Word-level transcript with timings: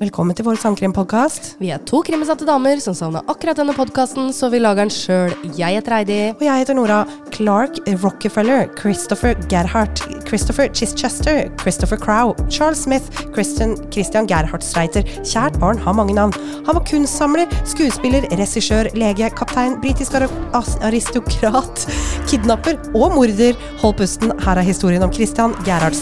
Velkommen 0.00 0.32
til 0.32 0.46
vår 0.46 0.56
sangkrimpodkast. 0.56 1.58
Vi 1.60 1.68
er 1.74 1.80
to 1.84 1.98
krimbesatte 2.00 2.46
damer 2.48 2.78
som 2.80 2.94
savner 2.96 3.26
akkurat 3.28 3.58
denne 3.60 3.74
podkasten, 3.76 4.30
så 4.32 4.48
vi 4.48 4.56
lager 4.62 4.86
den 4.86 4.92
sjøl. 4.94 5.34
Jeg 5.58 5.76
heter 5.76 5.92
Heidi. 5.92 6.16
Og 6.38 6.44
jeg 6.46 6.62
heter 6.62 6.78
Nora. 6.78 7.00
Clark 7.34 7.76
Rockefeller, 8.00 8.64
Christopher 8.78 9.36
Gerhardt, 9.52 10.00
Christopher 10.24 10.72
Chichester, 10.72 11.50
Christopher 11.60 12.00
Crow, 12.00 12.32
Charles 12.48 12.80
Smith, 12.86 13.12
Christian, 13.34 13.76
Christian 13.92 14.24
Gerhardt 14.30 14.64
Streiter. 14.64 15.04
Kjært 15.20 15.60
barn 15.60 15.84
har 15.84 15.92
mange 16.00 16.16
navn. 16.16 16.32
Han 16.64 16.80
var 16.80 16.86
kunstsamler, 16.88 17.52
skuespiller, 17.68 18.24
regissør, 18.40 18.88
lege, 18.96 19.28
kaptein, 19.36 19.76
britisk 19.84 20.16
aristokrat, 20.16 21.84
kidnapper 22.32 22.80
og 22.94 23.20
morder. 23.20 23.52
Hold 23.84 24.00
pusten, 24.00 24.32
her 24.48 24.64
er 24.64 24.72
historien 24.72 25.04
om 25.04 25.12
Christian 25.12 25.52
Gerhardt 25.68 26.00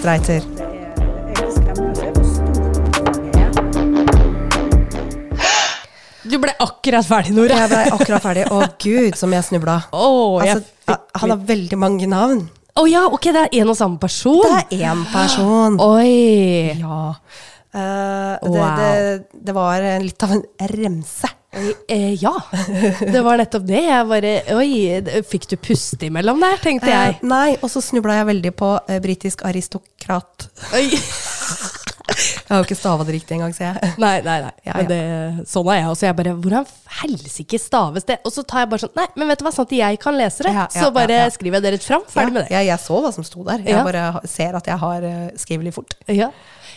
akkurat 6.88 7.06
ferdig, 7.08 7.34
Nora. 7.36 7.58
Jeg 7.62 7.70
ble 7.72 7.82
akkurat 7.98 8.22
ferdig. 8.24 8.44
Å 8.52 8.60
gud, 8.80 9.16
som 9.18 9.32
jeg 9.36 9.44
snubla. 9.44 9.78
Oh, 9.92 10.38
jeg 10.44 10.56
Altså, 10.56 10.72
fikk 10.88 11.20
han 11.22 11.30
har 11.34 11.42
veldig 11.52 11.78
mange 11.78 12.08
navn. 12.08 12.46
Å 12.78 12.84
ja, 12.88 13.04
ok, 13.10 13.24
det 13.34 13.40
er 13.48 13.56
en 13.60 13.72
og 13.72 13.76
samme 13.76 13.98
person? 13.98 14.44
Det 14.70 14.78
er 14.78 14.92
én 14.92 15.00
person. 15.12 15.78
Oi. 15.92 16.78
Ja. 16.78 17.00
Uh, 17.68 18.38
det, 18.40 18.48
Wow. 18.48 18.78
det, 18.78 19.42
det 19.44 19.54
var 19.54 19.82
litt 20.00 20.22
av 20.24 20.32
en 20.38 20.44
remse. 20.72 21.28
Eh, 21.88 22.12
ja. 22.20 22.32
Det 23.00 23.20
var 23.24 23.38
nettopp 23.40 23.64
det. 23.66 23.80
Jeg 23.88 24.06
bare 24.08 24.32
Oi, 24.54 24.68
fikk 25.28 25.46
du 25.50 25.56
puste 25.56 26.06
imellom 26.08 26.40
der, 26.44 26.56
tenkte 26.62 26.88
Eh, 26.92 26.94
jeg. 26.94 27.18
nei, 27.28 27.56
og 27.60 27.70
så 27.72 27.80
snubla 27.84 28.18
jeg 28.20 28.28
veldig 28.30 28.52
på 28.56 28.72
uh, 28.78 28.98
britisk 29.04 29.44
aristokrat. 29.48 30.48
Oi. 30.76 30.86
Jeg 32.08 32.48
har 32.48 32.62
jo 32.62 32.66
ikke 32.66 32.78
stava 32.78 33.04
det 33.04 33.14
riktig 33.18 33.36
engang, 33.36 33.52
ser 33.56 33.76
jeg. 33.76 33.92
Nei, 34.00 34.14
nei, 34.24 34.38
nei. 34.46 34.52
Ja, 34.64 34.78
ja. 34.80 34.86
det, 34.88 35.00
sånn 35.50 35.68
er 35.68 35.82
jeg 35.82 35.90
også. 35.92 36.06
Jeg 36.08 36.16
bare 36.18 36.34
Hvordan 36.38 36.68
helsike 37.02 37.60
staves 37.60 38.08
det? 38.08 38.18
Og 38.24 38.32
så 38.32 38.44
tar 38.48 38.64
jeg 38.64 38.70
bare 38.72 38.82
sånn 38.86 38.94
Nei, 38.96 39.04
men 39.20 39.28
vet 39.28 39.42
du 39.42 39.44
hva, 39.44 39.52
sånn 39.54 39.68
at 39.68 39.74
jeg 39.76 40.00
kan 40.00 40.16
lese 40.16 40.46
det. 40.46 40.54
Ja, 40.56 40.66
så 40.72 40.88
bare 40.94 41.20
skriver 41.34 41.58
jeg 41.58 41.66
det 41.66 41.74
rett 41.76 41.88
fram. 41.88 42.06
Ferdig 42.08 42.34
med 42.34 42.46
det. 42.46 42.54
Ja, 42.56 42.64
jeg, 42.64 42.80
så 42.80 43.02
hva 43.04 43.12
som 43.14 43.26
sto 43.26 43.44
der. 43.46 43.64
Jeg 43.68 43.84
bare 43.84 44.06
ser 44.28 44.56
at 44.56 44.72
jeg 44.72 44.80
har 44.80 45.04
skrevet 45.04 45.46
skrivelig 45.48 45.74
fort. 45.74 45.94
Ja. 46.12 46.28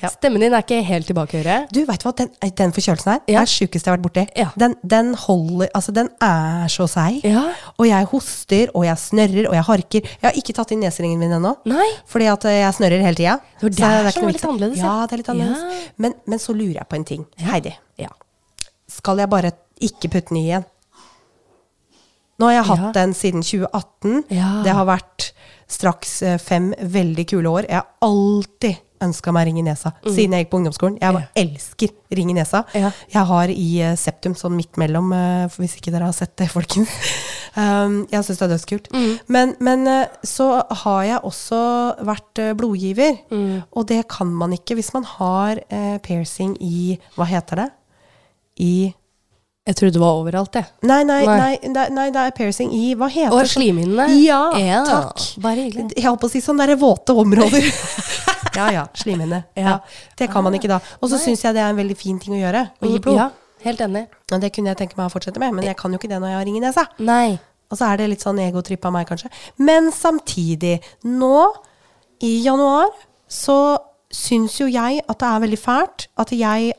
Ja. 0.01 0.09
Stemmen 0.09 0.41
din 0.41 0.53
er 0.57 0.63
ikke 0.63 0.79
helt 0.83 1.05
tilbake 1.05 1.37
å 1.37 1.41
høre. 1.43 1.55
Du, 1.71 1.79
vet 1.85 2.01
du 2.01 2.05
hva? 2.07 2.13
Den, 2.17 2.29
den 2.57 2.71
forkjølelsen 2.73 3.11
her 3.11 3.19
Ja. 3.29 3.41
er 3.43 3.51
sjukeste 3.51 3.85
jeg 3.85 3.91
har 3.91 3.97
vært 3.99 4.05
borti. 4.07 4.23
Ja. 4.39 4.47
Den, 4.57 4.75
den 4.83 5.13
holder 5.13 5.69
Altså, 5.77 5.93
den 5.93 6.09
er 6.21 6.67
så 6.73 6.87
seig. 6.89 7.21
Ja. 7.23 7.43
Og 7.77 7.85
jeg 7.87 8.09
hoster, 8.11 8.71
og 8.73 8.85
jeg 8.87 8.97
snørrer, 8.97 9.47
og 9.49 9.53
jeg 9.59 9.67
harker. 9.69 10.01
Jeg 10.09 10.25
har 10.25 10.39
ikke 10.41 10.53
tatt 10.57 10.71
inn 10.75 10.81
neseringen 10.81 11.19
min 11.21 11.31
ennå. 11.37 11.53
Fordi 12.09 12.27
at 12.33 12.45
eh, 12.49 12.59
jeg 12.63 12.73
snørrer 12.79 13.05
hele 13.05 13.15
tida. 13.21 13.37
Det 13.61 13.71
det 13.77 13.85
er 13.91 14.11
som 14.11 14.23
noe 14.25 14.33
litt 14.33 14.45
annerledes, 14.49 14.81
ja. 14.81 14.97
Det 15.05 15.13
er 15.17 15.21
litt 15.23 15.29
annerledes. 15.35 15.87
Men, 15.97 16.13
men 16.25 16.39
så 16.41 16.53
lurer 16.57 16.81
jeg 16.81 16.89
på 16.89 16.95
en 16.99 17.05
ting. 17.13 17.25
Heidi, 17.45 17.75
Ja. 18.01 18.09
skal 18.89 19.17
jeg 19.21 19.29
bare 19.29 19.51
ikke 19.81 20.09
putte 20.11 20.29
den 20.33 20.37
i 20.41 20.47
igjen? 20.49 20.65
Nå 22.41 22.47
har 22.49 22.53
jeg 22.57 22.65
hatt 22.71 22.79
Ja. 22.87 22.91
den 22.97 23.13
siden 23.13 23.43
2018. 23.45 24.23
Ja. 24.33 24.61
Det 24.65 24.73
har 24.73 24.85
vært 24.89 25.31
straks 25.71 26.21
eh, 26.25 26.37
fem 26.41 26.71
veldig 26.81 27.27
kule 27.29 27.49
år. 27.49 27.67
Jeg 27.69 27.77
har 27.77 27.87
alltid 28.01 28.79
ønska 29.03 29.33
meg 29.35 29.47
ring 29.49 29.59
i 29.61 29.65
nesa 29.65 29.93
siden 30.03 30.35
jeg 30.35 30.45
gikk 30.45 30.51
på 30.53 30.61
ungdomsskolen. 30.61 30.97
Jeg 31.01 31.15
bare 31.17 31.29
elsker 31.41 31.93
ring 32.17 32.31
i 32.31 32.37
nesa. 32.37 32.63
Mm. 32.71 32.85
Ja. 32.85 32.91
Jeg 33.15 33.25
har 33.31 33.53
i 33.53 33.67
eh, 33.81 33.97
septum, 33.99 34.35
sånn 34.37 34.55
midt 34.57 34.79
mellom, 34.81 35.11
eh, 35.15 35.57
hvis 35.57 35.77
ikke 35.79 35.93
dere 35.93 36.09
har 36.09 36.15
sett 36.17 36.35
det, 36.41 36.49
folkens. 36.55 36.93
Um, 37.51 38.05
jeg 38.11 38.23
syns 38.23 38.39
det 38.39 38.45
er 38.45 38.53
dødskult. 38.53 38.89
Mm. 38.95 39.11
Men, 39.35 39.53
men 39.63 39.85
eh, 39.91 40.15
så 40.27 40.49
har 40.83 41.03
jeg 41.07 41.25
også 41.31 41.61
vært 42.07 42.45
blodgiver. 42.59 43.19
Mm. 43.33 43.61
Og 43.71 43.87
det 43.91 44.03
kan 44.11 44.31
man 44.31 44.55
ikke 44.55 44.77
hvis 44.79 44.93
man 44.95 45.07
har 45.17 45.61
eh, 45.67 45.97
piercing 46.03 46.55
i 46.63 46.97
Hva 47.17 47.27
heter 47.29 47.65
det? 47.65 47.69
I 48.61 48.73
Jeg 49.69 49.75
trodde 49.77 49.93
det 49.93 50.01
var 50.01 50.17
overalt, 50.17 50.55
jeg. 50.57 50.65
Nei, 50.89 51.03
nei, 51.05 51.19
Nei. 51.29 51.83
nei, 51.93 52.05
det 52.09 52.21
er 52.23 52.31
piercing 52.33 52.71
i 52.73 52.95
Hva 52.97 53.05
heter 53.13 53.35
det? 53.43 53.49
slimhinnene? 53.51 54.07
Ja, 54.23 54.79
takk. 54.87 55.21
Bare 55.43 55.67
hyggelig. 55.67 55.91
Jeg 55.99 56.07
holdt 56.07 56.23
på 56.23 56.29
å 56.31 56.33
si 56.33 56.41
sånn 56.41 56.57
derre 56.57 56.77
våte 56.81 57.13
områder. 57.13 57.67
ja 58.57 58.65
ja, 58.73 58.87
slimhinne. 58.97 59.43
Ja. 59.53 59.67
Ja. 59.67 59.75
Det 60.17 60.31
kan 60.33 60.43
man 60.47 60.57
ikke 60.57 60.71
da. 60.71 60.79
Og 60.97 61.11
så 61.13 61.19
syns 61.21 61.45
jeg 61.45 61.53
det 61.53 61.61
er 61.61 61.69
en 61.75 61.77
veldig 61.77 61.97
fin 61.99 62.17
ting 62.19 62.33
å 62.33 62.41
gjøre. 62.41 62.63
Å 62.81 62.89
gi 62.89 62.97
blod. 63.05 63.19
Ja, 63.21 63.29
helt 63.67 63.85
enig. 63.85 64.07
Og 64.33 64.41
det 64.41 64.49
kunne 64.55 64.73
jeg 64.73 64.81
tenke 64.81 64.97
meg 64.97 65.11
å 65.11 65.13
fortsette 65.13 65.43
med, 65.43 65.53
men 65.59 65.69
jeg 65.69 65.77
kan 65.77 65.93
jo 65.93 66.01
ikke 66.01 66.09
det 66.09 66.17
når 66.23 66.33
jeg 66.33 66.39
har 66.39 66.49
ring 66.49 66.57
i 66.57 66.65
nesa. 66.65 66.87
Nei. 66.97 67.37
Og 67.69 67.77
så 67.79 67.91
er 67.93 68.01
det 68.01 68.09
litt 68.15 68.25
sånn 68.25 68.41
egotripp 68.41 68.89
av 68.89 68.97
meg, 68.97 69.05
kanskje. 69.13 69.29
Men 69.61 69.93
samtidig, 69.95 70.79
nå 71.05 71.35
i 72.25 72.39
januar, 72.43 72.89
så 73.29 73.61
syns 74.11 74.57
jo 74.59 74.65
jeg 74.67 75.05
at 75.05 75.21
det 75.21 75.27
er 75.29 75.45
veldig 75.45 75.61
fælt 75.61 76.09
at 76.19 76.33
jeg 76.35 76.73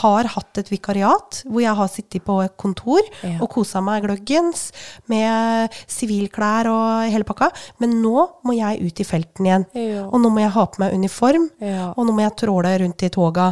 har 0.00 0.28
hatt 0.34 0.60
et 0.62 0.70
vikariat 0.72 1.42
hvor 1.46 1.62
jeg 1.62 1.74
har 1.78 1.90
sittet 1.92 2.24
på 2.26 2.38
et 2.44 2.56
kontor 2.60 3.00
Ja. 3.22 3.36
og 3.40 3.48
kosa 3.52 3.80
meg 3.84 4.04
gløggens 4.04 4.70
med 5.10 5.74
sivilklær 5.90 6.68
og 6.70 7.10
hele 7.12 7.26
pakka. 7.28 7.50
Men 7.82 7.98
nå 8.02 8.26
må 8.46 8.56
jeg 8.56 8.80
ut 8.86 9.00
i 9.00 9.06
felten 9.06 9.46
igjen. 9.46 9.66
Ja. 9.76 10.06
Og 10.08 10.20
nå 10.22 10.30
må 10.32 10.42
jeg 10.44 10.54
ha 10.56 10.66
på 10.66 10.82
meg 10.82 10.94
uniform. 10.96 11.48
Ja. 11.60 11.90
Og 11.96 12.06
nå 12.06 12.14
må 12.16 12.24
jeg 12.24 12.36
tråle 12.40 12.72
rundt 12.82 13.02
i 13.06 13.12
toga. 13.12 13.50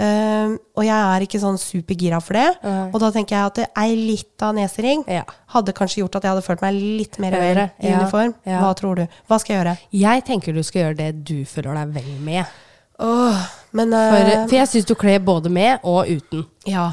Um, 0.00 0.54
og 0.78 0.86
jeg 0.86 0.96
er 0.96 1.24
ikke 1.26 1.40
sånn 1.42 1.58
supergira 1.60 2.20
for 2.24 2.38
det. 2.38 2.46
Og 2.94 2.96
da 3.02 3.10
tenker 3.12 3.36
jeg 3.36 3.50
at 3.50 3.58
det 3.60 3.98
litt 4.00 4.44
av 4.46 4.54
nesering 4.56 5.04
hadde 5.52 5.74
kanskje 5.76 6.00
gjort 6.02 6.16
at 6.16 6.24
jeg 6.24 6.34
hadde 6.34 6.46
følt 6.46 6.64
meg 6.64 6.78
litt 6.78 7.18
mer 7.22 7.36
vel 7.36 7.62
i 7.68 7.92
uniform. 7.92 8.34
Hva 8.46 8.72
tror 8.78 9.02
du? 9.02 9.06
Hva 9.28 9.40
skal 9.40 9.54
jeg 9.54 9.60
gjøre? 9.64 9.76
Jeg 10.00 10.26
tenker 10.30 10.56
du 10.56 10.62
skal 10.64 10.86
gjøre 10.86 11.00
det 11.02 11.10
du 11.28 11.38
føler 11.48 11.82
deg 11.82 11.94
vel 12.00 12.10
med. 12.24 12.58
Åh, 13.00 13.36
men 13.72 13.90
For, 13.94 14.16
eh, 14.30 14.46
for 14.46 14.56
jeg 14.56 14.68
syns 14.68 14.86
du 14.88 14.94
kler 14.98 15.18
både 15.24 15.48
med 15.52 15.78
og 15.84 16.06
uten. 16.10 16.44
Ja. 16.68 16.92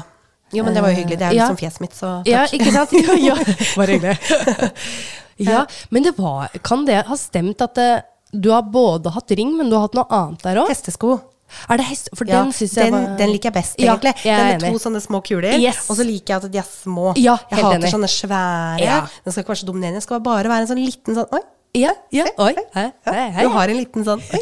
Jo, 0.52 0.64
men 0.64 0.72
det 0.74 0.80
var 0.82 0.88
jo 0.94 0.96
hyggelig. 1.02 1.18
Det 1.20 1.26
er 1.28 1.34
Ja. 1.36 1.44
liksom 1.48 1.58
fjeset 1.60 1.80
mitt, 1.84 1.92
så 1.94 2.22
Ja, 2.26 2.46
takk. 2.46 2.54
ikke 2.60 2.72
sant? 2.72 2.92
Ja, 3.04 3.14
ja. 3.14 3.34
Bare 3.76 3.86
hyggelig. 3.98 4.18
ja, 5.36 5.66
men 5.90 6.02
det 6.02 6.14
var 6.18 6.48
Kan 6.64 6.86
det 6.86 7.02
ha 7.06 7.16
stemt 7.16 7.60
at 7.60 7.74
det, 7.74 8.02
du 8.32 8.50
har 8.52 8.62
både 8.62 9.10
hatt 9.12 9.30
ring, 9.36 9.56
men 9.56 9.68
du 9.70 9.76
har 9.76 9.82
hatt 9.88 9.94
noe 9.98 10.06
annet 10.10 10.42
der 10.42 10.56
òg? 10.62 10.68
Hestesko. 10.72 11.18
Er 11.68 11.78
det 11.80 11.86
hest? 11.88 12.10
For 12.16 12.28
Ja, 12.28 12.42
den 12.42 12.52
syns 12.52 12.74
jeg 12.76 12.90
den, 12.92 12.96
var 12.96 13.16
den 13.16 13.30
liker 13.32 13.48
jeg 13.48 13.54
best, 13.54 13.76
Ja, 13.80 13.94
egentlig. 13.96 14.14
jeg 14.24 14.34
er 14.38 14.58
den 14.58 14.66
med 14.66 14.72
to 14.76 14.82
sånne 14.88 15.00
små 15.00 15.20
kuler. 15.24 15.54
Yes. 15.58 15.86
Og 15.88 15.96
så 15.96 16.04
liker 16.04 16.34
jeg 16.34 16.44
at 16.44 16.52
de 16.52 16.58
er 16.60 16.66
små. 16.68 17.14
Ja, 17.16 17.38
jeg 17.50 17.58
hater 17.62 17.78
enig. 17.78 17.92
sånne 17.92 18.08
svære. 18.12 18.80
Ja. 18.84 18.98
Den 19.24 19.32
skal 19.32 19.42
ikke 19.44 19.54
være 19.54 19.62
så 19.62 19.66
dominerende. 19.70 19.96
Den 19.96 20.04
skal 20.04 20.20
bare 20.20 20.44
være 20.44 20.60
en 20.66 20.68
sånn 20.68 20.84
liten 20.84 21.16
sånn 21.16 21.32
Oi, 21.32 21.40
Ja, 21.76 21.90
ja. 22.10 22.24
Oi. 22.36 22.54
Hei, 22.74 22.90
hei, 23.04 23.30
hei. 23.30 23.44
Du 23.44 23.52
har 23.52 23.68
en 23.68 23.76
liten 23.76 24.04
sånn. 24.06 24.22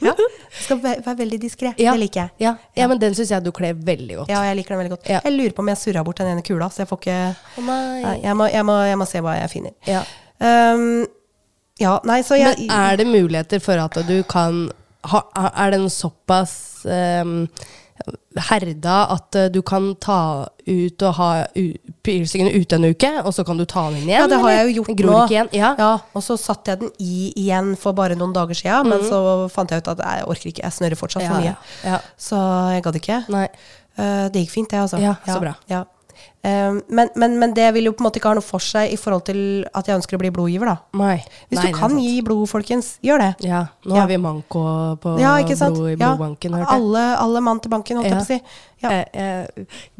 Ja. 0.00 0.12
Den 0.16 0.30
skal 0.64 0.78
være, 0.80 1.02
være 1.04 1.18
veldig 1.18 1.38
diskré. 1.42 1.70
Ja. 1.80 1.92
Det 1.92 2.00
liker 2.00 2.20
jeg. 2.22 2.30
Ja, 2.40 2.52
ja 2.78 2.86
men 2.88 3.00
den 3.00 3.14
syns 3.16 3.32
jeg 3.32 3.44
du 3.44 3.50
kler 3.54 3.76
veldig 3.76 4.20
godt. 4.22 4.32
Ja, 4.32 4.40
jeg 4.48 4.56
liker 4.60 4.74
den 4.74 4.80
veldig 4.80 4.92
godt. 4.94 5.08
Jeg 5.10 5.32
lurer 5.34 5.54
på 5.56 5.64
om 5.64 5.70
jeg 5.72 5.80
surra 5.80 6.04
bort 6.06 6.20
den 6.22 6.30
ene 6.32 6.44
kula, 6.46 6.70
så 6.72 6.82
jeg 6.82 6.90
får 6.90 7.00
ikke 7.02 7.16
oh, 7.60 7.64
nei. 7.66 8.14
Jeg, 8.22 8.36
må, 8.38 8.46
jeg, 8.48 8.66
må, 8.68 8.76
jeg 8.88 9.00
må 9.00 9.08
se 9.08 9.22
hva 9.24 9.34
jeg 9.36 9.52
finner. 9.52 9.74
Ja. 9.88 10.02
Um, 10.40 10.86
ja, 11.80 11.94
nei, 12.08 12.20
så 12.24 12.38
jeg 12.40 12.56
Men 12.62 12.72
er 12.76 13.00
det 13.00 13.08
muligheter 13.08 13.62
for 13.64 13.80
at 13.80 13.98
du 14.08 14.16
kan 14.28 14.66
ha, 15.08 15.20
Er 15.50 15.74
den 15.76 15.88
såpass 15.92 16.86
um, 16.88 17.44
herda 18.50 18.96
at 19.16 19.36
uh, 19.36 19.48
du 19.52 19.60
kan 19.66 19.94
ta 20.00 20.46
ut 20.70 21.02
og 21.02 21.14
ha 21.18 21.28
piercingen 22.06 22.50
ute 22.54 22.76
en 22.78 22.84
uke, 22.92 23.10
og 23.24 23.32
så 23.34 23.44
kan 23.46 23.58
du 23.58 23.64
ta 23.68 23.88
den 23.90 24.00
inn 24.02 24.08
igjen? 24.08 24.20
Ja, 24.22 24.26
det 24.30 24.38
har 24.42 24.50
jeg 24.54 24.74
jo 24.76 24.82
gjort 24.84 25.02
nå. 25.08 25.18
Ja. 25.56 25.74
Ja, 25.78 25.90
og 26.14 26.22
så 26.24 26.36
satte 26.40 26.72
jeg 26.74 26.80
den 26.84 26.92
i 27.02 27.32
igjen 27.36 27.72
for 27.80 27.92
bare 27.96 28.16
noen 28.18 28.32
dager 28.36 28.54
siden, 28.54 28.88
men 28.92 29.02
så 29.06 29.20
fant 29.52 29.70
jeg 29.74 29.82
ut 29.84 29.88
at 29.94 29.98
jeg 30.04 30.26
orker 30.30 30.52
ikke, 30.52 30.62
jeg 30.64 30.72
snørrer 30.78 31.00
fortsatt 31.00 31.26
for 31.26 31.40
Mhm. 31.40 31.56
Mye. 31.84 32.00
Så 32.18 32.36
jeg 32.74 32.82
gadd 32.86 33.00
ikke. 33.02 33.18
Nei. 33.28 33.46
Eh, 33.98 34.28
det 34.32 34.44
gikk 34.46 34.50
fint, 34.54 34.70
det, 34.70 34.78
altså. 34.80 35.00
Ja, 35.02 35.16
så 35.26 35.40
bra. 35.42 35.54
Ja. 35.68 35.84
Um, 36.40 36.78
men, 36.88 37.10
men, 37.20 37.34
men 37.38 37.52
det 37.52 37.66
vil 37.76 37.90
jo 37.90 37.92
på 37.92 38.00
en 38.00 38.06
måte 38.06 38.16
ikke 38.16 38.30
ha 38.30 38.36
noe 38.38 38.44
for 38.44 38.64
seg 38.64 38.94
i 38.94 38.96
forhold 38.96 39.26
til 39.26 39.40
at 39.76 39.90
jeg 39.90 39.98
ønsker 39.98 40.16
å 40.16 40.20
bli 40.22 40.30
blodgiver, 40.32 40.70
da. 40.70 40.76
Nei. 40.96 41.18
Hvis 41.50 41.60
Nei, 41.60 41.66
du 41.68 41.76
kan 41.76 41.98
gi 42.00 42.14
blod, 42.24 42.46
folkens, 42.48 42.94
gjør 43.04 43.20
det. 43.26 43.30
Ja, 43.44 43.66
nå 43.84 43.94
Ja. 43.94 44.00
har 44.00 44.08
vi 44.08 44.16
manko 44.16 44.62
på 45.02 45.18
Ja, 45.20 45.34
blod 45.36 45.90
i 45.90 45.96
Ja. 45.98 46.14
blodbanken, 46.16 46.56
hørte. 46.56 46.72
Alle, 46.78 47.04
alle 47.20 47.40
mann 47.44 47.60
til 47.60 47.70
banken, 47.70 48.00
holdt 48.00 48.08
jeg 48.08 48.16
på 48.16 48.24
å 48.24 48.30
si. 48.32 48.40
Ja. 48.80 48.88
Eh, 48.88 49.04
eh, 49.12 49.46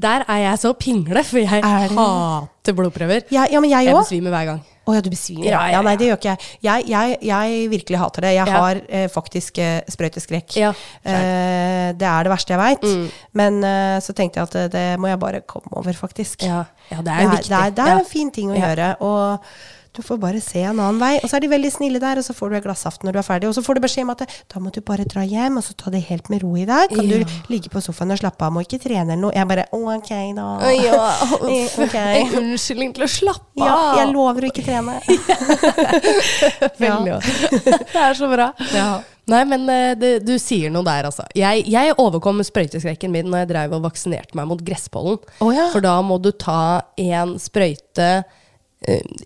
der 0.00 0.24
er 0.26 0.38
jeg 0.46 0.58
så 0.64 0.72
pingle, 0.72 1.22
for 1.24 1.38
jeg 1.38 1.60
Er 1.60 1.88
hater 1.92 2.72
blodprøver. 2.72 3.24
Ja, 3.30 3.44
ja, 3.50 3.60
men 3.60 3.68
jeg 3.68 3.84
Jeg 3.84 3.94
besvimer 3.94 4.30
hver 4.30 4.46
gang. 4.46 4.64
Å 4.88 4.94
ja, 4.96 5.02
du 5.04 5.10
besvimer? 5.12 5.44
Ja, 5.44 5.58
Ja, 5.60 5.76
ja, 5.76 5.80
nei, 5.84 5.96
det 6.00 6.08
gjør 6.08 6.18
ikke 6.18 6.30
jeg. 6.32 6.46
Jeg, 6.66 6.86
jeg, 6.90 7.16
jeg 7.28 7.66
virkelig 7.72 7.98
hater 8.00 8.26
det. 8.26 8.30
Jeg 8.38 8.54
har 8.56 8.80
eh, 8.88 9.08
faktisk 9.12 9.60
eh, 9.62 9.80
sprøyteskrekk. 9.92 10.56
Eh, 10.60 11.90
det 12.00 12.08
er 12.08 12.26
det 12.26 12.32
verste 12.32 12.54
jeg 12.54 12.62
veit. 12.62 12.86
Mm. 12.86 13.26
Men 13.40 13.60
eh, 13.66 13.98
så 14.04 14.16
tenkte 14.16 14.40
jeg 14.40 14.48
at 14.48 14.56
det, 14.56 14.64
det 14.74 14.86
må 15.02 15.12
jeg 15.12 15.20
bare 15.20 15.42
komme 15.44 15.70
over, 15.76 15.92
faktisk. 15.96 16.46
Ja, 16.48 16.64
ja 16.90 17.04
det 17.04 17.12
er 17.12 17.26
jo 17.26 17.34
viktig. 17.36 17.52
det, 17.52 17.60
er, 17.60 17.76
det 17.76 17.86
er 17.90 18.00
en 18.00 18.08
fin 18.08 18.32
ting 18.34 18.54
å 18.54 18.58
gjøre. 18.58 18.94
Og 19.04 19.52
du 20.00 20.06
får 20.06 20.18
bare 20.22 20.40
se 20.44 20.62
en 20.64 20.78
annen 20.80 20.98
vei. 21.00 21.12
Og 21.20 21.28
så 21.30 21.36
er 21.38 21.44
de 21.44 21.50
veldig 21.52 21.70
snille 21.74 22.00
der, 22.02 22.20
og 22.20 22.24
så 22.26 22.34
får 22.36 22.50
du 22.50 22.56
et 22.58 22.64
glass 22.66 22.84
saft 22.86 23.04
når 23.06 23.16
du 23.16 23.20
er 23.22 23.26
ferdig. 23.26 23.50
Og 23.50 23.56
så 23.58 23.64
får 23.66 23.78
du 23.78 23.82
beskjed 23.84 24.06
om 24.08 24.12
at 24.14 24.24
da 24.50 24.62
må 24.62 24.72
du 24.74 24.80
bare 24.84 25.04
dra 25.08 25.24
hjem, 25.26 25.60
og 25.60 25.66
så 25.66 25.76
ta 25.78 25.92
det 25.94 26.02
helt 26.08 26.30
med 26.32 26.42
ro 26.44 26.54
i 26.58 26.66
dag. 26.68 26.88
Kan 26.90 27.06
Ja. 27.06 27.20
du 27.20 27.52
ligge 27.52 27.70
på 27.72 27.82
sofaen 27.84 28.12
og 28.14 28.18
slappe 28.22 28.44
av, 28.46 28.52
må 28.56 28.64
ikke 28.64 28.80
trene 28.82 29.12
eller 29.12 29.22
noe. 29.22 29.34
Jeg 29.36 29.48
bare 29.50 29.66
ok, 29.76 30.10
da. 30.36 30.48
Ja. 30.80 31.04
okay. 31.84 32.24
En 32.24 32.34
unnskyldning 32.42 32.94
til 32.96 33.04
å 33.06 33.10
slappe 33.10 33.60
Ja, 33.60 33.74
av. 33.76 33.96
jeg 34.00 34.12
lover 34.14 34.48
å 34.48 34.50
ikke 34.50 34.64
trene. 34.66 34.98
Veldig 36.80 37.04
bra. 37.06 37.20
Det 37.92 38.02
er 38.04 38.14
så 38.18 38.28
bra. 38.30 38.50
Ja. 38.74 38.90
Nei, 39.30 39.44
men 39.46 39.68
eh, 39.70 39.92
det, 39.98 40.10
du 40.26 40.32
sier 40.42 40.72
noe 40.74 40.82
der, 40.86 41.06
altså. 41.06 41.22
Jeg, 41.38 41.62
jeg 41.70 41.94
overkom 42.02 42.40
sprøyteskrekken 42.46 43.12
min 43.14 43.28
når 43.30 43.44
jeg 43.44 43.50
drev 43.52 43.76
og 43.78 43.84
vaksinerte 43.86 44.34
meg 44.38 44.48
mot 44.50 44.62
gresspollen. 44.64 45.20
Oh, 45.44 45.52
ja. 45.54 45.68
For 45.74 45.84
da 45.84 45.96
må 46.02 46.18
du 46.22 46.32
ta 46.34 46.80
en 46.98 47.36
sprøyte 47.38 48.08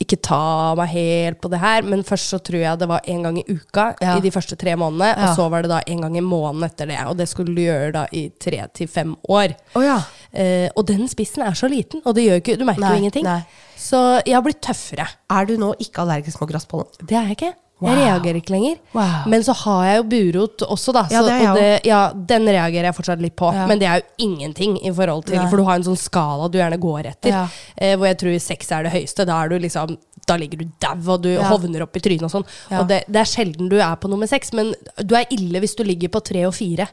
Ikke 0.03 0.17
ta 0.19 0.75
meg 0.75 0.89
helt 0.91 1.39
på 1.41 1.49
det 1.53 1.61
her, 1.63 1.85
men 1.87 2.03
først 2.03 2.33
så 2.35 2.41
tror 2.43 2.59
jeg 2.59 2.79
det 2.81 2.89
var 2.91 3.05
en 3.07 3.23
gang 3.23 3.37
i 3.39 3.45
uka 3.47 3.85
Ja. 4.03 4.17
i 4.19 4.21
de 4.25 4.33
første 4.35 4.57
tre 4.59 4.75
månedene. 4.75 5.13
Ja. 5.15 5.29
Og 5.31 5.37
så 5.39 5.49
var 5.53 5.63
det 5.63 5.71
da 5.71 5.81
en 5.87 6.01
gang 6.03 6.17
i 6.19 6.21
måneden 6.21 6.65
etter 6.67 6.87
det. 6.91 6.99
Og 7.07 7.17
det 7.17 7.29
skulle 7.31 7.55
du 7.55 7.63
gjøre 7.63 7.93
da 7.95 8.07
i 8.13 8.25
tre 8.41 8.67
til 8.75 8.89
fem 8.91 9.15
år. 9.31 9.55
Oh, 9.77 9.85
ja. 9.85 10.01
Eh, 10.33 10.69
og 10.75 10.87
den 10.91 11.07
spissen 11.09 11.43
er 11.47 11.55
så 11.55 11.71
liten, 11.71 12.03
og 12.05 12.17
det 12.17 12.25
gjør 12.27 12.41
ikke, 12.43 12.59
du 12.59 12.65
merker 12.67 12.81
Nei, 12.81 12.91
jo 12.97 13.03
ingenting. 13.05 13.25
nei. 13.25 13.45
Så 13.79 14.01
jeg 14.27 14.35
har 14.35 14.43
blitt 14.43 14.61
tøffere. 14.61 15.07
Er 15.31 15.47
du 15.47 15.57
nå 15.57 15.75
ikke 15.79 16.03
allergisk 16.03 16.41
mot 16.41 16.51
gresspollen? 16.51 16.91
Det 17.07 17.15
er 17.17 17.29
jeg 17.31 17.39
ikke. 17.39 17.53
Jeg 17.91 17.99
reagerer 18.01 18.39
ikke 18.41 18.55
lenger. 18.55 18.79
Wow. 18.95 19.27
Men 19.33 19.45
så 19.47 19.53
har 19.65 19.85
jeg 19.89 19.97
jo 20.01 20.07
burot 20.15 20.65
også, 20.69 20.95
da. 20.97 21.05
Ja, 21.11 21.21
Så, 21.21 21.27
det 21.29 21.37
jeg 21.41 21.51
og 21.51 21.57
det, 21.61 21.69
ja, 21.91 22.01
den 22.35 22.49
reagerer 22.49 22.91
jeg 22.91 22.97
fortsatt 22.97 23.21
litt 23.25 23.37
på. 23.37 23.53
Ja. 23.55 23.67
Men 23.71 23.79
det 23.83 23.89
er 23.91 24.01
jo 24.01 24.29
ingenting 24.31 24.79
i 24.85 24.93
forhold 24.95 25.25
til. 25.31 25.41
For 25.51 25.61
du 25.61 25.65
har 25.69 25.77
en 25.81 25.87
sånn 25.91 26.01
skala 26.01 26.49
du 26.49 26.59
gjerne 26.59 26.81
går 26.81 27.11
etter. 27.13 27.31
Ja. 27.35 27.45
Eh, 27.77 27.97
hvor 27.97 28.07
jeg 28.11 28.19
tror 28.23 28.39
seks 28.41 28.73
er 28.73 28.87
det 28.89 28.95
høyeste. 28.97 29.27
Da 29.29 29.43
du 29.49 29.59
liksom 29.59 29.97
da 30.25 30.37
ligger 30.41 30.63
du 30.63 30.69
dau, 30.81 30.97
og 31.15 31.23
du 31.23 31.29
Ja. 31.35 31.43
hovner 31.51 31.83
opp 31.85 31.97
i 31.97 32.01
trynet 32.01 32.23
og 32.25 32.31
sånn. 32.33 32.47
Ja. 32.71 32.81
Og 32.81 32.89
det, 32.89 33.03
det 33.09 33.21
er 33.21 33.29
sjelden 33.29 33.69
du 33.69 33.77
er 33.77 33.97
på 34.01 34.09
nummer 34.09 34.27
seks, 34.27 34.53
men 34.57 34.73
du 35.05 35.15
er 35.19 35.27
ille 35.31 35.61
hvis 35.61 35.77
du 35.77 35.85
ligger 35.85 36.09
på 36.09 36.23
tre 36.25 36.47
og 36.49 36.55
fire. 36.55 36.87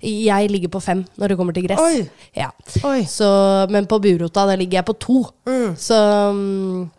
Jeg 0.00 0.50
ligger 0.50 0.72
på 0.72 0.80
fem 0.80 1.04
når 1.20 1.28
det 1.28 1.36
kommer 1.36 1.52
til 1.52 1.66
gress. 1.66 1.78
Mm. 1.78 1.84
Oi. 1.84 2.30
Ja. 2.40 2.50
Oi. 2.88 3.02
Så, 3.04 3.28
men 3.70 3.84
på 3.90 4.00
burota, 4.00 4.46
da 4.48 4.56
ligger 4.56 4.80
jeg 4.80 4.86
på 4.88 4.96
to. 4.98 5.18
Så, 5.76 6.00
mm, 6.32 6.90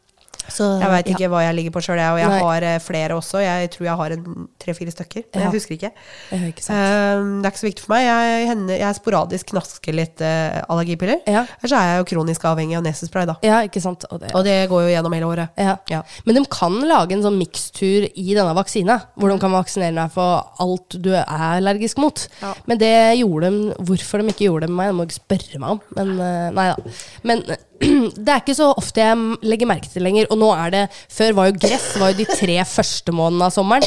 så 0.50 0.80
Jeg 0.82 0.90
veit 0.92 1.08
ja. 1.08 1.14
ikke 1.16 1.30
hva 1.32 1.42
jeg 1.46 1.56
ligger 1.56 1.72
på 1.76 1.82
sjøl, 1.86 2.00
jeg. 2.02 2.12
Og 2.16 2.20
jeg 2.20 2.30
Nei. 2.32 2.40
har 2.44 2.64
eh, 2.64 2.80
flere 2.84 3.16
også. 3.16 3.42
Jeg 3.44 3.70
tror 3.72 3.86
jeg 3.88 3.98
har 4.02 4.16
en 4.16 4.48
tre-fire 4.60 4.92
stykker. 4.92 5.24
Men 5.34 5.42
Ja. 5.42 5.46
jeg 5.46 5.54
husker 5.56 5.76
ikke. 5.78 5.92
Jeg 6.32 6.54
ikke. 6.54 6.66
Um, 6.72 7.42
det 7.42 7.46
er 7.48 7.52
ikke 7.54 7.62
så 7.62 7.68
viktig 7.70 7.86
for 7.86 7.94
meg. 7.96 8.06
Jeg, 8.08 8.48
henne, 8.52 8.78
jeg 8.82 8.96
sporadisk 8.98 9.52
knasker 9.54 9.94
litt 9.96 10.22
uh, 10.26 10.62
allergipiller. 10.68 11.22
Ja. 11.28 11.46
så 11.66 11.76
er 11.78 11.88
jeg 11.92 12.02
jo 12.02 12.08
kronisk 12.16 12.46
avhengig 12.50 12.78
av 12.78 12.84
nesespray, 12.84 13.26
da. 13.30 13.38
Ja, 13.46 13.62
ikke 13.68 13.82
sant. 13.84 14.06
Og 14.12 14.20
det, 14.24 14.34
Og 14.36 14.44
det 14.48 14.58
går 14.72 14.88
jo 14.88 14.94
gjennom 14.96 15.14
hele 15.18 15.30
året. 15.30 15.50
ja. 15.58 15.78
Ja. 15.92 16.02
Men 16.26 16.36
de 16.36 16.46
kan 16.52 16.74
lage 16.88 17.14
en 17.16 17.24
sånn 17.24 17.38
mikstur 17.40 18.08
i 18.16 18.34
denne 18.36 18.54
vaksina, 18.56 19.00
hvor 19.20 19.30
de 19.32 19.40
kan 19.42 19.52
vaksinere 19.52 19.96
deg 19.98 20.12
for 20.14 20.46
alt 20.64 20.96
du 21.02 21.12
er 21.16 21.26
allergisk 21.28 21.98
mot. 22.02 22.28
Ja. 22.42 22.54
Men 22.66 22.78
det 22.82 22.94
gjorde 23.20 23.50
de 23.52 23.76
Hvorfor 23.92 24.22
de 24.22 24.32
ikke 24.32 24.46
gjorde 24.48 24.68
det 24.68 24.72
med 24.72 24.78
meg, 24.78 24.88
det 24.92 24.96
må 24.96 25.04
du 25.06 25.12
ikke 25.12 25.20
spørre 25.24 25.60
meg 25.60 25.70
om. 25.76 25.82
Men 25.98 26.12
eh, 26.20 26.48
nei 26.56 26.68
da. 26.72 26.96
Men 27.28 27.44
det 28.26 28.30
er 28.30 28.42
ikke 28.44 28.56
så 28.56 28.70
ofte 28.78 29.02
jeg 29.04 29.18
legger 29.44 29.68
merke 29.70 29.90
til 29.92 30.06
lenger. 30.06 30.30
Og 30.32 30.40
nå 30.40 30.48
er 30.56 30.72
det 30.74 30.82
Før 31.12 31.34
var 31.38 31.50
jo 31.50 31.58
gress 31.60 31.90
var 32.00 32.14
jo 32.14 32.18
de 32.22 32.26
tre 32.30 32.58
første 32.72 33.12
månedene 33.16 33.50
av 33.50 33.54
sommeren. 33.56 33.84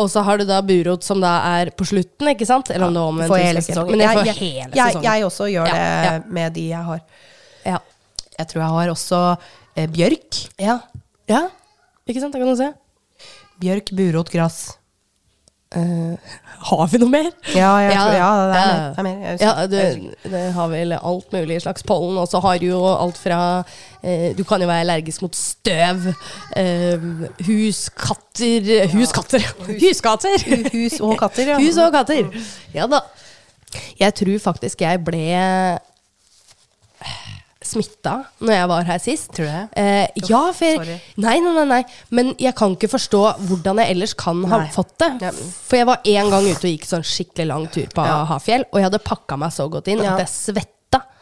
Og 0.00 0.06
så 0.12 0.22
har 0.24 0.38
du 0.40 0.44
da 0.48 0.60
burot 0.64 1.04
som 1.04 1.20
da 1.20 1.32
er 1.58 1.72
på 1.76 1.84
slutten, 1.90 2.30
ikke 2.32 2.46
sant? 2.48 2.70
Eller 2.72 2.86
om 2.88 2.94
det 2.94 3.02
var 3.02 3.10
omvendt. 3.12 3.32
For 3.34 3.42
hele 3.42 3.60
jeg 3.60 3.66
sesongen. 3.68 3.92
Men 3.96 4.04
jeg 4.06 4.16
får 4.18 4.28
jeg, 4.30 4.36
hele 4.40 4.70
jeg, 4.78 4.92
sesongen. 4.94 5.08
jeg 5.10 5.26
også 5.28 5.48
gjør 5.50 5.66
Ja, 5.68 5.74
det 5.74 6.10
ja. 6.10 6.12
med 6.38 6.54
de 6.56 6.66
jeg 6.70 6.84
har. 6.90 7.00
ja. 7.66 7.78
Jeg 8.40 8.48
tror 8.48 8.62
jeg 8.62 8.70
har 8.72 8.90
også 8.94 9.18
eh, 9.76 9.88
bjørk. 9.92 10.38
ja. 10.62 10.78
Ja. 11.28 11.42
Ikke 12.08 12.22
sant? 12.22 12.32
Det 12.34 12.40
kan 12.40 12.48
du 12.48 12.56
se. 12.58 12.70
Bjørk, 13.60 13.90
burot, 13.94 14.30
gress. 14.32 14.60
Eh, 15.70 16.30
har 16.66 16.88
vi 16.90 16.98
noe 16.98 17.12
mer? 17.12 17.28
Ja, 17.54 17.76
jeg 17.78 17.92
Ja, 17.94 18.00
tror, 18.02 18.14
ja, 18.18 18.30
det 18.50 18.56
er 18.56 18.60
ja. 18.60 18.70
mer. 18.70 18.88
Det 18.90 18.98
er 18.98 19.02
mer. 19.06 19.18
Jeg 19.22 19.40
Ja, 19.40 19.66
du, 19.70 20.30
det 20.32 20.40
har 20.56 20.68
vel 20.72 20.92
alt 20.98 21.32
mulig 21.32 21.60
slags 21.62 21.84
pollen, 21.86 22.18
og 22.18 22.26
så 22.28 22.40
har 22.42 22.58
du 22.58 22.66
jo 22.66 22.80
alt 22.90 23.16
fra 23.22 23.38
eh, 24.02 24.32
Du 24.36 24.42
kan 24.44 24.60
jo 24.60 24.66
være 24.66 24.80
allergisk 24.82 25.22
mot 25.22 25.36
støv, 25.38 26.08
eh, 26.58 27.06
hus, 27.46 27.84
katter 27.94 28.66
Hus, 28.90 29.12
Huskatter! 29.14 30.34
Hus, 30.48 30.72
Hus 30.74 31.00
og 31.00 31.14
katter, 31.22 31.52
ja. 31.54 31.58
Hus 31.62 31.78
og 31.78 31.92
katter. 31.94 32.26
Ja 32.74 32.86
da. 32.90 33.04
Jeg 34.00 34.14
tror 34.18 34.38
faktisk 34.50 34.80
jeg 34.82 35.04
ble 35.06 35.22
smitta 37.70 38.16
når 38.42 38.54
jeg 38.56 38.70
var 38.72 38.88
her 38.90 38.98
sist. 39.02 39.30
Tror 39.36 39.46
du 39.46 39.52
det? 39.52 39.62
Eh, 39.80 40.24
ja, 40.28 40.40
for 40.56 40.66
jeg, 40.66 40.98
nei, 41.22 41.36
nei, 41.44 41.52
nei, 41.60 41.64
nei. 41.70 41.80
Men 42.16 42.32
jeg 42.42 42.54
kan 42.58 42.74
ikke 42.76 42.90
forstå 42.92 43.22
hvordan 43.48 43.80
jeg 43.84 43.94
ellers 43.96 44.14
kan 44.18 44.42
ha 44.50 44.62
Nei. 44.64 44.72
fått 44.74 44.96
det. 45.02 45.10
Ja. 45.28 45.30
For 45.68 45.78
jeg 45.80 45.88
var 45.90 46.02
en 46.16 46.30
gang 46.34 46.50
ute 46.50 46.64
og 46.66 46.70
gikk 46.74 46.88
sånn 46.90 47.06
skikkelig 47.06 47.48
lang 47.52 47.68
tur 47.72 47.88
på 47.94 48.04
Ja. 48.10 48.20
Hafjell, 48.30 48.66
og 48.72 48.80
jeg 48.80 48.88
hadde 48.90 49.02
pakka 49.06 49.38
meg 49.40 49.54
så 49.54 49.68
godt 49.72 49.88
inn 49.92 50.02
at 50.04 50.24
jeg 50.24 50.32
svetta. 50.34 50.76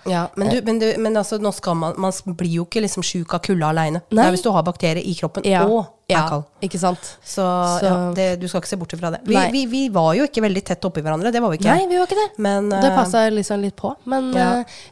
Ja, 0.08 0.28
men, 0.40 0.48
du, 0.48 0.62
men, 0.64 0.78
du, 0.80 0.86
men 1.04 1.16
altså, 1.20 1.36
nå 1.42 1.50
skal 1.52 1.74
man, 1.76 1.94
man 2.00 2.14
blir 2.38 2.54
jo 2.62 2.64
ikke 2.64 2.80
liksom 2.80 3.04
sjuk 3.04 3.34
av 3.36 3.42
kulda 3.44 3.68
aleine. 3.74 4.00
Hvis 4.08 4.44
du 4.46 4.48
har 4.54 4.64
bakterier 4.64 5.02
i 5.04 5.12
kroppen 5.18 5.44
Ja. 5.44 5.66
og 5.68 5.90
er 6.08 6.14
ja, 6.16 6.22
kald. 6.28 6.44
ikke 6.64 6.78
sant? 6.80 7.04
Så, 7.20 7.44
Så- 7.44 7.84
Ja, 7.84 7.96
det, 8.16 8.40
du 8.40 8.46
skal 8.48 8.62
ikke 8.62 8.68
se 8.70 8.76
bort 8.80 8.92
fra 8.96 9.10
det. 9.12 9.18
Vi, 9.28 9.36
vi, 9.52 9.66
vi 9.68 9.80
var 9.92 10.14
jo 10.16 10.24
ikke 10.24 10.40
veldig 10.40 10.62
tett 10.64 10.86
oppi 10.88 11.02
hverandre, 11.04 11.30
det 11.30 11.42
var 11.44 11.50
vi 11.52 11.58
ikke. 11.58 11.68
Nei, 11.68 11.84
vi 11.90 11.98
var 12.00 12.06
ikke 12.08 12.16
det. 12.16 12.28
Men 12.40 12.70
det 12.72 12.80
eh, 12.88 12.96
passa 12.96 13.26
liksom 13.30 13.60
litt 13.60 13.76
på. 13.76 13.90
Men 14.08 14.30
Ja. 14.32 14.46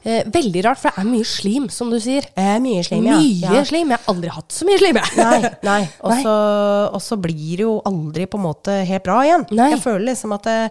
eh, 0.04 0.18
eh, 0.18 0.24
veldig 0.28 0.64
rart, 0.66 0.78
for 0.82 0.90
det 0.92 1.00
er 1.00 1.08
mye 1.08 1.24
slim, 1.24 1.70
som 1.72 1.88
du 1.90 1.96
sier. 1.98 2.28
eh, 2.36 2.58
mye 2.60 2.84
slim, 2.84 3.06
ja. 3.08 3.16
Mye 3.16 3.64
slim. 3.64 3.88
Jeg 3.88 3.98
har 4.04 4.14
aldri 4.14 4.28
hatt 4.36 4.48
så 4.52 4.68
mye 4.68 4.78
slim. 4.78 5.00
jeg. 5.00 5.16
Nei, 5.16 5.50
nei. 5.64 5.80
Og 6.96 7.00
så 7.00 7.16
blir 7.16 7.56
det 7.56 7.64
jo 7.64 7.80
aldri 7.88 8.26
på 8.28 8.36
en 8.36 8.44
måte 8.52 8.84
helt 8.84 9.04
bra 9.08 9.22
igjen. 9.24 9.46
Nei. 9.56 9.70
Jeg 9.72 9.80
føler 9.80 10.04
liksom 10.12 10.32
at 10.36 10.42
det, 10.44 10.70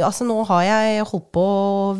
altså, 0.00 0.24
Nå 0.24 0.40
har 0.48 0.62
jeg 0.64 1.04
holdt 1.12 1.30
på 1.36 1.46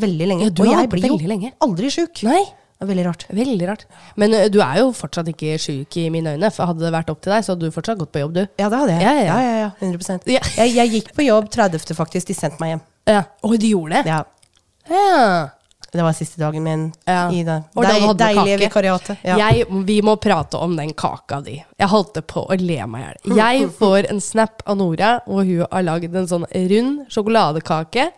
veldig 0.00 0.26
lenge, 0.32 0.44
Ja, 0.48 0.50
du 0.50 0.62
og 0.64 0.72
har 0.72 0.80
jeg 0.86 0.90
blir 0.96 1.10
jo 1.12 1.50
aldri 1.60 1.90
sjuk. 1.92 2.22
Nei. 2.24 2.44
Det 2.76 2.84
er 2.84 2.90
veldig 2.90 3.04
rart. 3.06 3.22
Veldig 3.32 3.68
rart. 3.70 3.84
Men 4.20 4.34
ø, 4.36 4.42
du 4.52 4.58
er 4.60 4.78
jo 4.82 4.90
fortsatt 4.92 5.28
ikke 5.32 5.54
sjuk 5.58 5.96
i 5.96 6.08
mine 6.12 6.34
øyne. 6.36 6.50
For 6.52 6.68
hadde 6.68 6.84
det 6.84 6.92
vært 6.92 7.08
opp 7.08 7.22
til 7.24 7.32
deg, 7.32 7.44
så 7.46 7.54
hadde 7.54 7.64
du 7.64 7.72
fortsatt 7.72 7.96
gått 8.02 8.12
på 8.12 8.20
jobb, 8.20 8.34
du. 8.36 8.42
Ja, 8.60 8.68
det 8.68 8.78
hadde 8.82 8.92
jeg. 8.98 9.02
Ja, 9.02 9.12
ja, 9.16 9.22
ja, 9.24 9.40
ja. 9.40 9.58
ja, 9.64 9.70
100 9.80 10.20
Ja. 10.28 10.40
jeg, 10.60 10.74
jeg 10.76 10.92
gikk 10.98 11.14
på 11.16 11.24
jobb 11.24 11.48
30. 11.50 11.94
faktisk. 11.96 12.26
De 12.28 12.34
sendte 12.36 12.60
meg 12.60 12.74
hjem. 12.74 12.82
Ja. 13.08 13.22
Oi, 13.48 13.56
du 13.56 13.66
gjorde 13.70 14.02
det? 14.02 14.06
Ja, 14.12 14.24
Ja. 14.90 15.48
Det 15.96 16.02
var 16.02 16.12
siste 16.12 16.36
dagen 16.42 16.62
min 16.66 16.92
Ja. 17.06 17.30
i 17.32 17.42
det 17.46 17.54
Og 17.74 17.82
da 17.84 17.88
deil, 17.92 18.02
hadde 18.02 18.18
du 18.18 18.24
deilige 18.24 18.56
kake. 18.58 18.64
vikariatet. 18.68 19.18
Ja. 19.24 19.36
Jeg, 19.38 19.64
vi 19.86 20.00
må 20.02 20.16
prate 20.20 20.58
om 20.60 20.74
den 20.76 20.90
kaka 20.92 21.38
di. 21.40 21.54
Jeg 21.78 21.88
holdt 21.88 22.18
på 22.26 22.42
å 22.50 22.58
le 22.60 22.86
meg 22.86 23.00
i 23.24 23.30
hjel. 23.30 23.36
Jeg 23.38 23.68
får 23.78 24.10
en 24.10 24.20
snap 24.20 24.62
av 24.66 24.76
Nora, 24.76 25.20
og 25.26 25.46
hun 25.46 25.64
har 25.70 25.82
lagd 25.86 26.14
en 26.14 26.26
sånn 26.28 26.44
rund 26.52 27.06
sjokoladekake. 27.08 28.10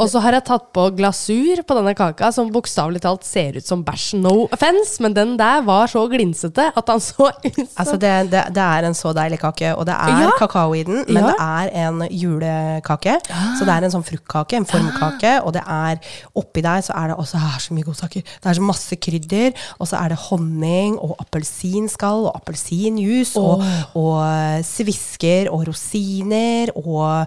Og 0.00 0.08
så 0.08 0.20
har 0.24 0.32
jeg 0.32 0.44
tatt 0.48 0.70
på 0.72 0.86
glasur 0.96 1.60
på 1.68 1.76
denne 1.76 1.92
kaka, 1.98 2.30
som 2.32 2.48
bokstavelig 2.54 3.02
talt 3.04 3.26
ser 3.28 3.58
ut 3.60 3.66
som 3.68 3.82
bæsj. 3.84 4.14
No 4.24 4.46
offence, 4.52 4.96
men 5.04 5.12
den 5.16 5.34
der 5.40 5.60
var 5.66 5.90
så 5.92 6.06
glinsete 6.08 6.70
at 6.76 6.88
han 6.88 7.02
så 7.04 7.28
ut 7.44 7.58
som 7.60 7.66
Altså 7.76 7.96
det, 8.00 8.14
det, 8.32 8.44
det 8.56 8.64
er 8.64 8.88
en 8.88 8.96
så 8.96 9.12
deilig 9.16 9.38
kake, 9.42 9.74
og 9.76 9.84
det 9.86 9.94
er 9.96 10.16
Ja. 10.24 10.30
kakao 10.38 10.72
i 10.74 10.82
den, 10.88 11.04
men 11.08 11.20
Ja. 11.22 11.30
det 11.30 11.36
er 11.40 11.88
en 11.88 12.00
julekake. 12.10 13.18
Så 13.58 13.64
det 13.68 13.74
er 13.76 13.84
en 13.86 13.94
sånn 13.94 14.06
fruktkake, 14.06 14.56
en 14.56 14.66
formkake, 14.68 15.34
og 15.44 15.52
det 15.58 15.62
er 15.66 16.00
oppi 16.34 16.62
der 16.64 16.80
så 16.86 16.96
er 16.96 17.12
det 17.12 17.16
også 17.20 17.38
her 17.44 17.58
så 17.60 17.74
mye 17.76 17.84
godsaker. 17.86 18.22
Det 18.24 18.50
er 18.50 18.58
så 18.58 18.64
masse 18.64 18.96
krydder, 18.96 19.52
og 19.78 19.86
så 19.90 20.00
er 20.00 20.08
det 20.14 20.18
honning 20.30 20.96
og 20.98 21.16
appelsinskall 21.20 22.26
og 22.30 22.40
appelsinjuice 22.40 23.36
og, 23.40 23.62
og 24.00 24.64
svisker 24.66 25.50
og 25.52 25.66
rosiner 25.68 26.72
og 26.76 27.26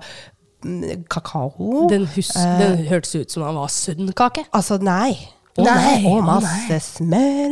kakao. 1.10 1.88
Den, 1.92 2.08
hus, 2.16 2.32
den 2.34 2.86
hørtes 2.88 3.16
ut 3.16 3.32
som 3.32 3.44
han 3.48 3.56
var 3.56 3.72
sønnkake. 3.74 4.46
Altså, 4.54 4.80
nei. 4.82 5.16
Å 5.54 5.62
Nei, 5.68 5.74
nei, 6.02 6.14
og 6.18 6.24
masse 6.26 6.80
smør. 6.82 7.52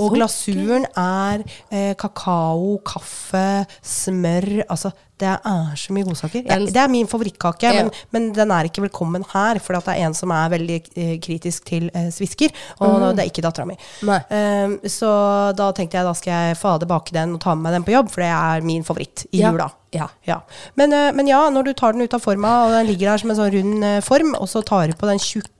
Og 0.00 0.14
glasuren 0.14 0.86
er 0.96 1.42
eh, 1.68 1.90
kakao, 2.00 2.78
kaffe, 2.88 3.66
smør 3.84 4.46
Altså, 4.64 4.94
det 5.20 5.28
er 5.34 5.74
så 5.76 5.92
mye 5.92 6.06
godsaker. 6.06 6.46
Jeg, 6.46 6.68
det 6.72 6.80
er 6.80 6.88
min 6.88 7.08
favorittkake, 7.10 7.68
Ja. 7.74 7.82
men, 7.82 7.90
men 8.14 8.28
den 8.32 8.52
er 8.54 8.68
ikke 8.70 8.84
velkommen 8.86 9.26
her, 9.34 9.58
for 9.60 9.76
det 9.76 9.92
er 9.96 10.06
en 10.06 10.14
som 10.16 10.30
er 10.32 10.48
veldig 10.54 10.78
eh, 10.94 11.12
kritisk 11.20 11.66
til 11.68 11.90
eh, 11.92 12.06
svisker, 12.14 12.54
og 12.80 13.04
det 13.18 13.24
er 13.26 13.28
ikke 13.32 13.44
dattera 13.44 13.66
mi. 13.68 13.76
Um, 14.06 14.78
så 14.88 15.10
da 15.58 15.68
tenkte 15.76 15.98
jeg 15.98 16.06
da 16.08 16.14
skal 16.16 16.32
jeg 16.32 16.60
fade 16.62 16.88
bake 16.88 17.12
den 17.18 17.34
og 17.36 17.42
ta 17.44 17.52
med 17.58 17.66
meg 17.66 17.76
den 17.76 17.86
på 17.90 17.96
jobb, 17.98 18.08
for 18.14 18.24
det 18.24 18.30
er 18.38 18.64
min 18.70 18.86
favoritt 18.88 19.26
i 19.34 19.42
Ja. 19.42 19.50
jula. 19.52 19.68
Ja. 19.92 20.08
Ja. 20.28 20.40
Men, 20.80 20.92
eh, 20.96 21.10
men 21.12 21.26
ja, 21.28 21.42
når 21.50 21.64
du 21.68 21.72
tar 21.74 21.92
den 21.92 22.06
ut 22.08 22.14
av 22.16 22.22
forma, 22.24 22.54
og 22.68 22.72
den 22.78 22.86
ligger 22.94 23.10
der 23.12 23.18
som 23.26 23.34
en 23.34 23.40
sånn 23.42 23.52
rund 23.58 23.84
eh, 23.84 24.00
form, 24.06 24.32
og 24.38 24.48
så 24.48 24.64
tar 24.64 24.86
du 24.88 24.96
på 24.96 25.10
den 25.12 25.18
tjukke 25.20 25.50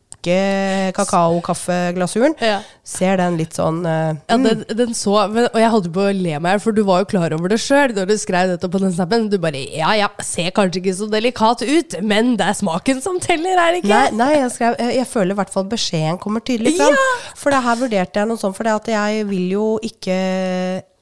kakao-kaffeglasuren, 0.97 2.35
Ja. 2.43 2.61
ser 2.85 3.17
den 3.21 3.37
litt 3.39 3.55
sånn 3.57 3.85
eh, 3.87 4.17
Ja, 4.29 4.37
den, 4.37 4.65
den 4.69 4.95
så, 4.97 5.15
men, 5.31 5.49
og 5.53 5.59
jeg 5.61 5.71
holdt 5.71 5.91
på 5.95 6.07
å 6.09 6.15
le 6.15 6.39
meg, 6.43 6.61
for 6.65 6.73
du 6.77 6.83
var 6.87 7.03
jo 7.03 7.09
klar 7.13 7.35
over 7.37 7.53
det 7.53 7.61
sjøl 7.63 7.95
da 7.97 8.05
du 8.09 8.15
skrev 8.19 8.49
dette 8.55 8.71
på 8.71 8.81
den 8.83 8.93
snappen. 8.93 9.29
Du 9.31 9.39
bare 9.43 9.61
ja 9.77 9.95
ja, 9.99 10.09
ser 10.25 10.51
kanskje 10.57 10.83
ikke 10.83 10.97
så 10.99 11.09
delikat 11.13 11.63
ut, 11.67 11.99
men 12.03 12.37
det 12.41 12.49
er 12.49 12.59
smaken 12.59 13.03
som 13.05 13.21
teller, 13.23 13.57
er 13.59 13.77
det 13.77 13.85
ikke? 13.85 13.95
Nei, 13.95 14.11
nei 14.19 14.31
jeg, 14.41 14.51
skrev, 14.57 14.77
jeg, 14.79 14.97
jeg 15.01 15.11
føler 15.13 15.37
i 15.37 15.41
hvert 15.43 15.55
fall 15.55 15.69
beskjeden 15.71 16.21
kommer 16.23 16.45
tydelig 16.45 16.77
fram. 16.79 16.95
Ja! 16.97 17.33
For 17.39 17.55
det 17.55 17.65
her 17.65 17.81
vurderte 17.83 18.23
jeg 18.23 18.31
noe 18.31 18.41
sånt, 18.41 18.57
for 18.59 18.69
det 18.69 18.77
at 18.79 18.93
jeg 18.95 19.27
vil 19.29 19.51
jo 19.55 19.67
ikke 19.85 20.19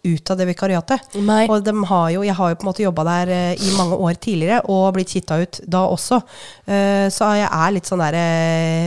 ut 0.07 0.33
av 0.33 0.41
det 0.41 0.49
vikariatet. 0.51 1.19
Nei. 1.21 1.45
Og 1.51 1.63
de 1.67 1.75
har 1.91 2.11
jo, 2.15 2.25
jeg 2.27 2.37
har 2.39 2.53
jo 2.53 2.59
på 2.59 2.67
en 2.67 2.73
måte 2.73 2.87
jobba 2.87 3.07
der 3.11 3.33
eh, 3.37 3.63
i 3.63 3.77
mange 3.77 3.99
år 3.99 4.19
tidligere 4.19 4.63
og 4.73 4.91
blitt 4.97 5.15
kitta 5.15 5.41
ut 5.43 5.63
da 5.67 5.87
også. 5.91 6.21
Eh, 6.67 7.07
så 7.13 7.33
jeg 7.41 7.49
er 7.51 7.73
litt 7.77 7.89
sånn 7.89 8.03
derre 8.05 8.27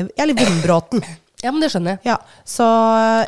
Jeg 0.10 0.22
er 0.24 0.32
litt 0.32 0.46
vindbråten. 0.46 1.04
Ja, 1.40 1.54
men 1.56 1.62
det 1.64 1.70
skjønner 1.72 1.94
jeg. 1.96 2.02
Ja, 2.10 2.18
så 2.44 2.66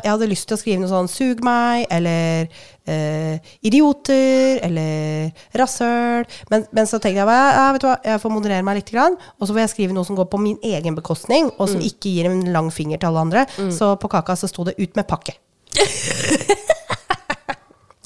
jeg 0.02 0.10
hadde 0.10 0.26
lyst 0.28 0.44
til 0.44 0.58
å 0.58 0.60
skrive 0.60 0.82
noe 0.82 0.90
sånn 0.90 1.08
'sug 1.08 1.40
meg', 1.40 1.86
eller 1.88 2.44
eh, 2.84 3.54
idioter 3.64 4.60
eller 4.66 5.30
rasshøl. 5.56 6.26
Men, 6.52 6.66
men 6.76 6.90
så 6.90 7.00
tenkte 7.00 7.22
jeg 7.22 7.30
ja, 7.32 7.70
vet 7.72 7.80
du 7.80 7.88
hva, 7.88 7.96
jeg 8.04 8.20
får 8.20 8.34
moderere 8.34 8.66
meg 8.68 8.82
litt, 8.82 8.92
grann, 8.92 9.16
og 9.16 9.46
så 9.46 9.54
får 9.54 9.62
jeg 9.62 9.72
skrive 9.72 9.96
noe 9.96 10.04
som 10.04 10.18
går 10.18 10.28
på 10.28 10.42
min 10.44 10.60
egen 10.60 10.98
bekostning, 10.98 11.48
og 11.56 11.72
som 11.72 11.80
ikke 11.80 12.12
gir 12.12 12.28
en 12.28 12.44
lang 12.52 12.68
finger 12.68 13.00
til 13.00 13.08
alle 13.08 13.24
andre. 13.24 13.46
Så 13.72 13.94
på 13.96 14.12
kaka 14.12 14.36
så 14.36 14.50
sto 14.50 14.68
det 14.68 14.76
'ut 14.76 14.92
med 14.92 15.08
pakke'. 15.08 15.38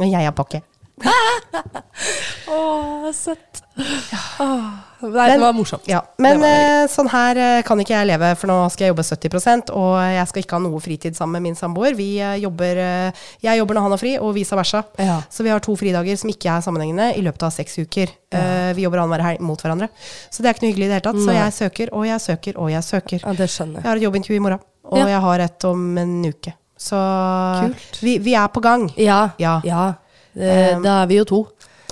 Og 0.01 0.09
jeg 0.11 0.29
har 0.29 0.35
pakke. 0.37 0.63
Å, 2.47 3.13
søtt. 3.13 3.61
Nei, 3.77 5.27
det 5.29 5.37
var 5.41 5.53
morsomt. 5.53 5.85
Ja, 5.91 6.01
men 6.23 6.41
var 6.41 6.55
eh, 6.57 6.87
sånn 6.89 7.09
her 7.13 7.39
eh, 7.41 7.63
kan 7.67 7.81
ikke 7.83 7.93
jeg 7.93 8.09
leve, 8.09 8.31
for 8.41 8.49
nå 8.51 8.57
skal 8.73 8.87
jeg 8.87 8.95
jobbe 8.95 9.05
70% 9.05 9.73
og 9.77 9.93
jeg 10.01 10.31
skal 10.31 10.43
ikke 10.43 10.57
ha 10.57 10.63
noe 10.65 10.81
fritid 10.83 11.19
sammen 11.19 11.37
med 11.39 11.51
min 11.51 11.59
samboer. 11.59 11.97
Vi 11.99 12.09
eh, 12.25 12.39
jobber, 12.43 12.81
jeg 13.45 13.61
jobber 13.61 13.79
når 13.79 13.87
han 13.87 13.97
har 13.97 14.03
fri, 14.03 14.15
og 14.21 14.33
vice 14.37 14.57
versa. 14.59 14.83
Ja. 15.01 15.19
Så 15.33 15.45
vi 15.47 15.53
har 15.53 15.65
to 15.65 15.77
fridager 15.79 16.21
som 16.21 16.33
ikke 16.33 16.55
er 16.55 16.65
sammenhengende 16.65 17.11
i 17.19 17.25
løpet 17.27 17.49
av 17.49 17.55
seks 17.55 17.81
uker. 17.83 18.15
Ja. 18.37 18.73
vi 18.77 18.83
jobber 18.83 19.01
annenhver 19.01 19.23
helg 19.23 19.45
mot 19.47 19.61
hverandre. 19.63 19.87
Så 20.35 20.43
det 20.43 20.51
er 20.51 20.57
ikke 20.57 20.67
noe 20.67 20.73
hyggelig 20.73 20.87
i 20.87 20.91
det 20.91 20.97
hele 20.99 21.07
tatt. 21.07 21.21
Så 21.23 21.37
jeg 21.37 21.55
søker 21.57 21.93
og 21.97 22.05
jeg 22.09 22.25
søker 22.25 22.59
og 22.61 22.73
jeg 22.73 22.85
søker. 22.85 23.23
Ja, 23.23 23.35
Jeg 23.85 23.87
har 23.87 24.01
et 24.01 24.05
jobbintervju 24.05 24.41
i 24.41 24.45
morgen, 24.45 24.65
og 24.91 25.01
jeg 25.01 25.23
har 25.29 25.45
et 25.47 25.69
om 25.71 25.89
en 26.03 26.17
uke. 26.27 26.57
Så 26.77 26.97
vi, 28.03 28.19
vi 28.19 28.35
er 28.37 28.49
på 28.53 28.61
gang. 28.65 28.89
Ja. 29.01 29.31
Ja. 29.39 29.61
ja. 29.65 29.87
Eh, 30.37 30.75
Um, 30.77 30.83
da 30.85 30.99
er 31.03 31.07
vi 31.09 31.17
jo 31.17 31.25
to. 31.25 31.39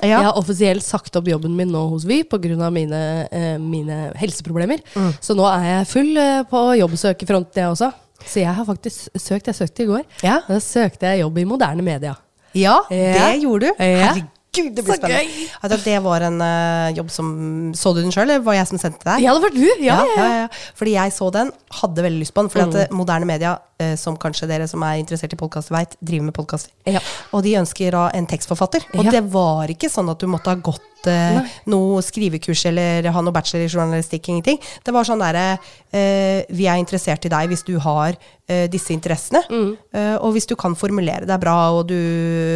Ja. 0.02 0.18
Jeg 0.18 0.24
har 0.26 0.36
offisielt 0.36 0.84
sagt 0.84 1.14
opp 1.16 1.28
jobben 1.30 1.54
min 1.56 1.70
nå 1.72 1.86
hos 1.88 2.04
Vy 2.04 2.18
pga. 2.28 2.68
Mine, 2.70 2.98
eh, 3.32 3.54
mine 3.58 4.12
helseproblemer. 4.20 4.82
Mm. 4.94 5.14
Så 5.24 5.32
nå 5.38 5.46
er 5.48 5.64
jeg 5.70 5.86
full 5.88 6.16
eh, 6.20 6.42
på 6.50 6.60
jobbsøkerfronten, 6.82 7.62
jeg 7.62 7.70
også. 7.72 7.88
Så 8.24 8.42
jeg 8.42 8.52
har 8.52 8.64
faktisk 8.68 9.08
søkt. 9.16 9.48
Jeg 9.48 9.56
søkte 9.56 9.86
i 9.86 9.88
går. 9.88 10.04
Ja. 10.22 10.42
Da 10.48 10.60
søkte 10.60 11.08
jeg 11.08 11.24
jobb 11.24 11.38
i 11.40 11.48
moderne 11.48 11.82
media. 11.84 12.14
Ja, 12.54 12.82
det 12.90 13.40
gjorde 13.42 13.70
du. 13.72 13.80
Herregud. 13.80 14.28
Herregud, 14.54 14.76
det 14.76 14.84
blir 14.84 14.94
Så 14.94 15.00
spennende. 15.00 15.78
Det 15.84 15.96
var 16.04 16.20
en 16.28 16.36
uh, 16.38 16.92
jobb 16.94 17.08
som 17.10 17.72
Så 17.74 17.90
du 17.96 18.02
den 18.04 18.12
sjøl, 18.14 18.28
eller 18.28 18.44
var 18.46 18.54
jeg 18.54 18.68
som 18.70 18.78
sendte 18.78 19.02
deg? 19.08 19.24
Ja, 19.24 19.32
det 19.34 19.42
var 19.42 19.50
du! 19.56 19.64
Ja, 19.82 19.96
ja, 20.14 20.26
ja. 20.44 20.48
Fordi 20.78 20.92
jeg 20.94 21.12
så 21.16 21.30
den, 21.34 21.50
hadde 21.80 22.04
veldig 22.06 22.20
lyst 22.22 22.34
på 22.36 22.44
den. 22.44 22.50
Fordi 22.52 22.68
Mm. 22.68 22.74
at 22.76 22.84
eh, 22.84 22.94
moderne 22.94 23.26
media, 23.26 23.56
som 24.00 24.16
kanskje 24.20 24.48
dere 24.50 24.66
som 24.70 24.82
er 24.86 25.00
interessert 25.02 25.32
i 25.36 25.38
podkaster 25.40 25.74
veit, 25.76 25.94
driver 26.00 26.28
med 26.30 26.34
podkaster. 26.36 26.72
Ja. 26.88 27.00
Og 27.36 27.44
de 27.46 27.54
ønsker 27.60 27.94
da 27.94 28.08
en 28.16 28.26
tekstforfatter. 28.30 28.86
Og 28.98 29.04
Ja. 29.04 29.10
det 29.18 29.22
var 29.32 29.70
ikke 29.72 29.90
sånn 29.92 30.10
at 30.12 30.18
du 30.22 30.26
måtte 30.30 30.52
ha 30.52 30.56
gått 30.56 31.08
eh, 31.10 31.38
Nei. 31.38 31.48
noe 31.72 32.00
skrivekurs 32.02 32.64
eller 32.70 33.10
ha 33.12 33.20
noe 33.24 33.32
bachelor 33.36 33.66
i 33.66 33.72
journalistikk, 33.72 34.28
ingenting. 34.32 34.58
Det 34.84 34.94
var 34.94 35.04
sånn 35.04 35.20
derre 35.20 35.58
eh, 35.92 36.44
Vi 36.48 36.66
er 36.70 36.80
interessert 36.80 37.26
i 37.28 37.32
deg 37.32 37.48
hvis 37.52 37.64
du 37.68 37.74
har 37.84 38.16
eh, 38.48 38.64
disse 38.72 38.94
interessene. 38.96 39.42
Mm. 39.50 39.74
Eh, 39.92 40.14
og 40.16 40.32
hvis 40.36 40.46
du 40.48 40.56
kan 40.56 40.74
formulere 40.74 41.26
deg 41.28 41.40
bra, 41.44 41.58
og 41.76 41.88
du 41.92 41.98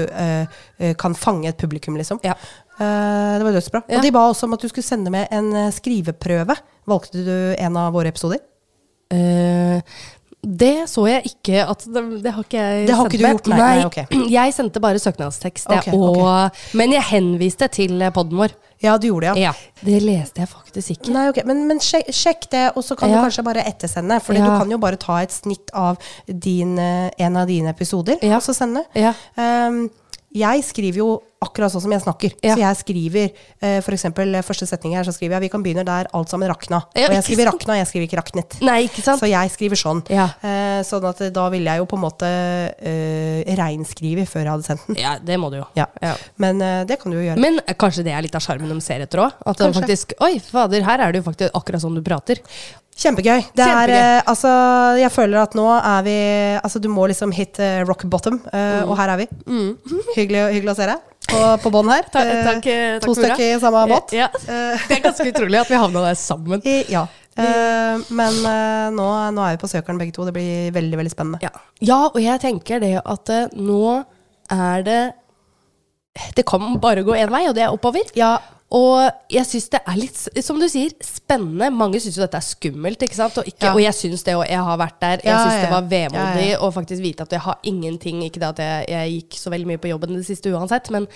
eh, 0.08 0.46
eh, 0.78 0.94
kan 0.98 1.14
fange 1.14 1.48
et 1.52 1.58
publikum, 1.60 1.96
liksom. 2.00 2.20
Ja. 2.24 2.34
Eh, 2.78 3.38
det 3.38 3.44
var 3.44 3.52
dødsbra. 3.58 3.82
Ja. 3.88 3.98
Og 3.98 4.02
de 4.06 4.12
ba 4.14 4.26
også 4.30 4.46
om 4.48 4.54
at 4.54 4.62
du 4.64 4.68
skulle 4.70 4.86
sende 4.86 5.10
med 5.10 5.28
en 5.34 5.52
eh, 5.66 5.70
skriveprøve. 5.74 6.56
Valgte 6.88 7.24
du 7.26 7.34
en 7.58 7.76
av 7.76 7.92
våre 7.92 8.08
episoder? 8.14 8.38
Eh, 9.10 9.80
det 10.42 10.86
så 10.86 11.02
jeg 11.08 11.32
ikke 11.32 11.64
at 11.66 11.80
Det, 11.90 12.02
det 12.22 12.32
har 12.32 12.44
ikke 12.44 12.60
jeg 12.62 12.86
Det 12.86 12.94
har 12.94 13.08
ikke 13.08 13.18
du 13.18 13.24
gjort, 13.24 13.48
nei, 13.50 13.58
nei, 13.58 13.84
okay. 13.88 14.04
Jeg 14.38 14.54
sendte 14.54 14.80
bare 14.80 15.00
søknadstekst, 15.02 15.66
Okay, 15.66 15.92
og, 15.92 16.16
okay. 16.22 16.62
men 16.78 16.94
jeg 16.94 17.02
henviste 17.10 17.68
til 17.74 18.04
poden 18.14 18.38
vår. 18.38 18.54
Ja, 18.78 18.94
du 19.02 19.08
gjorde 19.08 19.32
det, 19.34 19.42
ja. 19.42 19.50
Ja, 19.50 19.82
Det 19.82 19.98
leste 20.04 20.44
jeg 20.44 20.48
faktisk 20.52 20.94
ikke. 20.94 21.10
Nei, 21.10 21.26
Men, 21.44 21.64
men 21.66 21.82
sjekk, 21.82 22.12
sjekk 22.14 22.46
det, 22.54 22.64
og 22.78 22.86
så 22.86 22.94
kan 22.96 23.10
Ja. 23.10 23.18
du 23.18 23.26
kanskje 23.26 23.44
bare 23.44 23.66
ettersende. 23.66 24.20
For 24.22 24.38
du 24.38 24.44
kan 24.46 24.70
jo 24.70 24.78
bare 24.78 24.96
ta 24.96 25.18
et 25.24 25.34
snitt 25.34 25.74
av 25.74 25.98
din, 26.26 26.78
eh, 26.78 27.10
en 27.18 27.36
av 27.36 27.48
dine 27.50 27.74
episoder, 27.74 28.22
og 28.22 28.42
så 28.42 28.54
sende. 28.54 28.84
Ja. 28.94 29.14
Um, 29.34 29.88
jeg 30.34 30.62
skriver 30.64 31.00
jo 31.02 31.22
akkurat 31.40 31.70
sånn 31.70 31.82
som 31.84 31.92
jeg 31.94 32.02
snakker. 32.02 32.32
Ja. 32.42 32.54
Så 32.54 32.60
jeg 32.64 32.76
skriver 32.80 33.80
for 33.84 33.94
eksempel 33.94 34.34
eh, 34.34 34.42
første 34.42 34.66
setning 34.66 34.96
her, 34.96 35.04
så 35.06 35.12
skriver 35.14 35.36
jeg 35.38 35.42
'Vi 35.46 35.50
kan 35.52 35.62
begynne 35.62 35.84
der 35.86 36.08
alt 36.12 36.28
sammen 36.28 36.48
rakna'. 36.50 36.82
Ja, 36.96 37.06
og 37.08 37.14
jeg 37.14 37.24
skriver 37.24 37.46
rakna, 37.52 37.76
jeg 37.78 37.86
skriver 37.86 38.06
ikke 38.08 38.18
raknet. 38.22 38.56
Nei, 38.60 38.78
ikke 38.88 39.02
sant? 39.02 39.20
Så 39.22 39.28
jeg 39.30 39.50
skriver 39.54 39.76
sånn. 39.78 40.02
Ja. 40.10 40.28
Eh, 40.42 40.82
sånn 40.82 41.04
at 41.08 41.20
eh, 41.20 41.30
da 41.30 41.48
ville 41.48 41.70
jeg 41.70 41.78
jo 41.78 41.86
på 41.86 41.96
en 41.96 42.02
måte 42.02 42.26
uh, 42.26 43.54
reinskrive 43.58 44.26
før 44.26 44.42
jeg 44.44 44.50
hadde 44.50 44.66
sendt 44.66 44.86
den. 44.88 44.96
Ja, 45.02 45.16
det 45.22 45.38
må 45.38 45.50
du 45.50 45.58
jo. 45.60 45.66
Ja. 45.78 45.86
Ja. 46.02 46.14
Men 46.42 46.60
eh, 46.62 46.82
det 46.88 46.98
kan 47.02 47.12
du 47.12 47.18
jo 47.20 47.24
gjøre. 47.28 47.38
Men 47.38 47.60
eh, 47.66 47.74
kanskje 47.78 48.04
det 48.06 48.12
er 48.16 48.22
litt 48.26 48.34
av 48.34 48.42
sjarmen 48.44 48.68
de 48.72 48.80
ser 48.84 49.00
etter 49.06 49.22
òg? 49.26 49.32
At 49.46 49.58
de 49.62 49.70
faktisk 49.78 50.14
Oi, 50.24 50.38
fader, 50.42 50.82
her 50.86 51.00
er 51.06 51.12
det 51.14 51.22
jo 51.22 51.28
faktisk 51.30 51.54
akkurat 51.54 51.82
sånn 51.84 51.94
du 51.98 52.02
prater. 52.02 52.42
Kjempegøy. 52.98 53.44
Det 53.54 53.62
er, 53.62 53.68
Kjempegøy. 53.68 53.94
eh, 53.94 54.22
altså, 54.26 54.50
jeg 54.98 55.10
føler 55.14 55.38
at 55.44 55.52
nå 55.54 55.66
er 55.78 56.02
vi 56.02 56.16
Altså, 56.58 56.80
du 56.82 56.88
må 56.90 57.06
liksom 57.06 57.30
hit 57.32 57.60
eh, 57.62 57.84
rock 57.86 58.02
bottom, 58.10 58.40
eh, 58.52 58.82
Mm. 58.82 58.88
og 58.90 58.96
her 58.98 59.08
er 59.14 59.16
vi. 59.22 59.28
Hyggelig, 60.16 60.42
hyggelig 60.56 60.72
å 60.74 60.76
se 60.76 60.86
deg 60.90 60.98
på, 61.28 61.40
på 61.62 61.72
bånn 61.74 61.90
her. 61.92 62.08
Ta- 62.12 62.24
Eh, 62.24 62.42
takk, 62.46 62.66
eh, 62.72 62.98
takk 62.98 63.06
to 63.06 63.14
stykker 63.18 63.44
i 63.44 63.60
samme 63.62 63.84
båt. 63.90 64.12
Ja. 64.16 64.28
Eh, 64.48 64.84
Det 64.88 64.98
er 64.98 65.04
ganske 65.08 65.28
utrolig 65.32 65.60
at 65.62 65.70
vi 65.72 65.80
havna 65.80 66.04
der 66.08 66.18
sammen. 66.18 66.62
i, 66.64 66.80
ja. 66.92 67.06
Uh, 67.38 68.00
men 68.18 68.34
uh, 68.42 68.88
nå, 68.90 69.04
nå 69.30 69.42
er 69.46 69.52
vi 69.54 69.60
på 69.62 69.68
søkeren 69.70 69.98
begge 70.00 70.10
to. 70.16 70.24
Det 70.26 70.32
blir 70.34 70.72
veldig, 70.74 70.96
veldig 70.98 71.12
spennende. 71.12 71.38
Ja. 71.44 71.52
ja, 71.86 71.98
og 72.08 72.16
jeg 72.18 72.40
tenker 72.42 72.80
det 72.82 72.96
at 72.98 73.30
uh, 73.30 73.44
nå 73.54 74.00
er 74.50 74.82
det 74.82 74.96
Det 76.34 76.42
kan 76.48 76.64
bare 76.82 77.04
gå 77.06 77.14
én 77.14 77.30
vei, 77.30 77.44
og 77.46 77.54
det 77.54 77.62
er 77.62 77.70
oppover. 77.76 78.10
Ja, 78.18 78.32
Og 78.68 79.00
jeg 79.32 79.46
syns 79.48 79.70
det 79.72 79.78
er 79.88 79.96
litt, 79.96 80.18
som 80.44 80.58
du 80.60 80.66
sier, 80.68 80.90
spennende. 81.04 81.70
Mange 81.72 81.96
syns 82.04 82.18
jo 82.18 82.20
dette 82.20 82.36
er 82.36 82.44
skummelt, 82.44 83.00
ikke 83.00 83.16
sant. 83.16 83.38
Og, 83.40 83.46
ikke, 83.48 83.64
Ja. 83.64 83.72
og 83.72 83.80
jeg 83.80 83.94
syns 83.96 84.24
det, 84.26 84.34
og 84.36 84.44
jeg 84.44 84.58
har 84.60 84.76
vært 84.76 84.98
der. 85.00 85.22
Jeg 85.24 85.32
Ja, 85.32 85.38
syns 85.46 85.62
det 85.62 85.70
var 85.70 85.82
vemodig 85.88 86.44
Ja, 86.50 86.52
ja. 86.52 86.58
å 86.60 86.68
faktisk 86.74 87.00
vite 87.02 87.22
at 87.24 87.30
jeg 87.32 87.40
har 87.40 87.56
ingenting 87.64 88.20
Ikke 88.26 88.40
det 88.40 88.48
at 88.48 88.58
jeg, 88.58 88.88
jeg 88.88 89.12
gikk 89.22 89.38
så 89.40 89.50
veldig 89.50 89.66
mye 89.70 89.78
på 89.80 89.88
jobben 89.88 90.12
det 90.16 90.26
siste 90.26 90.52
uansett, 90.52 90.90
men 90.90 91.06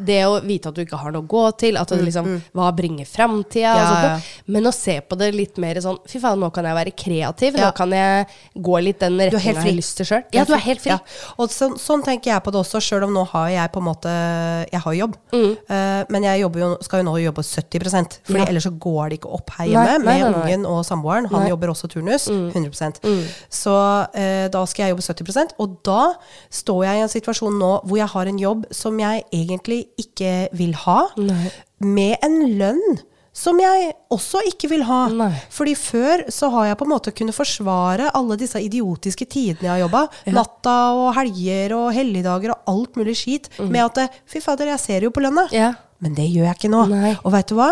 det 0.00 0.22
å 0.24 0.40
vite 0.42 0.68
at 0.68 0.74
du 0.74 0.80
ikke 0.86 0.96
har 0.98 1.12
noe 1.12 1.22
å 1.22 1.28
gå 1.28 1.44
til, 1.58 1.76
at 1.76 1.88
det 1.88 2.00
liksom 2.00 2.42
Hva 2.54 2.70
bringer 2.74 3.04
framtida? 3.04 3.74
Mm, 3.74 3.76
Ja, 3.76 3.82
og 3.82 3.88
sånt 3.92 4.08
ja. 4.08 4.20
Men 4.46 4.64
å 4.64 4.72
se 4.72 5.00
på 5.00 5.18
det 5.18 5.34
litt 5.34 5.58
mer 5.58 5.74
sånn 5.84 5.98
Fy 6.08 6.18
faen, 6.18 6.40
nå 6.40 6.50
kan 6.52 6.64
jeg 6.64 6.74
være 6.74 6.92
kreativ. 6.96 7.54
Nå 7.60 7.74
kan 7.76 7.90
jeg 7.92 8.26
gå 8.56 8.82
litt 8.82 8.98
den 9.00 9.18
retninga 9.18 9.42
jeg 9.42 9.56
har 9.56 9.76
lyst 9.76 9.96
til 10.00 10.06
sjøl. 10.06 10.24
Ja, 10.32 10.44
du 10.48 10.54
er 10.54 10.64
helt 10.64 10.80
fri. 10.80 10.96
Og 11.38 11.50
sånn, 11.52 11.76
sånn 11.78 12.02
tenker 12.04 12.32
jeg 12.32 12.42
på 12.42 12.50
det 12.52 12.60
også, 12.64 12.80
sjøl 12.80 13.04
om 13.04 13.12
nå 13.12 13.26
har 13.32 13.48
jeg 13.52 13.72
på 13.72 13.80
en 13.82 13.84
måte 13.84 14.08
Jeg 14.72 14.80
har 14.80 14.92
jobb. 14.94 15.16
Mm. 15.32 15.56
uh, 15.68 16.04
men 16.08 16.22
jeg 16.22 16.40
jobber 16.40 16.60
jo, 16.60 16.78
skal 16.82 17.00
jo 17.01 17.01
nå 17.06 17.14
jobbe 17.22 17.42
70 17.42 18.18
Fordi 18.24 18.38
Ja. 18.40 18.46
ellers 18.48 18.66
så 18.66 18.72
går 18.78 19.10
det 19.10 19.18
ikke 19.20 19.32
opp 19.34 19.50
her 19.58 19.66
hjemme 19.66 19.98
Nei, 19.98 19.98
nei, 19.98 20.18
med 20.22 20.32
nei. 20.32 20.40
ungen 20.42 20.66
og 20.66 20.84
samboeren. 20.84 21.26
Han. 21.30 21.42
Mm. 21.42 21.48
jobber 21.50 21.68
også 21.74 21.88
turnus. 21.92 22.28
100% 22.28 23.00
Så 23.50 23.74
eh, 24.14 24.48
da 24.48 24.64
skal 24.66 24.86
jeg 24.86 24.96
jobbe 24.96 25.02
70% 25.06 25.54
Og 25.58 25.78
da 25.84 26.14
står 26.50 26.84
jeg 26.86 26.96
i 26.98 27.02
en 27.06 27.08
situasjon 27.08 27.58
nå 27.58 27.72
hvor 27.84 27.96
jeg 27.98 28.08
har 28.14 28.26
en 28.26 28.38
jobb 28.38 28.66
som 28.70 28.98
jeg 29.00 29.24
egentlig 29.32 29.86
ikke 29.98 30.48
vil 30.52 30.74
ha, 30.86 31.08
med 31.80 32.16
en 32.22 32.38
lønn 32.58 33.00
som 33.32 33.56
jeg 33.56 33.94
også 34.12 34.42
ikke 34.44 34.68
vil 34.68 34.82
ha. 34.84 35.06
Nei. 35.08 35.30
Fordi 35.48 35.72
før 35.78 36.26
så 36.28 36.50
har 36.52 36.66
jeg 36.68 36.76
på 36.82 36.84
en 36.84 36.90
måte 36.92 37.14
kunnet 37.16 37.32
forsvare 37.34 38.10
alle 38.12 38.36
disse 38.36 38.60
idiotiske 38.60 39.24
tidene 39.24 39.64
jeg 39.64 39.72
har 39.72 39.80
jobba. 39.86 40.02
Natta 40.36 40.74
og 40.98 41.14
helger 41.16 41.72
og 41.78 41.86
helligdager 41.96 42.52
og 42.52 42.68
alt 42.74 43.00
mulig 43.00 43.16
skit. 43.16 43.48
Med 43.64 43.80
at 43.86 44.02
eh, 44.04 44.20
fy 44.28 44.42
fader, 44.44 44.68
jeg 44.74 44.82
ser 44.84 45.08
jo 45.08 45.10
på 45.16 45.24
lønna. 45.24 45.46
Mm. 45.48 45.56
Ja. 45.56 45.70
Men 46.02 46.14
det 46.18 46.26
gjør 46.28 46.48
jeg 46.50 46.58
ikke 46.58 46.70
nå. 46.72 46.84
Nei. 46.90 47.14
Og 47.22 47.32
veit 47.34 47.48
du 47.48 47.54
hva? 47.58 47.70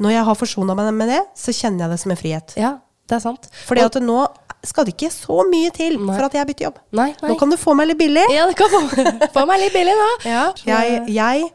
Når 0.00 0.14
jeg 0.16 0.24
har 0.26 0.38
forsona 0.40 0.74
meg 0.78 0.92
med 0.96 1.10
det, 1.12 1.20
så 1.38 1.52
kjenner 1.54 1.84
jeg 1.86 1.94
det 1.94 2.00
som 2.02 2.10
en 2.14 2.18
frihet. 2.20 2.54
ja, 2.58 2.76
det 3.10 3.16
er 3.18 3.22
sant. 3.24 3.46
Fordi 3.66 3.82
at 3.86 3.96
nå 4.02 4.20
skal 4.66 4.84
det 4.86 4.92
ikke 4.94 5.08
så 5.12 5.40
mye 5.48 5.70
til 5.72 5.96
Nei. 5.98 6.14
for 6.18 6.26
at 6.28 6.34
jeg 6.36 6.46
bytter 6.50 6.66
jobb. 6.68 6.78
Nei, 6.92 7.08
nei. 7.22 7.28
Nå 7.30 7.36
kan 7.40 7.50
du 7.50 7.56
få 7.56 7.72
meg 7.78 7.88
litt 7.88 7.98
billig. 8.00 8.26
Ja, 8.34 8.46
det 8.50 8.56
kan 8.58 8.68
få, 8.70 9.04
få 9.34 9.44
meg 9.48 9.62
litt 9.64 9.72
billig, 9.74 9.94
da. 9.96 10.10
Jeg, 10.68 11.04
jeg 11.16 11.46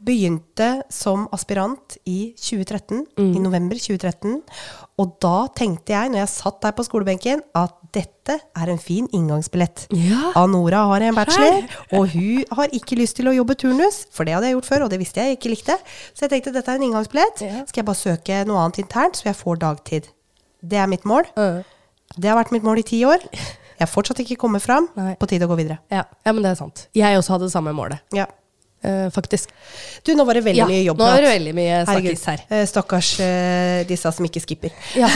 begynte 0.00 0.68
som 0.92 1.26
aspirant 1.36 1.96
i 2.08 2.32
2013, 2.40 3.02
Mm. 3.18 3.32
i 3.36 3.40
november 3.44 3.76
2013. 3.76 4.40
Og 5.00 5.14
da 5.22 5.46
tenkte 5.56 5.94
jeg, 5.94 6.10
når 6.12 6.20
jeg 6.24 6.30
satt 6.34 6.58
der 6.64 6.74
på 6.76 6.84
skolebenken, 6.84 7.40
at 7.56 7.72
dette 7.94 8.36
er 8.38 8.70
en 8.70 8.78
fin 8.82 9.06
inngangsbillett. 9.16 9.86
Ja. 9.96 10.30
Anora 10.38 10.82
har 10.90 11.02
en 11.08 11.16
bachelor, 11.16 11.64
og 11.96 12.12
hun 12.12 12.44
har 12.58 12.74
ikke 12.76 12.98
lyst 13.00 13.16
til 13.18 13.30
å 13.30 13.34
jobbe 13.34 13.56
turnus, 13.58 14.02
for 14.14 14.28
det 14.28 14.36
hadde 14.36 14.50
jeg 14.50 14.58
gjort 14.58 14.68
før, 14.68 14.84
og 14.86 14.92
det 14.92 15.00
visste 15.00 15.24
jeg 15.24 15.38
ikke 15.38 15.54
likte. 15.54 15.78
Så 16.12 16.26
jeg 16.26 16.34
tenkte 16.34 16.52
dette 16.54 16.70
er 16.74 16.78
en 16.82 16.86
inngangsbillett. 16.90 17.42
Ja. 17.46 17.62
Skal 17.70 17.82
jeg 17.82 17.88
bare 17.88 18.02
søke 18.02 18.42
noe 18.50 18.60
annet 18.62 18.82
internt, 18.84 19.18
så 19.18 19.30
jeg 19.30 19.38
får 19.40 19.62
dagtid. 19.64 20.10
Det 20.60 20.78
er 20.78 20.90
mitt 20.92 21.08
mål. 21.08 21.26
Det 22.20 22.28
har 22.28 22.36
vært 22.38 22.52
mitt 22.54 22.66
mål 22.66 22.82
i 22.82 22.86
ti 22.86 23.00
år. 23.08 23.24
Jeg 23.32 23.86
har 23.86 23.88
fortsatt 23.88 24.20
ikke 24.20 24.36
kommet 24.42 24.60
fram. 24.60 24.90
Nei. 24.98 25.14
På 25.16 25.24
tide 25.30 25.48
å 25.48 25.50
gå 25.50 25.56
videre. 25.62 25.78
Ja, 25.88 26.04
ja, 26.26 26.34
men 26.36 26.44
det 26.44 26.52
er 26.52 26.58
sant. 26.60 26.84
Jeg 26.98 27.16
også 27.16 27.38
hadde 27.38 27.48
det 27.48 27.54
samme 27.56 27.72
målet, 27.76 28.04
Ja. 28.12 28.28
Eh, 28.82 29.08
faktisk. 29.14 29.50
Du, 30.06 30.12
nå 30.16 30.24
var 30.28 30.38
det 30.38 30.44
veldig 30.46 30.62
Ja, 30.62 30.66
mye 30.68 30.80
nå 30.82 30.88
jobbprat. 30.90 31.16
er 31.18 31.26
det 31.26 31.32
veldig 31.34 31.54
mye 31.58 31.80
snakkis 31.88 32.24
her. 32.30 32.44
Uh, 32.50 32.62
Stakkars 32.70 33.10
uh, 33.20 33.80
disse 33.88 34.12
som 34.16 34.28
ikke 34.28 34.42
skipper. 34.44 34.74
Ja, 34.98 35.08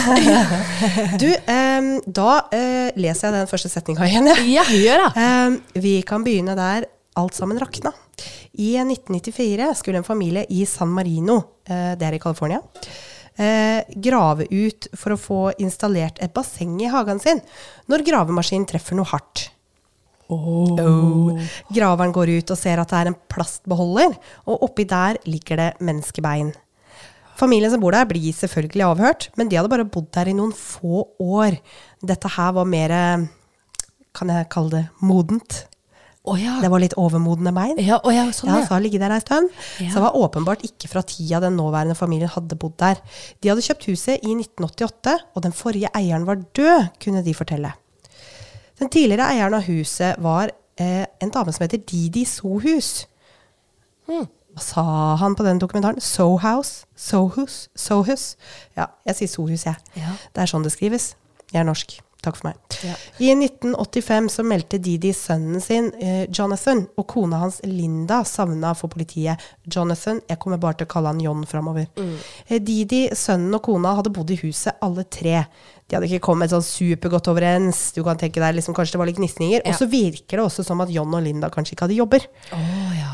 Du, 1.21 1.27
um, 1.29 1.89
da 2.07 2.29
eh, 2.55 2.91
leser 2.99 3.29
jeg 3.29 3.37
den 3.39 3.49
første 3.51 3.71
setninga 3.71 4.07
igjen. 4.09 4.29
ja 4.51 4.65
gjør 4.71 5.05
da. 5.07 5.09
Um, 5.47 5.59
vi 5.81 5.97
kan 6.07 6.23
begynne 6.25 6.55
der 6.57 6.87
alt 7.15 7.35
sammen 7.37 7.59
rakna. 7.61 7.93
I 8.59 8.73
1994 8.81 9.73
skulle 9.79 9.99
en 10.01 10.07
familie 10.07 10.45
i 10.51 10.65
San 10.67 10.91
Marino, 10.91 11.37
eh, 11.67 11.93
det 11.99 12.07
er 12.07 12.15
i 12.15 12.19
California, 12.23 12.61
eh, 13.39 13.81
grave 13.99 14.45
ut 14.51 14.87
for 14.95 15.15
å 15.15 15.19
få 15.19 15.39
installert 15.63 16.19
et 16.23 16.33
basseng 16.35 16.77
i 16.83 16.87
hagen 16.91 17.19
sin, 17.23 17.41
når 17.91 18.03
gravemaskinen 18.07 18.67
treffer 18.69 18.95
noe 18.99 19.07
hardt. 19.11 19.49
Oh. 20.31 21.37
Graveren 21.69 22.13
går 22.15 22.31
ut 22.39 22.53
og 22.53 22.57
ser 22.57 22.81
at 22.81 22.91
det 22.91 23.01
er 23.01 23.11
en 23.11 23.17
plastbeholder, 23.29 24.15
og 24.49 24.63
oppi 24.65 24.87
der 24.89 25.19
ligger 25.29 25.61
det 25.61 25.71
menneskebein. 25.85 26.53
Familien 27.35 27.71
som 27.71 27.81
bor 27.83 27.91
der, 27.91 28.07
blir 28.07 28.33
selvfølgelig 28.33 28.85
avhørt, 28.87 29.29
men 29.35 29.51
de 29.51 29.59
hadde 29.59 29.71
bare 29.71 29.87
bodd 29.91 30.07
der 30.15 30.31
i 30.31 30.35
noen 30.37 30.53
få 30.55 31.03
år. 31.19 31.59
Dette 32.01 32.31
her 32.37 32.53
var 32.55 32.67
mer 32.69 32.93
Kan 34.15 34.29
jeg 34.31 34.47
kalle 34.47 34.71
det 34.71 34.83
modent? 35.03 35.65
Oh, 36.25 36.37
ja. 36.41 36.55
Det 36.61 36.71
var 36.73 36.81
litt 36.81 36.95
overmodne 36.97 37.51
bein. 37.53 37.77
Ja, 37.83 37.99
oh, 38.01 38.13
ja, 38.13 38.23
sånn, 38.33 38.49
ja. 38.49 38.63
så 38.65 38.73
har 38.73 38.81
ligget 38.81 39.03
der 39.03 39.13
ei 39.13 39.21
stund. 39.21 39.51
Ja. 39.77 39.91
Så 39.91 39.99
det 39.99 40.05
var 40.07 40.17
åpenbart 40.17 40.63
ikke 40.65 40.89
fra 40.89 41.03
tida 41.05 41.41
den 41.43 41.57
nåværende 41.59 41.97
familien 41.97 42.31
hadde 42.33 42.57
bodd 42.57 42.79
der. 42.81 43.01
De 43.43 43.51
hadde 43.51 43.65
kjøpt 43.65 43.85
huset 43.91 44.25
i 44.25 44.33
1988, 44.33 45.13
og 45.35 45.45
den 45.45 45.53
forrige 45.53 45.91
eieren 45.93 46.25
var 46.25 46.41
død, 46.57 46.95
kunne 47.03 47.21
de 47.25 47.35
fortelle. 47.37 47.75
Den 48.79 48.91
tidligere 48.91 49.29
eieren 49.31 49.55
av 49.55 49.67
huset 49.69 50.19
var 50.23 50.51
eh, 50.79 51.05
en 51.23 51.31
dame 51.31 51.53
som 51.55 51.63
heter 51.63 51.83
Didi 51.87 52.25
Sohus. 52.27 53.05
Hmm. 54.09 54.27
Hva 54.55 54.63
sa 54.63 54.83
han 55.19 55.35
på 55.35 55.43
den 55.43 55.59
dokumentaren? 55.59 55.99
Sohouse? 55.99 56.85
Sohus? 56.95 57.65
Sohus? 57.75 58.35
Ja, 58.77 58.87
jeg 59.07 59.19
sier 59.19 59.31
Sohus, 59.31 59.65
jeg. 59.67 59.75
Ja. 59.99 60.15
Det 60.31 60.43
er 60.43 60.51
sånn 60.51 60.63
det 60.63 60.71
skrives. 60.75 61.13
Jeg 61.51 61.63
er 61.63 61.67
norsk. 61.67 61.97
Takk 62.25 62.39
for 62.39 62.49
meg. 62.49 62.77
Ja. 62.81 62.95
I 63.21 63.33
1985 63.35 64.29
så 64.33 64.45
meldte 64.47 64.79
Didi 64.81 65.11
sønnen 65.13 65.61
sin, 65.61 65.91
eh, 65.99 66.25
Jonathan, 66.31 66.87
og 66.97 67.07
kona 67.11 67.37
hans 67.43 67.59
Linda 67.63 68.23
savna 68.25 68.73
for 68.73 68.89
politiet. 68.89 69.37
Jonathan, 69.63 70.21
jeg 70.29 70.39
kommer 70.39 70.57
bare 70.57 70.79
til 70.79 70.87
å 70.87 70.93
kalle 70.95 71.11
han 71.13 71.21
John 71.21 71.45
framover. 71.45 71.85
Eh, 72.47 72.59
Didi, 72.59 73.09
sønnen 73.13 73.53
og 73.53 73.61
kona 73.67 73.93
hadde 73.95 74.13
bodd 74.15 74.31
i 74.31 74.39
huset 74.41 74.73
alle 74.81 75.03
tre. 75.03 75.45
De 75.85 75.97
hadde 75.97 76.09
ikke 76.09 76.25
kommet 76.31 76.49
sånn 76.49 76.65
supergodt 76.65 77.29
overens. 77.29 77.91
Du 77.93 78.01
kan 78.05 78.17
tenke 78.17 78.41
deg 78.41 78.57
liksom, 78.57 78.73
Kanskje 78.77 78.95
det 78.95 79.01
var 79.03 79.09
litt 79.11 79.19
gnisninger. 79.19 79.61
Ja. 79.61 79.69
Og 79.69 79.77
så 79.77 79.87
virker 79.89 80.39
det 80.39 80.45
også 80.47 80.65
som 80.65 80.81
at 80.81 80.93
John 80.93 81.13
og 81.13 81.21
Linda 81.25 81.51
kanskje 81.53 81.75
ikke 81.75 81.85
hadde 81.85 81.99
jobber. 81.99 82.25
Å 82.57 82.61
ja. 82.97 83.11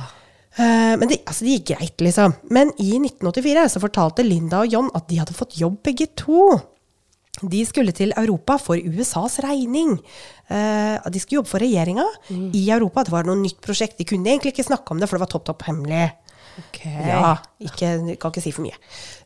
uh, 0.56 0.94
men 1.02 1.12
det, 1.12 1.20
altså, 1.26 1.44
de 1.48 1.58
gikk 1.58 1.74
greit, 1.74 1.98
liksom. 2.04 2.38
Men 2.54 2.72
i 2.80 2.94
1984 3.02 3.68
så 3.76 3.84
fortalte 3.84 4.28
Linda 4.28 4.64
og 4.64 4.72
John 4.72 4.92
at 4.96 5.10
de 5.12 5.20
hadde 5.20 5.36
fått 5.36 5.60
jobb 5.60 5.82
begge 5.84 6.08
to. 6.20 6.54
De 7.42 7.66
skulle 7.66 7.94
til 7.96 8.14
Europa 8.16 8.56
for 8.62 8.80
USAs 8.80 9.40
regning. 9.44 9.98
Uh, 10.48 10.96
de 11.12 11.20
skulle 11.20 11.42
jobbe 11.42 11.52
for 11.52 11.64
regjeringa 11.64 12.08
i 12.56 12.66
Europa. 12.72 13.04
Det 13.04 13.14
var 13.14 13.28
noe 13.28 13.40
nytt 13.40 13.60
prosjekt. 13.64 13.98
De 14.00 14.08
kunne 14.08 14.32
egentlig 14.32 14.56
ikke 14.56 14.68
snakke 14.70 14.96
om 14.96 15.02
det, 15.02 15.12
for 15.12 15.20
det 15.20 15.26
var 15.26 15.34
topp, 15.36 15.50
topp 15.50 15.68
hemmelig. 15.68 16.08
Ok. 16.60 16.80
Ja, 16.86 17.38
ikke, 17.64 18.18
kan 18.20 18.32
ikke 18.34 18.42
si 18.44 18.52
for 18.52 18.66
mye. 18.66 18.76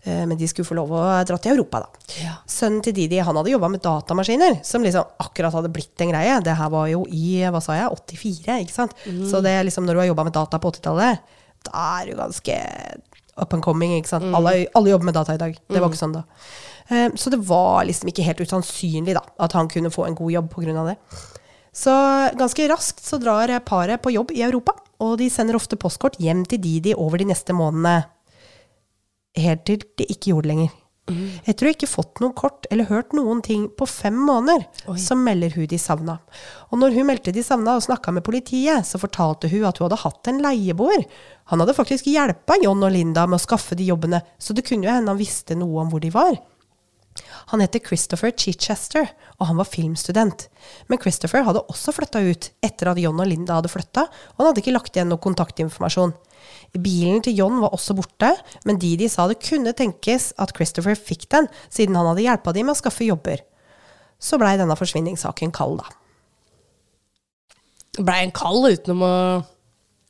Eh, 0.06 0.26
men 0.30 0.38
de 0.38 0.48
skulle 0.48 0.68
få 0.68 0.76
lov 0.78 0.92
å 0.94 1.00
dra 1.26 1.38
til 1.42 1.56
Europa, 1.56 1.82
da. 1.86 2.04
Ja. 2.22 2.34
Sønnen 2.48 2.84
til 2.86 2.94
Didi 2.94 3.18
han 3.18 3.36
hadde 3.40 3.50
jobba 3.50 3.70
med 3.74 3.82
datamaskiner, 3.82 4.60
som 4.64 4.84
liksom 4.86 5.08
akkurat 5.24 5.54
hadde 5.58 5.72
blitt 5.74 6.00
en 6.06 6.12
greie. 6.14 6.38
Det 6.46 6.56
her 6.60 6.70
var 6.70 6.88
jo 6.92 7.06
i 7.10 7.40
hva 7.50 7.62
sa 7.64 7.74
jeg, 7.80 7.90
84, 7.90 8.60
ikke 8.68 8.76
sant. 8.78 8.94
Så 9.30 9.42
det 9.42 9.56
er 9.58 9.66
liksom 9.68 9.88
når 9.88 9.94
du 9.98 10.04
har 10.04 10.10
jobba 10.12 10.28
med 10.30 10.38
data 10.38 10.60
på 10.62 10.72
80-tallet, 10.76 11.20
da 11.66 11.88
er 12.02 12.12
du 12.12 12.16
ganske 12.20 12.60
up 13.42 13.54
and 13.58 13.64
coming. 13.66 13.98
ikke 13.98 14.14
sant? 14.14 14.30
Alle, 14.38 14.68
alle 14.78 14.94
jobber 14.94 15.10
med 15.10 15.18
data 15.18 15.34
i 15.36 15.42
dag. 15.42 15.58
Det 15.68 15.82
var 15.82 15.90
ikke 15.90 16.04
sånn 16.06 16.14
da. 16.16 16.24
Eh, 16.94 17.10
Så 17.18 17.32
det 17.34 17.42
var 17.50 17.84
liksom 17.90 18.08
ikke 18.14 18.24
helt 18.24 18.46
usannsynlig 18.46 19.16
da, 19.18 19.26
at 19.42 19.52
han 19.58 19.68
kunne 19.68 19.90
få 19.92 20.06
en 20.08 20.16
god 20.16 20.32
jobb 20.32 20.54
pga. 20.54 20.86
det. 20.94 20.96
Så 21.76 21.92
ganske 22.40 22.70
raskt 22.72 23.02
så 23.04 23.18
drar 23.20 23.52
paret 23.66 24.00
på 24.02 24.14
jobb 24.14 24.32
i 24.32 24.44
Europa, 24.46 24.72
og 25.04 25.18
de 25.20 25.30
sender 25.32 25.58
ofte 25.58 25.80
postkort 25.80 26.20
hjem 26.22 26.46
til 26.50 26.62
Didi 26.64 26.96
over 26.96 27.22
de 27.22 27.30
neste 27.32 27.56
månedene. 27.56 28.06
Helt 29.36 29.66
til 29.68 29.84
de 30.00 30.08
ikke 30.08 30.32
gjorde 30.32 30.48
det 30.48 30.54
lenger. 30.54 30.74
Etter 31.46 31.68
å 31.68 31.72
ikke 31.76 31.90
fått 31.90 32.18
noe 32.24 32.34
kort 32.34 32.66
eller 32.74 32.88
hørt 32.90 33.12
noen 33.14 33.44
ting 33.46 33.68
på 33.78 33.86
fem 33.86 34.16
måneder, 34.26 34.64
Oi. 34.90 34.96
så 34.98 35.14
melder 35.20 35.54
hun 35.54 35.68
de 35.70 35.78
savna. 35.78 36.16
Og 36.72 36.80
når 36.82 36.96
hun 36.96 37.06
meldte 37.12 37.34
de 37.36 37.44
savna 37.46 37.76
og 37.78 37.86
snakka 37.86 38.14
med 38.16 38.26
politiet, 38.26 38.88
så 38.90 38.98
fortalte 38.98 39.52
hun 39.52 39.68
at 39.70 39.78
hun 39.78 39.86
hadde 39.86 40.02
hatt 40.02 40.32
en 40.32 40.42
leieboer. 40.42 41.06
Han 41.54 41.62
hadde 41.62 41.78
faktisk 41.78 42.10
hjelpa 42.10 42.58
John 42.64 42.82
og 42.82 42.96
Linda 42.96 43.28
med 43.30 43.38
å 43.38 43.46
skaffe 43.46 43.78
de 43.78 43.86
jobbene, 43.92 44.24
så 44.42 44.58
det 44.58 44.66
kunne 44.66 44.90
jo 44.90 44.96
hende 44.96 45.14
han 45.14 45.22
visste 45.22 45.58
noe 45.60 45.84
om 45.84 45.94
hvor 45.94 46.02
de 46.02 46.10
var. 46.16 46.40
Han 47.52 47.62
heter 47.64 47.80
Christopher 47.80 48.34
Chichester, 48.36 49.08
og 49.40 49.48
han 49.50 49.60
var 49.60 49.70
filmstudent. 49.70 50.48
Men 50.92 51.00
Christopher 51.02 51.46
hadde 51.48 51.64
også 51.72 51.94
flytta 51.96 52.22
ut 52.26 52.50
etter 52.66 52.92
at 52.92 53.00
John 53.00 53.22
og 53.22 53.30
Linda 53.30 53.60
hadde 53.60 53.72
flytta, 53.72 54.08
og 54.10 54.42
han 54.42 54.50
hadde 54.50 54.64
ikke 54.64 54.76
lagt 54.76 54.98
igjen 54.98 55.12
noe 55.14 55.22
kontaktinformasjon. 55.24 56.16
Bilen 56.76 57.24
til 57.26 57.38
John 57.40 57.62
var 57.64 57.74
også 57.76 57.96
borte, 57.98 58.34
men 58.68 58.80
Didi 58.82 59.08
sa 59.12 59.30
det 59.30 59.40
kunne 59.44 59.74
tenkes 59.78 60.32
at 60.42 60.54
Christopher 60.58 60.98
fikk 61.00 61.30
den, 61.32 61.48
siden 61.70 61.98
han 61.98 62.10
hadde 62.12 62.26
hjelpa 62.26 62.54
dem 62.56 62.70
med 62.70 62.76
å 62.76 62.82
skaffe 62.84 63.08
jobber. 63.08 63.44
Så 64.20 64.40
blei 64.42 64.56
denne 64.60 64.78
forsvinningssaken 64.80 65.54
kald, 65.56 65.84
da. 65.84 66.00
Blei 67.96 68.26
en 68.26 68.36
kald 68.36 68.68
utenom 68.68 69.06
å 69.08 69.18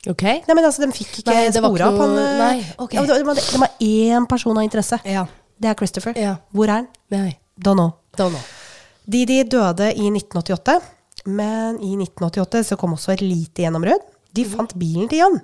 Ok. 0.06 0.22
Nei, 0.22 0.54
men 0.54 0.62
altså, 0.62 0.84
de 0.84 0.94
fikk 0.94 1.16
ikke 1.24 1.34
spora 1.50 1.88
opp 1.90 1.96
han 1.98 2.12
eh, 2.14 2.34
nei, 2.38 2.58
okay. 2.78 2.94
ja, 2.94 3.02
det, 3.08 3.24
var, 3.26 3.38
det 3.40 3.58
var 3.58 3.72
én 3.82 4.28
person 4.30 4.54
av 4.54 4.62
interesse. 4.62 5.00
Ja. 5.02 5.24
Det 5.56 5.70
er 5.70 5.78
Christopher. 5.78 6.16
Ja. 6.20 6.36
Hvor 6.52 6.68
er 6.68 6.82
han? 6.82 6.88
Nei. 7.12 7.38
Don't 7.56 7.78
know. 7.80 7.96
Don't 8.18 8.34
know. 8.34 8.44
Didi 9.06 9.42
døde 9.46 9.92
i 9.94 10.08
1988, 10.10 10.80
men 11.26 11.78
i 11.80 11.94
1988 11.94 12.72
så 12.72 12.78
kom 12.80 12.96
også 12.96 13.14
et 13.14 13.24
lite 13.24 13.64
gjennombrudd. 13.64 14.02
De 14.36 14.44
fant 14.44 14.74
bilen 14.78 15.08
til 15.08 15.22
John. 15.22 15.38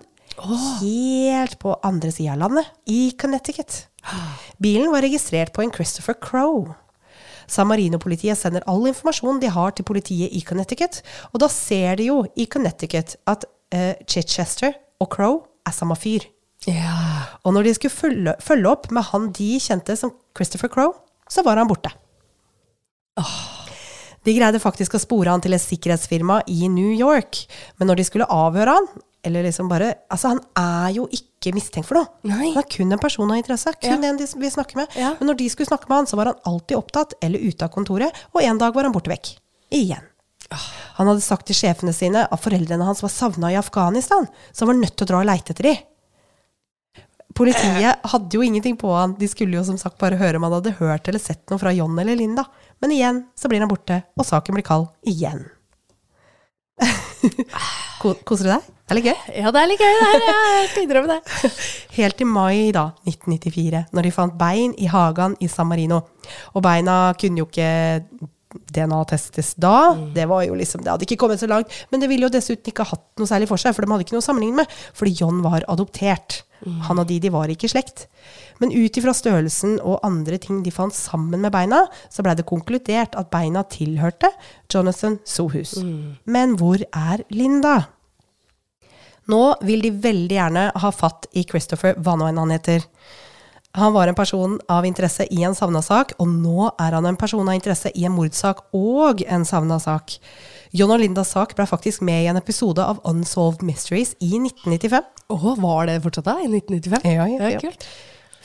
Helt 0.83 1.59
på 1.61 1.75
andre 1.85 2.11
sida 2.13 2.35
av 2.35 2.43
landet, 2.43 2.69
i 2.91 3.13
Connecticut. 3.19 3.87
Bilen 4.63 4.91
var 4.93 5.05
registrert 5.05 5.53
på 5.55 5.65
en 5.65 5.73
Christopher 5.73 6.19
Crow. 6.21 6.73
San 7.47 7.69
Marino-politiet 7.69 8.39
sender 8.39 8.65
all 8.71 8.87
informasjon 8.89 9.41
de 9.43 9.51
har 9.53 9.75
til 9.77 9.87
politiet 9.87 10.33
i 10.33 10.43
Connecticut, 10.47 11.01
og 11.33 11.43
da 11.43 11.49
ser 11.53 11.99
de 12.01 12.11
jo 12.11 12.23
i 12.37 12.47
Connecticut 12.51 13.17
at 13.29 13.45
uh, 13.75 13.93
Chichester 14.09 14.75
og 15.03 15.11
Crow 15.13 15.43
er 15.67 15.77
samme 15.77 15.97
fyr. 15.99 16.25
Ja. 16.71 16.97
Og 17.45 17.55
når 17.57 17.67
de 17.67 17.75
skulle 17.75 17.95
følge, 17.95 18.35
følge 18.43 18.71
opp 18.71 18.91
med 18.95 19.09
han 19.11 19.31
de 19.35 19.49
kjente 19.63 19.97
som 19.99 20.13
Christopher 20.37 20.71
Crow, 20.71 20.93
så 21.31 21.43
var 21.47 21.59
han 21.59 21.71
borte. 21.71 21.91
De 24.23 24.35
greide 24.37 24.61
faktisk 24.63 24.95
å 24.95 25.01
spore 25.03 25.33
han 25.33 25.43
til 25.43 25.57
et 25.57 25.63
sikkerhetsfirma 25.65 26.43
i 26.51 26.69
New 26.71 26.93
York, 26.95 27.41
men 27.81 27.91
når 27.91 27.99
de 27.99 28.05
skulle 28.07 28.29
avhøre 28.31 28.77
han, 28.77 28.87
eller 29.27 29.45
liksom 29.47 29.69
bare 29.71 29.93
Altså, 30.11 30.33
han 30.33 30.41
er 30.59 30.95
jo 30.97 31.05
ikke 31.15 31.53
mistenkt 31.55 31.87
for 31.87 31.99
noe. 32.01 32.09
Nei. 32.27 32.53
Han 32.55 32.63
er 32.63 32.71
kun 32.71 32.91
en 32.95 32.99
person 33.03 33.31
av 33.31 33.39
interesse. 33.39 33.71
Kun 33.83 34.03
Ja. 34.03 34.09
en 34.11 34.17
de 34.19 34.27
vi 34.27 34.51
snakker 34.51 34.77
med. 34.77 34.89
Ja. 34.99 35.13
Men 35.19 35.29
når 35.29 35.39
de 35.39 35.49
skulle 35.51 35.67
snakke 35.71 35.89
med 35.89 35.97
han, 35.97 36.07
så 36.07 36.17
var 36.17 36.27
han 36.27 36.41
alltid 36.45 36.77
opptatt 36.77 37.15
eller 37.23 37.39
ute 37.39 37.63
av 37.65 37.71
kontoret, 37.71 38.11
og 38.35 38.43
en 38.43 38.59
dag 38.59 38.75
var 38.75 38.83
han 38.85 38.93
borte 38.93 39.11
vekk. 39.11 39.37
Igjen. 39.71 40.03
Han 40.99 41.07
hadde 41.07 41.23
sagt 41.23 41.47
til 41.47 41.55
sjefene 41.57 41.95
sine 41.95 42.27
at 42.31 42.41
foreldrene 42.43 42.85
hans 42.85 43.01
var 43.03 43.09
savna 43.11 43.51
i 43.53 43.57
Afghanistan, 43.57 44.27
så 44.53 44.67
han 44.67 44.69
var 44.75 44.81
nødt 44.87 44.97
til 44.97 45.07
å 45.07 45.09
dra 45.09 45.21
og 45.23 45.27
leite 45.27 45.51
etter 45.55 45.63
dem. 45.63 45.77
Politiet 47.35 48.05
hadde 48.13 48.37
jo 48.37 48.45
ingenting 48.45 48.77
på 48.77 48.93
han. 48.93 49.15
De 49.19 49.29
skulle 49.31 49.57
jo 49.57 49.65
som 49.67 49.79
sagt 49.81 49.99
bare 50.01 50.19
høre 50.21 50.39
om 50.39 50.47
han 50.47 50.57
hadde 50.59 50.77
hørt 50.81 51.09
eller 51.09 51.23
sett 51.23 51.45
noe 51.51 51.61
fra 51.63 51.73
John 51.75 51.99
eller 51.99 52.19
Linda. 52.19 52.45
Men 52.83 52.95
igjen 52.95 53.25
så 53.39 53.49
blir 53.51 53.63
han 53.63 53.71
borte, 53.71 54.03
og 54.19 54.27
saken 54.29 54.59
blir 54.59 54.67
kald 54.67 54.89
igjen. 55.09 55.47
Koser 58.03 58.49
du 58.49 58.51
deg? 58.51 58.71
Er 58.91 58.99
det 58.99 58.99
litt 58.99 59.09
gøy? 59.09 59.21
ja, 59.39 59.51
det 59.55 59.61
er 59.61 59.69
litt 59.71 59.81
gøy, 59.81 59.93
det 59.95 60.07
her. 60.09 60.25
Jeg 60.59 60.69
skal 60.73 60.83
innrømme 60.85 61.15
det. 61.15 61.51
Helt 61.99 62.19
til 62.19 62.29
mai 62.29 62.73
da, 62.75 62.89
1994, 63.07 63.85
når 63.95 64.09
de 64.09 64.15
fant 64.15 64.35
bein 64.41 64.75
i 64.77 64.91
hagen 64.91 65.37
i 65.41 65.49
San 65.49 65.71
Marino. 65.71 66.03
Og 66.53 66.65
beina 66.67 66.97
kunne 67.21 67.41
jo 67.41 67.49
ikke 67.49 67.71
DNA-testes 68.73 69.55
da. 69.61 69.95
Det 70.15 70.27
var 70.31 70.45
jo 70.47 70.57
liksom, 70.59 70.85
det 70.85 70.93
hadde 70.93 71.07
ikke 71.09 71.21
kommet 71.25 71.43
så 71.43 71.49
langt. 71.51 71.73
Men 71.91 72.03
det 72.03 72.09
ville 72.13 72.29
jo 72.29 72.33
dessuten 72.33 72.73
ikke 72.73 72.87
hatt 72.89 73.05
noe 73.21 73.31
særlig 73.31 73.51
for 73.51 73.61
seg, 73.61 73.75
for 73.77 73.85
de 73.85 73.93
hadde 73.93 74.07
ikke 74.07 74.17
noe 74.17 74.25
å 74.25 74.29
sammenligne 74.29 74.63
med. 74.63 74.81
Fordi 74.99 75.15
John 75.23 75.43
var 75.45 75.67
adoptert. 75.73 76.43
Han 76.87 77.01
og 77.03 77.09
Didi 77.09 77.31
var 77.33 77.51
ikke 77.51 77.67
i 77.67 77.73
slekt. 77.73 78.05
Men 78.63 78.71
ut 78.71 78.99
ifra 78.99 79.15
størrelsen 79.17 79.81
og 79.81 80.05
andre 80.07 80.39
ting 80.43 80.61
de 80.63 80.71
fant 80.75 80.95
sammen 80.95 81.43
med 81.43 81.51
beina, 81.55 81.83
så 82.13 82.23
blei 82.23 82.37
det 82.39 82.47
konkludert 82.47 83.17
at 83.19 83.33
beina 83.33 83.65
tilhørte 83.67 84.31
Jonathan 84.71 85.19
Sohus. 85.27 85.75
Men 86.25 86.55
hvor 86.61 86.85
er 86.87 87.25
Linda? 87.35 87.81
Nå 89.31 89.43
vil 89.63 89.85
de 89.85 89.93
veldig 90.03 90.39
gjerne 90.39 90.65
ha 90.83 90.91
fatt 90.95 91.29
i 91.39 91.45
Christopher, 91.47 91.99
enn 91.99 92.39
han 92.43 92.55
heter. 92.55 92.87
Han 93.75 93.93
var 93.93 94.09
en 94.09 94.15
person 94.15 94.59
av 94.69 94.87
interesse 94.87 95.25
i 95.31 95.43
en 95.47 95.55
savna 95.57 95.81
sak, 95.83 96.13
og 96.21 96.29
nå 96.29 96.69
er 96.77 96.93
han 96.93 97.07
en 97.09 97.17
person 97.17 97.47
av 97.49 97.57
interesse 97.57 97.93
i 97.97 98.05
en 98.05 98.13
mordsak 98.13 98.61
og 98.77 99.23
en 99.25 99.47
savna 99.49 99.79
sak. 99.81 100.19
John 100.77 100.93
og 100.93 101.01
Lindas 101.01 101.33
sak 101.33 101.55
ble 101.57 101.65
faktisk 101.69 102.05
med 102.05 102.25
i 102.25 102.29
en 102.29 102.41
episode 102.41 102.85
av 102.85 103.01
Unsolved 103.09 103.65
Mysteries 103.65 104.13
i 104.21 104.35
1995. 104.37 105.09
Å, 105.33 105.55
var 105.65 105.89
det 105.89 106.01
fortsatt 106.05 106.29
da? 106.29 106.37
I 106.45 106.51
1995? 106.51 107.07
Ja, 107.09 107.29
ja, 107.33 107.53
ja. 107.57 107.63
kult. 107.65 107.89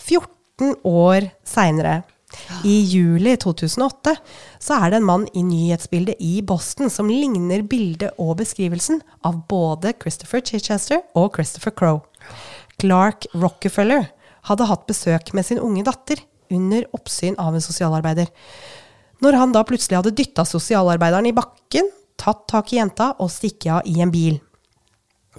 14 0.08 0.78
år 0.88 1.32
seinere, 1.48 2.02
i 2.68 2.82
juli 2.84 3.38
2008, 3.40 4.14
så 4.60 4.80
er 4.82 4.92
det 4.92 5.00
en 5.00 5.08
mann 5.08 5.24
i 5.32 5.44
nyhetsbildet 5.48 6.20
i 6.20 6.42
Boston 6.44 6.92
som 6.92 7.08
ligner 7.08 7.64
bildet 7.64 8.20
og 8.20 8.36
beskrivelsen 8.42 9.00
av 9.28 9.40
både 9.48 9.94
Christopher 10.02 10.44
Chichester 10.44 11.04
og 11.16 11.38
Christopher 11.38 11.72
Crowe. 11.72 12.04
Clark 12.82 13.30
Rockefeller 13.34 14.10
hadde 14.48 14.68
hatt 14.70 14.88
besøk 14.90 15.34
med 15.36 15.46
sin 15.48 15.62
unge 15.64 15.86
datter 15.88 16.22
under 16.54 16.86
oppsyn 16.96 17.38
av 17.42 17.56
en 17.56 17.64
sosialarbeider. 17.64 18.32
Når 19.24 19.40
han 19.40 19.54
da 19.56 19.64
plutselig 19.68 20.00
hadde 20.00 20.16
dytta 20.16 20.46
sosialarbeideren 20.48 21.30
i 21.30 21.36
bakken, 21.36 21.90
tatt 22.18 22.46
tak 22.50 22.74
i 22.74 22.80
jenta 22.80 23.14
og 23.22 23.32
stikket 23.34 23.72
av 23.80 23.90
i 23.90 24.00
en 24.04 24.14
bil. 24.14 24.38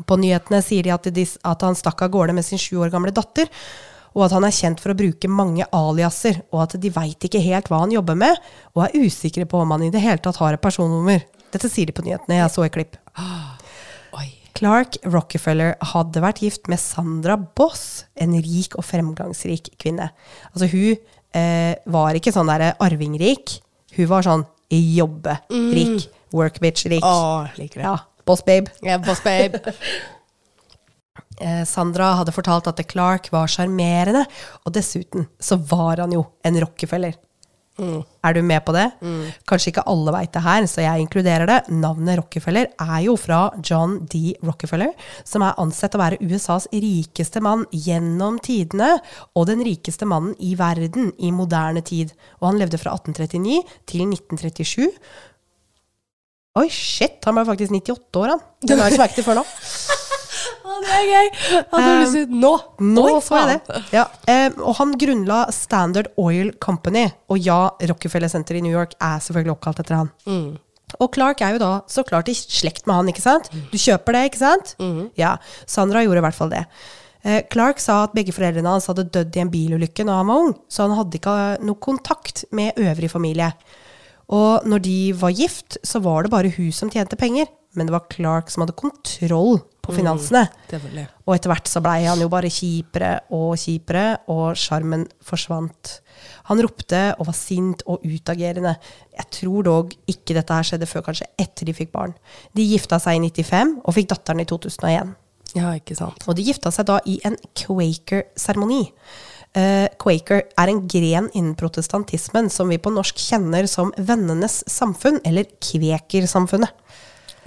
På 0.06 0.18
nyhetene 0.18 0.60
sier 0.62 0.86
de 0.86 0.94
at, 0.94 1.08
de 1.14 1.24
at 1.26 1.64
han 1.66 1.78
stakk 1.78 2.04
av 2.06 2.12
gårde 2.14 2.34
med 2.36 2.46
sin 2.46 2.60
sju 2.60 2.78
år 2.82 2.92
gamle 2.92 3.14
datter, 3.14 3.50
og 4.16 4.24
at 4.26 4.34
han 4.34 4.46
er 4.46 4.54
kjent 4.54 4.80
for 4.82 4.92
å 4.92 4.98
bruke 4.98 5.30
mange 5.30 5.66
aliaser, 5.74 6.40
og 6.54 6.64
at 6.64 6.76
de 6.80 6.90
veit 6.94 7.24
ikke 7.24 7.42
helt 7.44 7.68
hva 7.70 7.82
han 7.84 7.94
jobber 7.94 8.18
med, 8.18 8.38
og 8.74 8.86
er 8.86 9.06
usikre 9.06 9.46
på 9.48 9.62
om 9.62 9.74
han 9.74 9.86
i 9.86 9.92
det 9.94 10.02
hele 10.02 10.22
tatt 10.22 10.40
har 10.42 10.56
et 10.56 10.62
personnummer. 10.62 11.22
Dette 11.52 11.70
sier 11.70 11.88
de 11.88 11.94
på 11.96 12.04
nyhetene, 12.06 12.40
jeg 12.40 12.54
så 12.54 12.66
et 12.66 12.74
klipp. 12.74 12.98
Clark 14.58 14.98
Rockefeller 15.06 15.76
hadde 15.92 16.22
vært 16.22 16.42
gift 16.42 16.68
med 16.70 16.80
Sandra 16.82 17.36
Boss, 17.38 18.08
en 18.18 18.34
rik 18.42 18.74
og 18.78 18.86
fremgangsrik 18.88 19.70
kvinne. 19.78 20.10
Altså 20.50 20.66
hun 20.72 20.96
eh, 21.36 21.78
var 21.86 22.18
ikke 22.18 22.34
sånn 22.34 22.50
der 22.50 22.72
arvingrik, 22.82 23.60
hun 23.94 24.10
var 24.10 24.26
sånn 24.26 24.46
jobberik. 24.74 26.08
Mm. 26.08 26.14
Workbitch-rik. 26.34 27.06
Å, 27.06 27.48
liker 27.56 27.80
det. 27.80 27.86
Ja, 27.86 27.94
boss 28.28 28.42
babe. 28.44 28.74
Ja, 28.84 29.00
boss 29.02 29.24
babe. 29.24 29.62
Eh, 31.38 31.60
Sandra 31.70 32.16
hadde 32.18 32.32
fortalt 32.34 32.66
at 32.66 32.80
Clark 32.90 33.28
var 33.30 33.46
sjarmerende, 33.46 34.24
og 34.66 34.72
dessuten 34.74 35.28
så 35.38 35.54
var 35.70 36.00
han 36.02 36.10
jo 36.10 36.24
en 36.42 36.58
Rockefeller. 36.58 37.14
Er 37.78 38.34
du 38.34 38.40
med 38.42 38.64
på 38.66 38.72
det? 38.74 38.86
Kanskje 39.48 39.70
ikke 39.70 39.84
alle 39.86 40.12
veit 40.14 40.32
det 40.34 40.42
her, 40.42 40.66
så 40.66 40.82
jeg 40.82 41.04
inkluderer 41.04 41.46
det. 41.46 41.58
Navnet 41.70 42.18
Rockefeller 42.18 42.72
er 42.82 42.98
jo 43.04 43.14
fra 43.20 43.44
John 43.62 44.00
D. 44.10 44.34
Rockefeller, 44.42 44.90
som 45.24 45.44
er 45.46 45.58
ansett 45.62 45.94
å 45.94 46.00
være 46.02 46.18
USAs 46.24 46.66
rikeste 46.74 47.42
mann 47.44 47.64
gjennom 47.70 48.40
tidene, 48.42 48.96
og 49.38 49.46
den 49.50 49.62
rikeste 49.66 50.08
mannen 50.10 50.34
i 50.42 50.56
verden 50.58 51.12
i 51.22 51.30
moderne 51.34 51.84
tid. 51.86 52.12
Og 52.42 52.50
han 52.50 52.60
levde 52.60 52.82
fra 52.82 52.96
1839 52.98 53.62
til 53.86 54.04
1937. 54.08 54.90
Oi, 56.58 56.66
shit! 56.74 57.22
Han 57.28 57.38
var 57.38 57.46
faktisk 57.46 57.70
98 57.70 58.18
år, 58.18 58.34
han. 58.34 58.46
Det 58.66 58.74
la 58.74 58.88
jeg 58.88 58.98
ikke 58.98 59.04
merke 59.04 59.20
til 59.20 59.28
før 59.28 59.38
nå. 59.38 59.46
Det 60.84 60.94
er 60.94 61.08
gøy! 61.08 61.28
Hadde 61.72 61.88
du 61.88 62.00
lyst 62.02 62.16
til 62.16 62.38
Nå! 62.42 62.52
Nå 62.94 63.06
så 63.24 63.40
jeg 63.40 63.58
det. 63.66 63.80
Ja, 63.94 64.06
eh, 64.30 64.48
og 64.58 64.76
han 64.78 64.94
grunnla 65.00 65.40
Standard 65.54 66.12
Oil 66.20 66.52
Company. 66.62 67.06
Og 67.32 67.40
ja, 67.42 67.60
Rockefeller 67.90 68.30
Center 68.32 68.58
i 68.58 68.62
New 68.64 68.74
York 68.74 68.94
er 69.00 69.20
selvfølgelig 69.24 69.56
oppkalt 69.56 69.82
etter 69.84 69.98
han. 70.02 70.12
Og 71.02 71.10
Clark 71.12 71.42
er 71.44 71.56
jo 71.56 71.60
da 71.60 71.72
så 71.90 72.04
klart 72.08 72.30
i 72.32 72.36
slekt 72.38 72.86
med 72.88 72.96
han, 72.96 73.10
ikke 73.12 73.24
sant? 73.24 73.50
Du 73.72 73.76
kjøper 73.76 74.16
det, 74.16 74.22
ikke 74.30 74.40
sant? 74.40 74.72
Ja. 75.20 75.34
Sandra 75.68 76.00
gjorde 76.06 76.22
i 76.22 76.26
hvert 76.28 76.38
fall 76.38 76.54
det. 76.54 76.64
Eh, 77.26 77.42
Clark 77.52 77.80
sa 77.82 78.04
at 78.06 78.14
begge 78.16 78.32
foreldrene 78.32 78.70
hans 78.70 78.86
hadde 78.88 79.08
dødd 79.12 79.36
i 79.36 79.42
en 79.42 79.50
bilulykke 79.52 80.06
da 80.06 80.20
han 80.20 80.30
var 80.30 80.46
ung, 80.46 80.54
så 80.70 80.86
han 80.86 80.96
hadde 80.96 81.18
ikke 81.18 81.34
eh, 81.34 81.60
noe 81.66 81.82
kontakt 81.82 82.44
med 82.54 82.78
øvrig 82.78 83.10
familie. 83.12 83.50
Og 84.32 84.64
når 84.68 84.82
de 84.84 84.98
var 85.18 85.32
gift, 85.34 85.78
så 85.84 86.00
var 86.04 86.24
det 86.24 86.32
bare 86.32 86.52
hun 86.52 86.72
som 86.72 86.90
tjente 86.92 87.16
penger, 87.20 87.48
men 87.78 87.88
det 87.88 87.94
var 87.94 88.08
Clark 88.12 88.50
som 88.52 88.64
hadde 88.64 88.76
kontroll 88.78 89.60
på 89.88 89.94
finansene. 89.96 90.44
Mm, 90.68 90.98
Og 91.24 91.32
etter 91.34 91.52
hvert 91.52 91.70
så 91.70 91.80
blei 91.84 92.02
han 92.04 92.20
jo 92.20 92.28
bare 92.32 92.50
kjipere 92.52 93.12
og 93.34 93.54
kjipere, 93.60 94.18
og 94.28 94.58
sjarmen 94.58 95.06
forsvant. 95.24 95.94
Han 96.50 96.60
ropte 96.64 97.00
og 97.16 97.28
var 97.30 97.36
sint 97.36 97.84
og 97.88 98.04
utagerende. 98.04 98.74
Jeg 99.16 99.30
tror 99.38 99.64
dog 99.64 99.94
ikke 100.10 100.36
dette 100.36 100.58
her 100.58 100.66
skjedde 100.66 100.90
før 100.90 101.06
kanskje 101.08 101.30
etter 101.40 101.68
de 101.68 101.76
fikk 101.76 101.94
barn. 101.94 102.14
De 102.56 102.66
gifta 102.68 103.00
seg 103.02 103.16
i 103.16 103.30
95 103.30 103.78
og 103.84 103.96
fikk 103.96 104.12
datteren 104.12 104.44
i 104.44 104.48
2001. 104.48 105.16
Ja, 105.56 105.72
ikke 105.78 105.96
sant. 105.96 106.26
Og 106.28 106.36
de 106.36 106.44
gifta 106.44 106.72
seg 106.74 106.88
da 106.90 106.98
i 107.08 107.16
en 107.24 107.38
Quaker-seremoni. 107.56 108.82
Uh, 109.56 109.88
Quaker 109.96 110.42
er 110.60 110.70
en 110.70 110.82
gren 110.92 111.30
innen 111.32 111.54
protestantismen 111.56 112.50
som 112.52 112.68
vi 112.68 112.76
på 112.76 112.92
norsk 112.92 113.16
kjenner 113.16 113.64
som 113.70 113.94
Vennenes 113.96 114.60
samfunn, 114.68 115.22
eller 115.24 115.48
Kvekersamfunnet. 115.64 116.74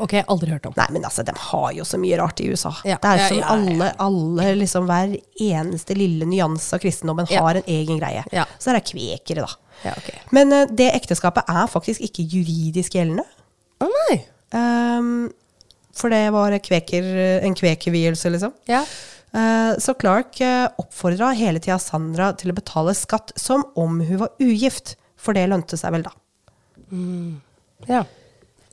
Ok, 0.01 0.15
aldri 0.21 0.51
hørt 0.54 0.65
om. 0.69 0.75
Nei, 0.77 0.88
men 0.95 1.06
altså, 1.08 1.23
de 1.27 1.34
har 1.38 1.71
jo 1.75 1.86
så 1.88 1.99
mye 2.01 2.17
rart 2.21 2.39
i 2.43 2.47
USA. 2.51 2.71
Ja. 2.88 2.97
Det 3.01 3.12
er 3.12 3.25
som 3.27 3.39
ja, 3.39 3.43
ja, 3.43 3.56
alle, 3.56 3.89
alle 4.01 4.47
liksom 4.62 4.88
hver 4.89 5.17
eneste 5.41 5.97
lille 5.97 6.27
nyanse 6.30 6.77
av 6.77 6.84
kristendommen 6.84 7.30
har 7.30 7.60
en 7.60 7.67
egen 7.67 7.99
greie. 8.01 8.23
Ja. 8.34 8.47
Så 8.58 8.71
det 8.71 8.82
er 8.82 8.88
kvekere, 8.91 9.45
da. 9.45 9.77
Ja, 9.86 9.93
ok. 9.97 10.10
Men 10.36 10.54
uh, 10.54 10.63
det 10.69 10.91
ekteskapet 10.95 11.49
er 11.49 11.69
faktisk 11.71 12.04
ikke 12.06 12.25
juridisk 12.25 12.97
gjeldende. 12.97 13.25
Å 13.82 13.89
nei. 13.89 14.17
Um, 14.54 15.30
for 15.97 16.13
det 16.13 16.23
var 16.34 16.56
kveker, 16.63 17.08
en 17.41 17.58
kvekervielse, 17.58 18.32
liksom. 18.34 18.54
Ja. 18.69 18.84
Uh, 19.32 19.77
så 19.80 19.95
Clark 19.99 20.41
uh, 20.43 20.67
oppfordra 20.82 21.32
hele 21.39 21.62
tida 21.63 21.77
Sandra 21.80 22.32
til 22.38 22.51
å 22.51 22.58
betale 22.58 22.95
skatt 22.97 23.32
som 23.39 23.63
om 23.80 24.01
hun 24.04 24.23
var 24.25 24.34
ugift, 24.43 24.97
for 25.19 25.38
det 25.38 25.45
lønte 25.51 25.80
seg 25.80 25.93
vel 25.95 26.08
da. 26.08 26.15
ja. 27.88 28.01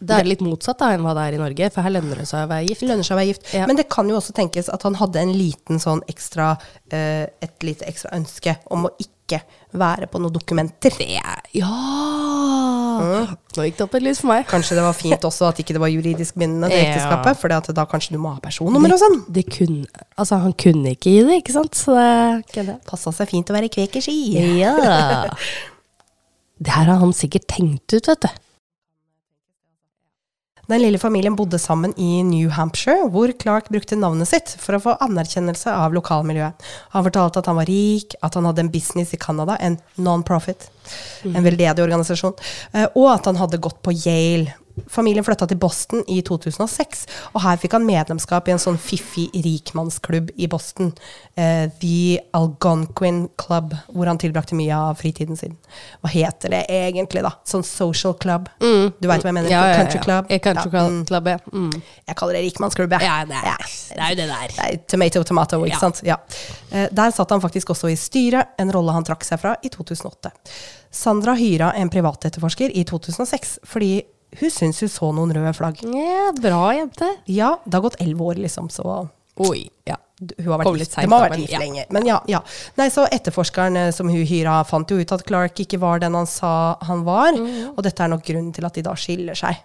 Det 0.00 0.14
er 0.14 0.28
litt 0.28 0.42
motsatt 0.44 0.78
da 0.78 0.92
enn 0.94 1.02
hva 1.02 1.12
det 1.16 1.24
er 1.26 1.36
i 1.36 1.40
Norge, 1.42 1.70
for 1.74 1.82
her 1.82 1.90
lønner 1.96 2.20
det 2.22 2.28
seg 2.30 2.44
å 2.46 2.50
være 2.52 2.68
gift. 2.68 2.84
Lønner 2.86 3.06
seg 3.06 3.16
å 3.16 3.18
være 3.18 3.30
gift. 3.32 3.48
Ja. 3.56 3.66
Men 3.66 3.78
det 3.80 3.88
kan 3.90 4.08
jo 4.10 4.18
også 4.20 4.34
tenkes 4.36 4.68
at 4.70 4.84
han 4.86 4.94
hadde 5.00 5.22
en 5.24 5.32
liten 5.34 5.80
sånn 5.82 6.02
ekstra, 6.10 6.52
eh, 6.94 7.26
et 7.42 7.66
lite 7.66 7.88
ekstra 7.90 8.12
ønske 8.14 8.54
om 8.70 8.86
å 8.86 8.92
ikke 9.02 9.40
være 9.76 10.06
på 10.08 10.20
noen 10.22 10.32
dokumenter. 10.32 10.94
Det 10.96 11.18
er 11.18 11.42
Ja! 11.58 11.72
Nå 12.98 13.64
gikk 13.66 13.76
det 13.78 13.84
opp 13.84 13.94
et 13.98 14.04
lys 14.06 14.20
for 14.22 14.30
meg. 14.32 14.46
Kanskje 14.50 14.78
det 14.78 14.84
var 14.86 14.96
fint 14.96 15.24
også 15.28 15.48
at 15.50 15.60
ikke 15.62 15.74
det 15.76 15.82
var 15.82 15.90
juridisk 15.92 16.38
bindende, 16.38 16.70
det 16.72 16.78
Ja. 16.82 16.92
ekteskapet, 16.92 17.38
for 17.38 17.52
da 17.74 17.84
kanskje 17.90 18.14
du 18.16 18.20
må 18.22 18.32
ha 18.34 18.40
personnummer 18.42 18.94
og 18.94 19.02
sånn. 19.02 19.18
Det 19.28 19.44
kunne 19.50 19.86
Altså, 20.18 20.38
han 20.42 20.54
kunne 20.58 20.94
ikke 20.96 21.12
gi 21.12 21.22
det, 21.28 21.40
ikke 21.42 21.54
sant? 21.58 21.78
Så 21.78 21.94
det. 22.54 22.78
Passa 22.88 23.12
seg 23.14 23.30
fint 23.30 23.50
å 23.50 23.56
være 23.58 23.70
kvekerski. 23.72 24.18
Ja. 24.62 24.74
Det 26.58 26.72
her 26.74 26.88
har 26.90 26.98
han 26.98 27.12
sikkert 27.14 27.44
tenkt 27.46 27.92
ut, 27.94 28.08
vet 28.10 28.24
du. 28.24 28.28
Den 30.68 30.82
lille 30.82 30.98
familien 31.00 31.36
bodde 31.36 31.56
sammen 31.58 31.94
i 31.96 32.22
New 32.28 32.50
Hampshire, 32.52 33.06
hvor 33.08 33.32
Clark 33.40 33.70
brukte 33.72 33.96
navnet 33.96 34.28
sitt 34.28 34.50
for 34.60 34.76
å 34.76 34.80
få 34.84 34.96
anerkjennelse 35.00 35.72
av 35.72 35.94
lokalmiljøet. 35.96 36.66
Han 36.92 37.06
fortalte 37.06 37.40
at 37.40 37.48
han 37.48 37.56
var 37.56 37.70
rik, 37.70 38.12
at 38.20 38.36
han 38.36 38.44
hadde 38.44 38.66
en 38.66 38.72
business 38.74 39.14
i 39.16 39.20
Canada, 39.20 39.56
en 39.64 39.78
non-profit, 39.96 40.68
en 41.24 41.40
veldedig 41.40 41.86
organisasjon, 41.86 42.36
eh, 42.74 42.84
og 42.92 43.08
at 43.14 43.30
han 43.30 43.40
hadde 43.40 43.62
gått 43.64 43.80
på 43.80 43.96
Yale. 43.96 44.58
Familien 44.88 45.24
flytta 45.26 45.48
til 45.50 45.58
Boston 45.60 46.04
i 46.08 46.20
2006, 46.26 47.04
og 47.32 47.42
her 47.44 47.58
fikk 47.60 47.76
han 47.76 47.86
medlemskap 47.88 48.48
i 48.48 48.54
en 48.54 48.62
sånn 48.62 48.78
fiffig 48.80 49.28
rikmannsklubb 49.34 50.30
i 50.36 50.48
Boston, 50.50 50.92
eh, 51.36 51.66
The 51.82 52.20
Algonquin 52.36 53.26
Club, 53.40 53.74
hvor 53.92 54.10
han 54.10 54.20
tilbrakte 54.20 54.58
mye 54.58 54.74
av 54.76 54.98
fritiden 55.00 55.38
sin. 55.38 55.56
Hva 56.02 56.12
heter 56.12 56.54
det 56.54 56.62
egentlig, 56.72 57.22
da? 57.26 57.34
Sånn 57.48 57.64
social 57.66 58.14
club? 58.20 58.48
Du 58.60 59.08
veit 59.08 59.22
hva 59.22 59.30
jeg 59.30 59.36
mener? 59.36 59.50
Ja, 59.52 59.64
ja. 59.72 59.76
Country 59.82 60.02
club? 60.04 60.30
Ja, 60.32 60.40
Country 60.44 60.70
mm. 60.72 61.04
club, 61.08 61.30
ja. 61.32 61.38
Mm. 61.52 61.70
jeg 62.06 62.18
kaller 62.20 62.38
det 62.38 62.44
rikmannsklubb, 62.48 62.96
jeg. 62.96 63.08
Ja, 63.08 63.18
det 63.28 63.38
er, 63.38 63.68
det 63.94 64.02
er 64.02 64.14
jo 64.14 64.20
det 64.20 64.28
der. 64.32 64.56
Det 64.56 64.68
er 64.68 64.82
tomato, 64.94 65.24
tomato, 65.24 65.62
ikke 65.66 65.80
sant? 65.80 66.02
Ja. 66.06 66.18
Eh, 66.70 66.88
Der 66.92 67.10
satt 67.14 67.30
han 67.30 67.42
faktisk 67.44 67.70
også 67.74 67.90
i 67.92 67.96
styret, 67.98 68.54
en 68.58 68.72
rolle 68.74 68.94
han 68.96 69.06
trakk 69.06 69.24
seg 69.26 69.40
fra 69.42 69.56
i 69.62 69.70
2008. 69.72 70.32
Sandra 70.90 71.34
hyra 71.38 71.72
en 71.76 71.90
privatetterforsker 71.92 72.72
i 72.74 72.84
2006, 72.88 73.58
fordi 73.68 73.92
hun 74.40 74.50
syns 74.52 74.80
hun 74.84 74.90
så 74.92 75.08
noen 75.16 75.32
røde 75.32 75.52
flagg. 75.56 75.80
Ja, 75.82 76.32
bra 76.36 76.66
jente. 76.76 77.08
Ja, 77.32 77.54
det 77.64 77.74
har 77.78 77.84
gått 77.86 77.96
elleve 78.02 78.26
år, 78.32 78.42
liksom, 78.44 78.68
så 78.70 79.08
Oi. 79.38 79.68
Ja. 79.86 79.94
hun 80.20 80.48
har 80.50 80.58
vært 80.64 80.78
litt 80.80 80.90
sent 80.90 81.06
De 81.06 81.12
har 81.14 81.20
da, 81.22 81.24
vært 81.28 81.36
men 81.36 81.40
gift 81.44 81.52
ja. 81.54 81.58
lenge. 81.62 81.84
Men 81.94 82.06
ja, 82.10 82.18
ja. 82.26 82.40
Nei, 82.76 82.88
så 82.90 83.06
etterforskeren 83.06 83.76
eh, 83.78 83.90
som 83.94 84.08
hun 84.10 84.24
hyra, 84.26 84.58
fant 84.66 84.90
jo 84.90 84.98
ut 84.98 85.12
at 85.14 85.22
Clark 85.28 85.60
ikke 85.62 85.78
var 85.80 86.02
den 86.02 86.16
han 86.18 86.26
sa 86.26 86.76
han 86.82 87.04
var, 87.06 87.32
Mm. 87.38 87.74
og 87.76 87.82
dette 87.86 88.02
er 88.02 88.10
nok 88.10 88.24
grunnen 88.26 88.52
til 88.52 88.66
at 88.66 88.74
de 88.74 88.82
da 88.82 88.94
skiller 88.98 89.38
seg. 89.38 89.60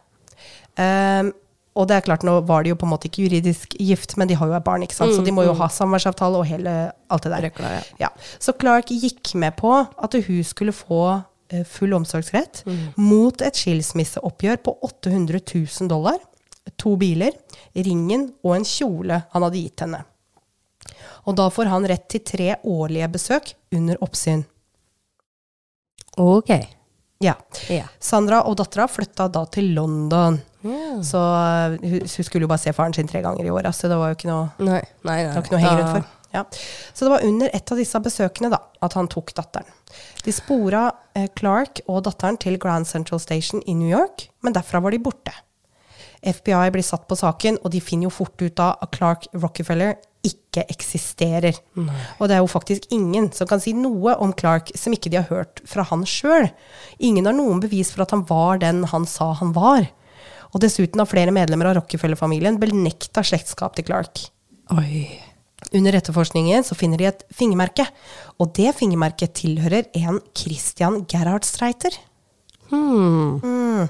Um, 0.78 1.34
og 1.74 1.88
det 1.90 1.96
er 1.98 2.06
klart, 2.06 2.22
nå 2.26 2.36
var 2.46 2.62
de 2.64 2.70
jo 2.70 2.78
på 2.78 2.86
en 2.86 2.92
måte 2.94 3.10
ikke 3.10 3.24
juridisk 3.26 3.74
gift, 3.82 4.14
men 4.22 4.30
de 4.30 4.36
har 4.38 4.46
jo 4.50 4.54
et 4.54 4.66
barn, 4.66 4.84
ikke 4.86 4.94
sant? 4.94 5.16
så 5.16 5.24
de 5.26 5.34
må 5.34 5.42
jo 5.46 5.56
ha 5.58 5.68
samværsavtale 5.74 6.38
og 6.38 6.46
hele 6.46 6.74
alt 7.10 7.26
det 7.26 7.32
der. 7.34 7.48
Røkla, 7.48 7.72
ja. 7.74 7.82
Ja. 8.06 8.10
Så 8.38 8.54
Clark 8.54 8.94
gikk 8.94 9.34
med 9.42 9.56
på 9.58 9.72
at 9.82 10.14
hun 10.28 10.44
skulle 10.46 10.74
få 10.76 11.24
full 11.70 11.94
omsorgsrett 11.98 12.64
mot 13.00 13.42
et 13.46 13.60
skilsmisseoppgjør 13.60 14.62
på 14.66 14.76
800 14.90 15.42
000 15.54 15.92
dollar, 15.92 16.18
to 16.80 16.96
biler, 17.00 17.36
ringen 17.76 18.30
og 18.44 18.58
en 18.58 18.68
kjole 18.68 19.22
han 19.34 19.46
hadde 19.46 19.62
gitt 19.62 19.86
henne. 19.86 20.04
Og 21.28 21.36
da 21.40 21.50
får 21.54 21.72
han 21.72 21.88
rett 21.88 22.08
til 22.12 22.24
tre 22.28 22.56
årlige 22.68 23.10
besøk 23.14 23.54
under 23.76 24.00
oppsyn. 24.04 24.44
Ok. 26.20 26.52
Ja. 27.24 27.36
Ja. 27.72 27.86
Sandra 28.04 28.42
og 28.50 28.58
dattera 28.60 28.88
flytta 28.92 29.30
da 29.32 29.46
til 29.52 29.72
London. 29.78 30.42
Yeah. 30.64 31.00
Så 31.04 31.20
eh, 31.20 31.78
hun, 31.80 32.04
hun 32.08 32.28
skulle 32.28 32.46
jo 32.46 32.52
bare 32.52 32.62
se 32.64 32.74
faren 32.76 32.96
sin 32.96 33.08
tre 33.08 33.22
ganger 33.24 33.48
i 33.48 33.52
året, 33.52 33.76
så 33.76 33.90
det 33.92 33.98
var 34.00 34.12
jo 34.12 34.18
ikke 34.20 34.30
noe 34.30 34.46
Nei, 34.64 34.82
nei, 35.04 35.18
nei. 35.26 35.32
Det 35.32 35.36
var 35.36 35.48
ikke 35.48 35.56
noe 35.56 35.60
å 35.60 35.64
henge 35.64 35.80
rundt 35.82 35.96
for. 35.98 36.12
Ja. 36.34 36.44
Så 36.94 37.06
det 37.06 37.14
var 37.14 37.26
under 37.28 37.52
et 37.54 37.72
av 37.72 37.80
disse 37.80 38.00
besøkene 38.02 38.50
da, 38.54 38.60
at 38.82 38.98
han 38.98 39.10
tok 39.12 39.36
datteren. 39.38 39.70
De 40.26 40.34
spora 40.34 40.88
eh, 41.14 41.30
Clark 41.38 41.84
og 41.86 42.04
datteren 42.08 42.40
til 42.42 42.58
Grand 42.62 42.90
Central 42.90 43.22
Station 43.22 43.62
i 43.70 43.76
New 43.78 43.92
York, 43.92 44.28
men 44.42 44.56
derfra 44.56 44.82
var 44.82 44.96
de 44.96 45.02
borte. 45.04 45.36
FBI 46.24 46.72
blir 46.72 46.86
satt 46.86 47.06
på 47.10 47.18
saken, 47.20 47.60
og 47.62 47.74
de 47.74 47.84
finner 47.84 48.08
jo 48.08 48.16
fort 48.16 48.40
ut 48.42 48.56
da 48.58 48.72
at 48.82 48.96
Clark 48.96 49.28
Rockefeller 49.36 49.98
ikke 50.24 50.64
eksisterer. 50.72 51.58
Og 52.18 52.30
det 52.30 52.38
er 52.38 52.40
jo 52.42 52.48
faktisk 52.48 52.88
ingen 52.96 53.28
som 53.36 53.50
kan 53.50 53.60
si 53.60 53.74
noe 53.76 54.16
om 54.24 54.32
Clark 54.40 54.72
som 54.80 54.96
ikke 54.96 55.12
de 55.12 55.20
har 55.20 55.28
hørt 55.28 55.60
fra 55.68 55.84
han 55.90 56.06
sjøl. 56.08 56.48
Ingen 57.04 57.28
har 57.28 57.36
noen 57.36 57.60
bevis 57.64 57.92
for 57.92 58.06
at 58.06 58.16
han 58.16 58.24
var 58.30 58.64
den 58.64 58.86
han 58.94 59.06
sa 59.10 59.34
han 59.42 59.52
var. 59.58 59.90
Og 60.54 60.64
dessuten 60.64 61.02
har 61.02 61.10
flere 61.10 61.34
medlemmer 61.36 61.72
av 61.72 61.82
Rockefeller-familien 61.82 62.62
benekta 62.62 63.26
slektskap 63.26 63.76
til 63.76 63.90
Clark. 63.90 64.28
Oi. 64.72 65.33
Under 65.72 65.96
etterforskningen 65.98 66.66
så 66.68 66.76
finner 66.78 67.00
de 67.00 67.10
et 67.10 67.24
fingermerke, 67.34 67.86
og 68.42 68.54
det 68.58 68.76
fingermerket 68.78 69.36
tilhører 69.40 69.88
en 69.98 70.20
Christian 70.38 71.04
Gerhard 71.10 71.48
Streiter. 71.48 71.96
Mm. 72.74 73.88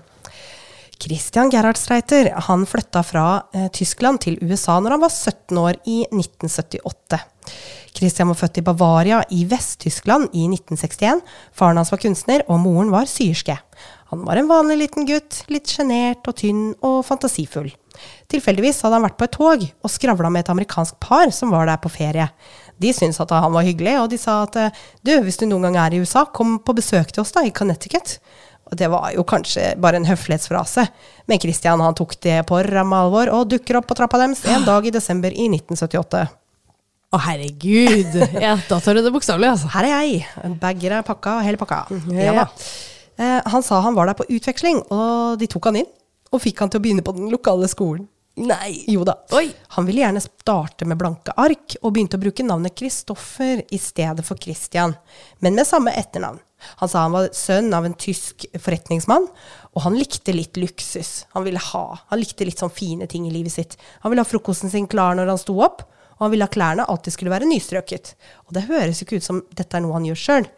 Christian 1.04 1.50
Gerhard 1.52 1.80
Streiter 1.80 2.30
han 2.48 2.66
flytta 2.70 3.02
fra 3.04 3.26
eh, 3.54 3.68
Tyskland 3.76 4.22
til 4.24 4.38
USA 4.44 4.78
når 4.80 4.96
han 4.96 5.04
var 5.04 5.12
17 5.12 5.60
år 5.60 5.80
i 5.84 5.98
1978. 6.08 7.20
Christian 7.94 8.32
var 8.32 8.40
født 8.40 8.62
i 8.62 8.66
Bavaria 8.66 9.20
i 9.36 9.44
Vest-Tyskland 9.50 10.32
i 10.32 10.48
1961. 10.48 11.22
Faren 11.54 11.80
hans 11.80 11.92
var 11.94 12.02
kunstner, 12.02 12.46
og 12.48 12.62
moren 12.64 12.94
var 12.94 13.10
syerske. 13.10 13.58
Han 14.14 14.24
var 14.28 14.40
en 14.40 14.50
vanlig 14.50 14.80
liten 14.80 15.08
gutt, 15.10 15.44
litt 15.52 15.70
sjenert 15.70 16.26
og 16.30 16.38
tynn 16.40 16.72
og 16.82 17.04
fantasifull. 17.08 17.72
Tilfeldigvis 18.32 18.82
hadde 18.84 18.98
han 19.00 19.06
vært 19.06 19.18
på 19.20 19.28
et 19.28 19.36
tog 19.36 19.66
og 19.66 19.92
skravla 19.92 20.32
med 20.34 20.46
et 20.46 20.52
amerikansk 20.54 21.00
par 21.04 21.32
som 21.36 21.54
var 21.54 21.70
der 21.70 21.82
på 21.84 21.92
ferie. 21.94 22.30
De 22.82 22.92
syntes 22.96 23.22
at 23.22 23.32
han 23.36 23.54
var 23.54 23.66
hyggelig, 23.68 23.98
og 24.02 24.10
de 24.12 24.18
sa 24.20 24.42
at 24.48 24.58
du, 25.06 25.14
hvis 25.24 25.38
du 25.40 25.46
noen 25.48 25.70
gang 25.70 25.78
er 25.84 25.96
i 25.96 26.02
USA, 26.04 26.26
kom 26.26 26.58
på 26.66 26.76
besøk 26.76 27.14
til 27.14 27.22
oss 27.24 27.32
da, 27.36 27.46
i 27.46 27.54
Connecticut. 27.54 28.18
Og 28.72 28.78
det 28.80 28.88
var 28.90 29.12
jo 29.14 29.26
kanskje 29.28 29.74
bare 29.82 30.00
en 30.00 30.08
høflighetsfrase, 30.08 30.88
men 31.30 31.42
Christian 31.42 31.84
han 31.84 31.96
tok 31.98 32.16
det 32.26 32.40
på 32.50 32.62
ramme 32.66 33.02
alvor 33.06 33.30
og 33.36 33.52
dukker 33.52 33.78
opp 33.78 33.90
på 33.92 33.98
trappa 34.00 34.22
deres 34.24 34.42
en 34.50 34.66
dag 34.66 34.88
i 34.88 34.94
desember 34.96 35.36
i 35.36 35.50
1978. 35.52 36.24
Å, 37.14 37.20
herregud. 37.28 38.16
Ja, 38.42 38.56
da 38.70 38.80
tar 38.82 38.98
du 38.98 39.04
det 39.06 39.12
bokstavelig, 39.14 39.52
altså. 39.54 39.70
Her 39.76 39.90
er 39.92 40.08
jeg. 40.08 40.24
Bager 40.62 40.98
er 40.98 41.06
pakka, 41.06 41.38
hele 41.46 41.60
pakka. 41.62 41.84
Ja. 42.10 42.32
Ja 42.32 42.34
da. 42.40 42.48
Eh, 43.22 43.40
han 43.54 43.62
sa 43.62 43.84
han 43.86 43.94
var 43.94 44.10
der 44.10 44.18
på 44.18 44.26
utveksling, 44.34 44.80
og 44.90 45.38
de 45.38 45.50
tok 45.52 45.70
han 45.70 45.84
inn. 45.84 45.92
Og 46.34 46.42
fikk 46.42 46.64
han 46.64 46.74
til 46.74 46.82
å 46.82 46.84
begynne 46.84 47.06
på 47.06 47.14
den 47.16 47.30
lokale 47.32 47.70
skolen. 47.72 48.08
Nei. 48.36 48.84
Jo 48.90 49.04
da. 49.06 49.14
Oi. 49.38 49.52
Han 49.76 49.86
ville 49.86 50.02
gjerne 50.02 50.22
starte 50.24 50.88
med 50.90 50.98
blanke 50.98 51.36
ark, 51.38 51.76
og 51.84 51.94
begynte 51.94 52.18
å 52.18 52.24
bruke 52.24 52.46
navnet 52.46 52.74
Kristoffer 52.78 53.62
i 53.70 53.78
stedet 53.78 54.26
for 54.26 54.42
Christian, 54.42 54.96
men 55.40 55.54
med 55.54 55.70
samme 55.70 55.94
etternavn. 55.94 56.42
Han 56.80 56.90
sa 56.90 57.04
han 57.04 57.14
var 57.14 57.28
sønn 57.36 57.74
av 57.76 57.86
en 57.86 57.94
tysk 58.00 58.46
forretningsmann, 58.56 59.28
og 59.76 59.86
han 59.86 59.98
likte 60.00 60.34
litt 60.34 60.58
luksus. 60.58 61.28
Han 61.36 61.46
ville 61.46 61.62
ha, 61.62 61.86
han 62.10 62.22
likte 62.22 62.48
litt 62.48 62.64
sånn 62.64 62.74
fine 62.74 63.06
ting 63.12 63.28
i 63.28 63.34
livet 63.34 63.54
sitt. 63.54 63.78
Han 64.02 64.14
ville 64.14 64.24
ha 64.24 64.30
frokosten 64.30 64.72
sin 64.72 64.88
klar 64.90 65.18
når 65.20 65.34
han 65.34 65.42
sto 65.42 65.58
opp, 65.62 65.84
og 66.16 66.26
han 66.26 66.32
ville 66.34 66.48
at 66.48 66.56
klærne 66.56 66.88
alltid 66.88 67.18
skulle 67.18 67.34
være 67.34 67.50
nystrøket. 67.50 68.14
Og 68.48 68.56
det 68.56 68.66
høres 68.70 69.02
jo 69.02 69.06
ikke 69.06 69.20
ut 69.20 69.28
som 69.28 69.44
dette 69.52 69.78
er 69.78 69.84
noe 69.84 69.98
han 69.98 70.08
gjør 70.08 70.22
sjøl. 70.24 70.50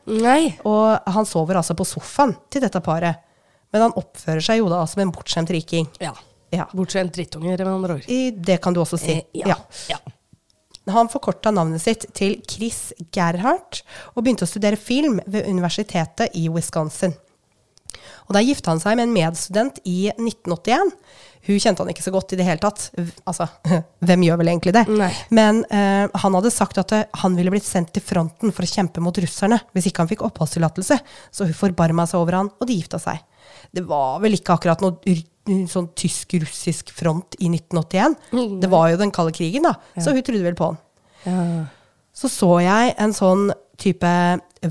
Og 0.70 1.12
han 1.18 1.28
sover 1.28 1.60
altså 1.60 1.76
på 1.76 1.88
sofaen 1.90 2.36
til 2.54 2.64
dette 2.64 2.84
paret. 2.86 3.25
Men 3.76 3.90
han 3.90 3.98
oppfører 4.00 4.40
seg 4.40 4.62
jo 4.62 4.70
da 4.72 4.80
som 4.88 5.02
en 5.04 5.10
bortskjemt 5.12 5.50
riking. 5.52 5.90
Ja. 6.00 6.14
Ja. 6.56 6.70
Bortskjemt 6.72 7.12
drittunge, 7.12 7.58
med 7.58 7.68
andre 7.68 7.98
ord. 7.98 8.06
I, 8.08 8.30
det 8.32 8.62
kan 8.64 8.72
du 8.72 8.80
også 8.80 9.00
si. 9.02 9.18
Eh, 9.20 9.42
ja. 9.44 9.58
ja. 9.92 10.00
Han 10.96 11.10
forkorta 11.12 11.52
navnet 11.52 11.84
sitt 11.84 12.06
til 12.16 12.38
Chris 12.48 12.94
Gerhardt 13.12 13.82
og 14.14 14.24
begynte 14.24 14.48
å 14.48 14.50
studere 14.50 14.80
film 14.80 15.20
ved 15.28 15.50
universitetet 15.50 16.38
i 16.40 16.48
Wisconsin. 16.54 17.18
Og 18.26 18.34
Der 18.38 18.46
gifta 18.48 18.72
han 18.72 18.80
seg 18.82 18.96
med 18.96 19.10
en 19.10 19.16
medstudent 19.16 19.84
i 19.84 20.08
1981. 20.14 20.96
Hun 21.46 21.60
kjente 21.62 21.84
han 21.84 21.92
ikke 21.92 22.06
så 22.06 22.14
godt 22.16 22.34
i 22.34 22.40
det 22.40 22.48
hele 22.48 22.64
tatt. 22.64 22.88
Altså, 23.28 23.50
hvem 24.08 24.26
gjør 24.26 24.40
vel 24.42 24.54
egentlig 24.54 24.74
det? 24.78 24.86
Nei. 24.90 25.12
Men 25.36 25.62
uh, 25.68 26.08
han 26.24 26.40
hadde 26.40 26.54
sagt 26.54 26.80
at 26.82 26.96
eh, 26.96 27.06
han 27.22 27.36
ville 27.38 27.54
blitt 27.54 27.68
sendt 27.68 27.92
til 27.94 28.06
fronten 28.06 28.56
for 28.56 28.66
å 28.66 28.72
kjempe 28.72 29.04
mot 29.04 29.20
russerne 29.22 29.60
hvis 29.76 29.92
ikke 29.92 30.06
han 30.06 30.12
fikk 30.14 30.26
oppholdstillatelse. 30.26 30.98
Så 31.36 31.50
hun 31.50 31.58
forbarma 31.58 32.08
seg 32.10 32.24
over 32.24 32.40
han, 32.40 32.54
og 32.56 32.70
de 32.70 32.80
gifta 32.80 33.02
seg. 33.02 33.22
Det 33.76 33.84
var 33.88 34.20
vel 34.24 34.38
ikke 34.38 34.56
akkurat 34.56 34.82
noe 34.84 35.16
sånn 35.70 35.92
tysk-russisk 35.94 36.90
front 36.96 37.36
i 37.38 37.50
1981. 37.52 38.16
Det 38.64 38.70
var 38.72 38.90
jo 38.94 38.98
den 39.04 39.12
kalde 39.14 39.34
krigen, 39.36 39.68
da. 39.68 39.76
Så 40.02 40.16
hun 40.16 40.24
trodde 40.26 40.46
vel 40.48 40.58
på 40.58 40.72
han. 40.72 40.80
Ja. 41.26 41.66
Så 42.16 42.30
så 42.32 42.50
jeg 42.64 42.94
en 43.04 43.14
sånn 43.14 43.50
type 43.82 44.10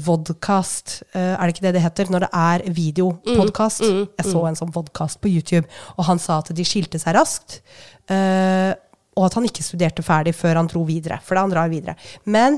vodcast, 0.01 1.03
eh, 1.13 1.35
er 1.37 1.43
det 1.45 1.53
ikke 1.55 1.67
det 1.67 1.75
det 1.77 1.83
heter, 1.85 2.09
når 2.11 2.25
det 2.25 2.31
er 2.33 2.63
videopodkast? 2.73 3.85
jeg 4.17 4.27
så 4.33 4.47
en 4.49 4.57
sånn 4.59 4.73
vodcast 4.75 5.21
på 5.21 5.29
YouTube, 5.29 5.69
og 5.99 6.07
han 6.09 6.19
sa 6.19 6.39
at 6.41 6.51
de 6.57 6.65
skilte 6.67 6.99
seg 6.99 7.15
raskt. 7.19 7.61
eh, 8.09 8.73
og 9.15 9.27
at 9.29 9.35
han 9.39 9.45
ikke 9.47 9.63
studerte 9.63 10.03
ferdig 10.03 10.33
før 10.35 10.57
han 10.59 10.67
dro 10.67 10.83
videre. 10.85 11.21
For 11.23 11.39
han 11.39 11.53
drar 11.53 11.69
videre. 11.71 11.95
Men 12.27 12.57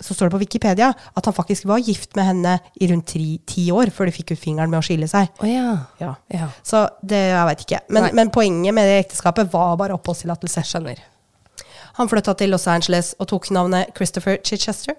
så 0.00 0.14
står 0.14 0.28
det 0.28 0.34
på 0.36 0.40
Wikipedia 0.42 0.90
at 0.92 1.28
han 1.28 1.34
faktisk 1.34 1.66
var 1.70 1.80
gift 1.80 2.16
med 2.18 2.28
henne 2.28 2.54
i 2.80 2.88
rundt 2.90 3.08
tri, 3.14 3.38
ti 3.48 3.68
år 3.72 3.92
før 3.94 4.10
de 4.10 4.16
fikk 4.16 4.34
ut 4.34 4.42
fingeren 4.42 4.72
med 4.72 4.80
å 4.80 4.84
skille 4.84 5.08
seg. 5.10 5.30
Oh, 5.40 5.48
ja. 5.48 5.72
Ja. 6.02 6.14
Ja. 6.32 6.50
Så 6.66 6.84
det 7.00 7.22
jeg 7.30 7.48
veit 7.50 7.66
ikke. 7.66 7.82
Men, 7.88 8.10
men 8.16 8.32
poenget 8.34 8.76
med 8.76 8.88
det 8.88 9.02
ekteskapet 9.06 9.52
var 9.52 9.76
bare 9.80 9.96
oppholdstillatelse. 9.96 10.64
Skjønner. 10.66 11.00
Han 11.96 12.10
flytta 12.12 12.34
til 12.36 12.52
Los 12.52 12.66
Angeles 12.68 13.14
og 13.16 13.30
tok 13.30 13.48
navnet 13.56 13.92
Christopher 13.96 14.36
Chichester. 14.44 14.96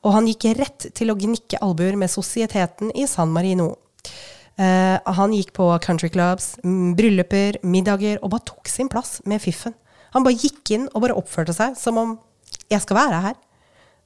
Og 0.00 0.14
han 0.16 0.28
gikk 0.30 0.48
rett 0.56 0.88
til 0.96 1.12
å 1.12 1.18
gnikke 1.18 1.60
albuer 1.64 1.98
med 2.00 2.10
sosieteten 2.12 2.92
i 2.96 3.04
San 3.10 3.34
Marino. 3.34 3.74
Uh, 4.60 4.96
han 5.16 5.32
gikk 5.32 5.52
på 5.56 5.66
countryclubs, 5.84 6.54
clubs, 6.60 6.96
brylluper, 6.96 7.58
middager 7.64 8.18
og 8.20 8.34
bare 8.34 8.48
tok 8.48 8.68
sin 8.68 8.90
plass 8.92 9.20
med 9.28 9.40
fiffen. 9.44 9.76
Han 10.12 10.24
bare 10.24 10.36
gikk 10.40 10.74
inn 10.76 10.88
og 10.92 11.04
bare 11.04 11.16
oppførte 11.16 11.54
seg 11.56 11.76
som 11.76 11.98
om 12.00 12.18
'jeg 12.68 12.80
skal 12.82 12.96
være 12.96 13.22
her'. 13.26 13.40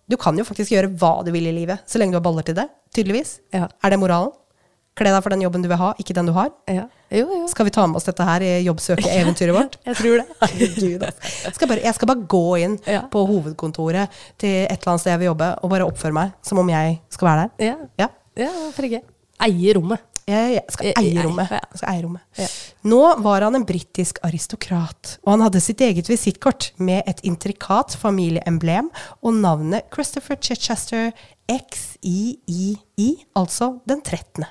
Du 0.09 0.17
kan 0.21 0.37
jo 0.39 0.45
faktisk 0.47 0.71
gjøre 0.71 0.91
hva 1.01 1.17
du 1.27 1.33
vil 1.35 1.47
i 1.51 1.53
livet, 1.55 1.83
så 1.91 1.99
lenge 1.99 2.15
du 2.15 2.21
har 2.21 2.25
baller 2.27 2.45
til 2.47 2.55
det. 2.55 2.69
Tydeligvis. 2.95 3.41
Ja. 3.55 3.67
Er 3.83 3.91
det 3.95 3.99
moralen? 3.99 4.31
Kle 4.97 5.11
deg 5.13 5.21
for 5.21 5.35
den 5.35 5.43
jobben 5.45 5.61
du 5.61 5.69
vil 5.69 5.77
ha, 5.77 5.91
ikke 6.01 6.15
den 6.17 6.31
du 6.31 6.33
har. 6.33 6.49
Ja. 6.73 6.87
Jo, 7.13 7.27
jo. 7.29 7.43
Skal 7.53 7.67
vi 7.69 7.73
ta 7.75 7.83
med 7.87 7.99
oss 7.99 8.07
dette 8.09 8.25
her 8.25 8.41
i 8.41 8.53
jobbsøkeeventyret 8.65 9.53
vårt? 9.53 9.75
Jeg 9.91 9.99
tror 9.99 10.23
det. 10.23 10.25
Herregud, 10.41 11.03
altså. 11.05 11.53
Skal 11.59 11.69
bare, 11.69 11.83
jeg 11.85 11.95
skal 11.99 12.09
bare 12.15 12.25
gå 12.33 12.41
inn 12.65 12.79
Ja. 12.89 13.03
på 13.13 13.27
hovedkontoret 13.29 14.15
til 14.41 14.55
et 14.63 14.73
eller 14.79 14.95
annet 14.95 15.03
sted 15.05 15.13
jeg 15.13 15.21
vil 15.21 15.29
jobbe, 15.35 15.51
og 15.61 15.71
bare 15.75 15.89
oppføre 15.91 16.17
meg 16.17 16.33
som 16.47 16.63
om 16.63 16.71
jeg 16.73 16.97
skal 17.13 17.29
være 17.29 17.45
der. 17.45 17.67
Ja. 17.67 17.77
Ja. 18.01 18.09
Ja, 18.47 18.49
hvorfor 18.63 18.89
ikke? 18.89 19.03
Eie 19.47 19.75
rommet. 19.77 20.01
Jeg, 20.27 20.65
skal 20.75 20.91
eie 20.99 21.23
rommet. 21.23 21.53
Jeg 21.55 21.79
skal 21.79 21.93
eie 21.93 22.03
rommet. 22.03 22.23
Ja. 22.41 22.49
Nå 22.91 23.01
var 23.23 23.45
han 23.47 23.55
en 23.55 23.67
britisk 23.69 24.19
aristokrat, 24.27 25.17
og 25.23 25.37
han 25.37 25.45
hadde 25.47 25.63
sitt 25.63 25.85
eget 25.87 26.11
visittkort 26.11 26.73
med 26.83 27.07
et 27.07 27.23
intrikat 27.23 27.95
familieemblem 28.01 28.91
og 29.23 29.39
navnet 29.39 29.87
Christopher 29.95 30.39
Chichester 30.43 31.13
XIII, 31.47 33.11
altså 33.39 33.77
den 33.87 34.03
13. 34.03 34.49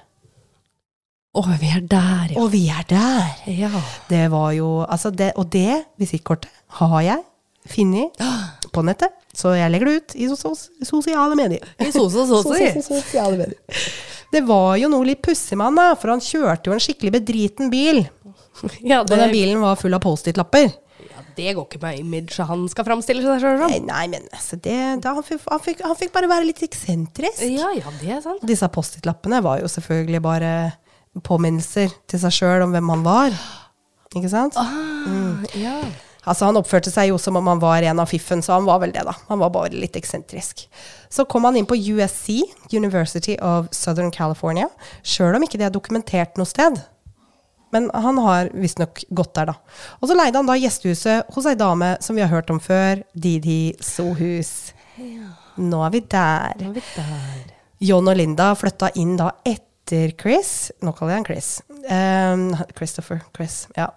Og 1.35 1.49
vi 1.59 1.67
er 1.75 1.83
der, 1.83 2.31
ja. 2.31 2.39
Og 2.39 2.53
vi 2.53 2.67
er 2.71 2.85
der! 2.87 3.35
ja. 3.51 3.71
Det 4.07 4.31
var 4.31 4.51
jo 4.55 4.85
altså 4.87 5.11
det, 5.11 5.33
Og 5.35 5.51
det 5.51 5.83
visittkortet 5.99 6.47
har 6.79 7.01
jeg 7.03 7.19
funnet 7.69 8.19
på 8.75 8.83
nettet, 8.85 9.13
så 9.35 9.53
jeg 9.55 9.71
legger 9.71 9.89
det 9.89 9.95
ut 10.01 10.15
i 10.19 10.27
sos 10.31 10.67
sosiale 10.85 11.35
medier. 11.39 11.63
I 11.79 11.91
sosiale 11.91 13.37
medier. 13.39 13.59
Det 14.33 14.41
var 14.47 14.75
jo 14.81 14.89
noe 14.91 15.05
litt 15.07 15.21
pussig 15.23 15.55
med 15.57 15.69
han, 15.69 15.77
da, 15.79 15.89
for 15.99 16.11
han 16.11 16.23
kjørte 16.23 16.67
jo 16.69 16.75
en 16.75 16.81
skikkelig 16.83 17.13
bedriten 17.19 17.69
bil. 17.71 18.03
Ja, 18.83 19.01
Og 19.03 19.09
den 19.11 19.31
bilen 19.31 19.61
var 19.63 19.77
full 19.79 19.95
av 19.95 20.01
Post-It-lapper. 20.03 20.69
ja, 21.05 21.23
det 21.37 21.53
går 21.57 21.65
ikke 21.67 21.81
med 21.83 21.99
image 21.99 22.43
han 22.47 22.65
skal 22.71 22.87
framstille 22.87 23.23
seg 23.23 23.41
sjøl 23.43 23.59
som. 23.59 23.71
Nei, 23.71 23.81
nei, 23.83 24.05
men 24.11 24.27
altså, 24.31 24.55
det, 24.63 24.75
da, 25.03 25.13
han, 25.17 25.23
fikk, 25.27 25.43
han, 25.51 25.61
fikk, 25.63 25.83
han 25.83 25.99
fikk 25.99 26.13
bare 26.15 26.29
være 26.31 26.47
litt 26.49 26.63
eksentrisk. 26.67 27.43
Ja, 27.51 27.69
ja, 27.75 27.91
det 28.01 28.11
er 28.17 28.23
sant. 28.23 28.41
Og 28.43 28.49
disse 28.49 28.67
Post-It-lappene 28.71 29.41
var 29.45 29.61
jo 29.63 29.71
selvfølgelig 29.71 30.21
bare 30.25 30.51
påminnelser 31.23 31.93
til 32.11 32.19
seg 32.25 32.35
sjøl 32.35 32.65
om 32.65 32.73
hvem 32.75 32.91
han 32.95 33.05
var. 33.05 33.35
Ikke 34.15 34.31
sant? 34.31 34.55
Ah, 34.59 35.43
ja. 35.59 35.77
Altså 36.25 36.49
Han 36.49 36.57
oppførte 36.59 36.91
seg 36.93 37.11
jo 37.11 37.19
som 37.21 37.37
om 37.39 37.47
han 37.47 37.61
var 37.61 37.85
en 37.85 38.01
av 38.01 38.09
fiffen, 38.09 38.41
så 38.45 38.57
han 38.57 38.67
var 38.67 38.81
vel 38.83 38.93
det, 38.95 39.05
da. 39.07 39.13
Han 39.29 39.41
var 39.41 39.53
bare 39.53 39.73
litt 39.73 39.97
eksentrisk. 39.99 40.65
Så 41.09 41.25
kom 41.29 41.45
han 41.47 41.57
inn 41.59 41.69
på 41.69 41.77
USC, 41.77 42.41
University 42.73 43.37
of 43.41 43.69
Southern 43.75 44.11
California, 44.11 44.67
sjøl 45.05 45.37
om 45.37 45.45
ikke 45.45 45.61
det 45.61 45.69
er 45.69 45.75
dokumentert 45.75 46.39
noe 46.39 46.49
sted. 46.49 46.81
Men 47.75 47.89
han 47.93 48.17
har 48.23 48.49
visstnok 48.55 49.03
gått 49.09 49.33
der, 49.35 49.51
da. 49.51 49.81
Og 49.99 50.09
så 50.09 50.15
leide 50.17 50.39
han 50.39 50.47
da 50.47 50.55
gjestehuset 50.57 51.33
hos 51.35 51.49
ei 51.49 51.57
dame 51.59 51.95
som 52.03 52.15
vi 52.15 52.23
har 52.23 52.31
hørt 52.31 52.51
om 52.53 52.61
før, 52.63 53.01
Didi 53.13 53.75
Sohus. 53.83 54.71
Nå 55.59 55.81
er 55.83 55.93
vi 55.93 56.01
der. 56.07 56.55
Nå 56.61 56.71
er 56.71 56.77
vi 56.77 56.85
der. 56.95 57.43
John 57.83 58.07
og 58.07 58.15
Linda 58.15 58.53
flytta 58.55 58.93
inn 59.01 59.17
da 59.19 59.33
etter 59.85 60.13
Chris. 60.17 60.71
Nå 60.81 60.93
kaller 60.97 61.13
jeg 61.15 61.21
han 61.21 61.27
Chris. 61.27 61.49
Um, 61.85 62.45
Christopher. 62.75 63.21
Chris. 63.35 63.67
Ja. 63.77 63.91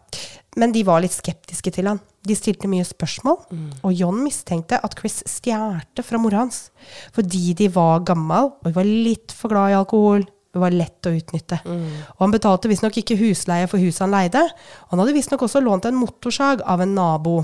Men 0.56 0.72
de 0.72 0.84
var 0.84 1.00
litt 1.00 1.14
skeptiske 1.16 1.72
til 1.72 1.88
han. 1.88 2.00
De 2.26 2.36
stilte 2.36 2.68
mye 2.68 2.84
spørsmål. 2.84 3.38
Og 3.86 3.92
John 3.96 4.20
mistenkte 4.20 4.80
at 4.84 4.96
Chris 4.98 5.22
stjerte 5.26 6.04
fra 6.04 6.20
mora 6.20 6.42
hans. 6.44 6.68
Fordi 7.16 7.54
de 7.56 7.70
var 7.72 8.04
gammel 8.04 8.52
og 8.52 8.74
var 8.74 8.84
litt 8.84 9.32
for 9.32 9.52
glad 9.52 9.72
i 9.72 9.78
alkohol. 9.78 10.26
Det 10.48 10.60
var 10.60 10.74
lett 10.74 11.08
å 11.08 11.12
utnytte. 11.14 11.60
Og 12.16 12.24
han 12.24 12.34
betalte 12.34 12.68
visstnok 12.68 13.00
ikke 13.00 13.18
husleie 13.20 13.68
for 13.70 13.80
huset 13.80 14.04
han 14.06 14.16
leide. 14.16 14.44
Han 14.90 15.00
hadde 15.00 15.16
visstnok 15.16 15.44
også 15.46 15.62
lånt 15.64 15.88
en 15.88 15.96
motorsag 15.96 16.64
av 16.66 16.84
en 16.84 16.96
nabo. 16.96 17.42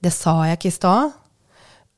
Det 0.00 0.12
sa 0.12 0.42
jeg 0.48 0.60
ikke 0.60 0.70
i 0.70 0.76
stad. 0.76 1.14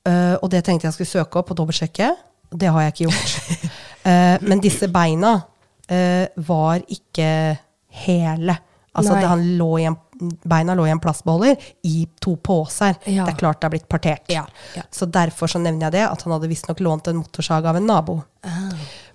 Eh, 0.07 0.37
og 0.39 0.51
det 0.51 0.63
tenkte 0.65 0.87
jeg 0.87 0.97
skulle 0.97 1.15
søke 1.15 1.43
opp 1.43 1.51
og 1.51 1.59
dobbeltsjekke. 1.61 2.13
Det 2.55 2.71
har 2.71 2.87
jeg 2.87 2.95
ikke 2.95 3.09
gjort. 3.11 3.75
Eh, 4.07 4.37
men 4.47 4.63
disse 4.63 4.89
beina 4.93 5.35
eh, 5.89 6.29
var 6.47 6.83
ikke 6.87 7.29
hele. 8.05 8.57
Altså 8.97 9.15
det, 9.19 9.27
han 9.29 9.43
lå 9.59 9.71
i 9.79 9.85
en, 9.91 9.97
beina 10.49 10.75
lå 10.75 10.87
i 10.87 10.93
en 10.95 11.01
plastbeholder 11.03 11.57
i 11.85 12.07
to 12.23 12.37
poser. 12.41 12.95
Ja. 13.05 13.27
Det 13.27 13.35
er 13.35 13.41
klart 13.43 13.61
det 13.61 13.69
har 13.69 13.75
blitt 13.75 13.89
partert. 13.89 14.31
Ja, 14.33 14.47
ja. 14.77 14.85
Så 14.91 15.09
derfor 15.11 15.51
så 15.53 15.61
nevner 15.61 15.89
jeg 15.89 15.99
det, 15.99 16.07
at 16.09 16.25
han 16.25 16.33
hadde 16.37 16.49
visstnok 16.49 16.81
lånt 16.85 17.11
en 17.11 17.19
motorsag 17.21 17.69
av 17.69 17.77
en 17.77 17.91
nabo. 17.91 18.21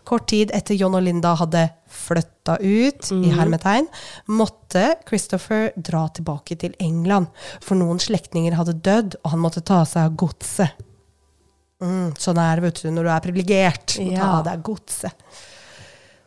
Kort 0.06 0.28
tid 0.30 0.54
etter 0.54 0.78
John 0.78 0.98
og 0.98 1.06
Linda 1.06 1.34
hadde 1.40 1.66
flytta 1.92 2.58
ut, 2.62 3.10
mm. 3.10 3.26
i 3.26 3.34
hermetegn, 3.38 3.90
måtte 4.30 4.86
Christopher 5.08 5.72
dra 5.76 6.08
tilbake 6.14 6.58
til 6.62 6.78
England. 6.82 7.30
For 7.62 7.80
noen 7.80 8.02
slektninger 8.02 8.58
hadde 8.58 8.78
dødd, 8.86 9.20
og 9.24 9.34
han 9.34 9.42
måtte 9.42 9.66
ta 9.66 9.82
seg 9.88 10.12
av 10.12 10.18
godset. 10.20 10.88
Mm, 11.82 12.12
sånn 12.22 12.42
er 12.42 12.60
det, 12.60 12.68
vet 12.68 12.84
du, 12.84 12.92
når 12.94 13.08
du 13.08 13.12
er 13.14 13.26
privilegert. 13.26 13.98
Ja. 13.98 14.20
Ta 14.20 14.30
av 14.40 14.46
deg 14.48 14.62
godset. 14.66 15.32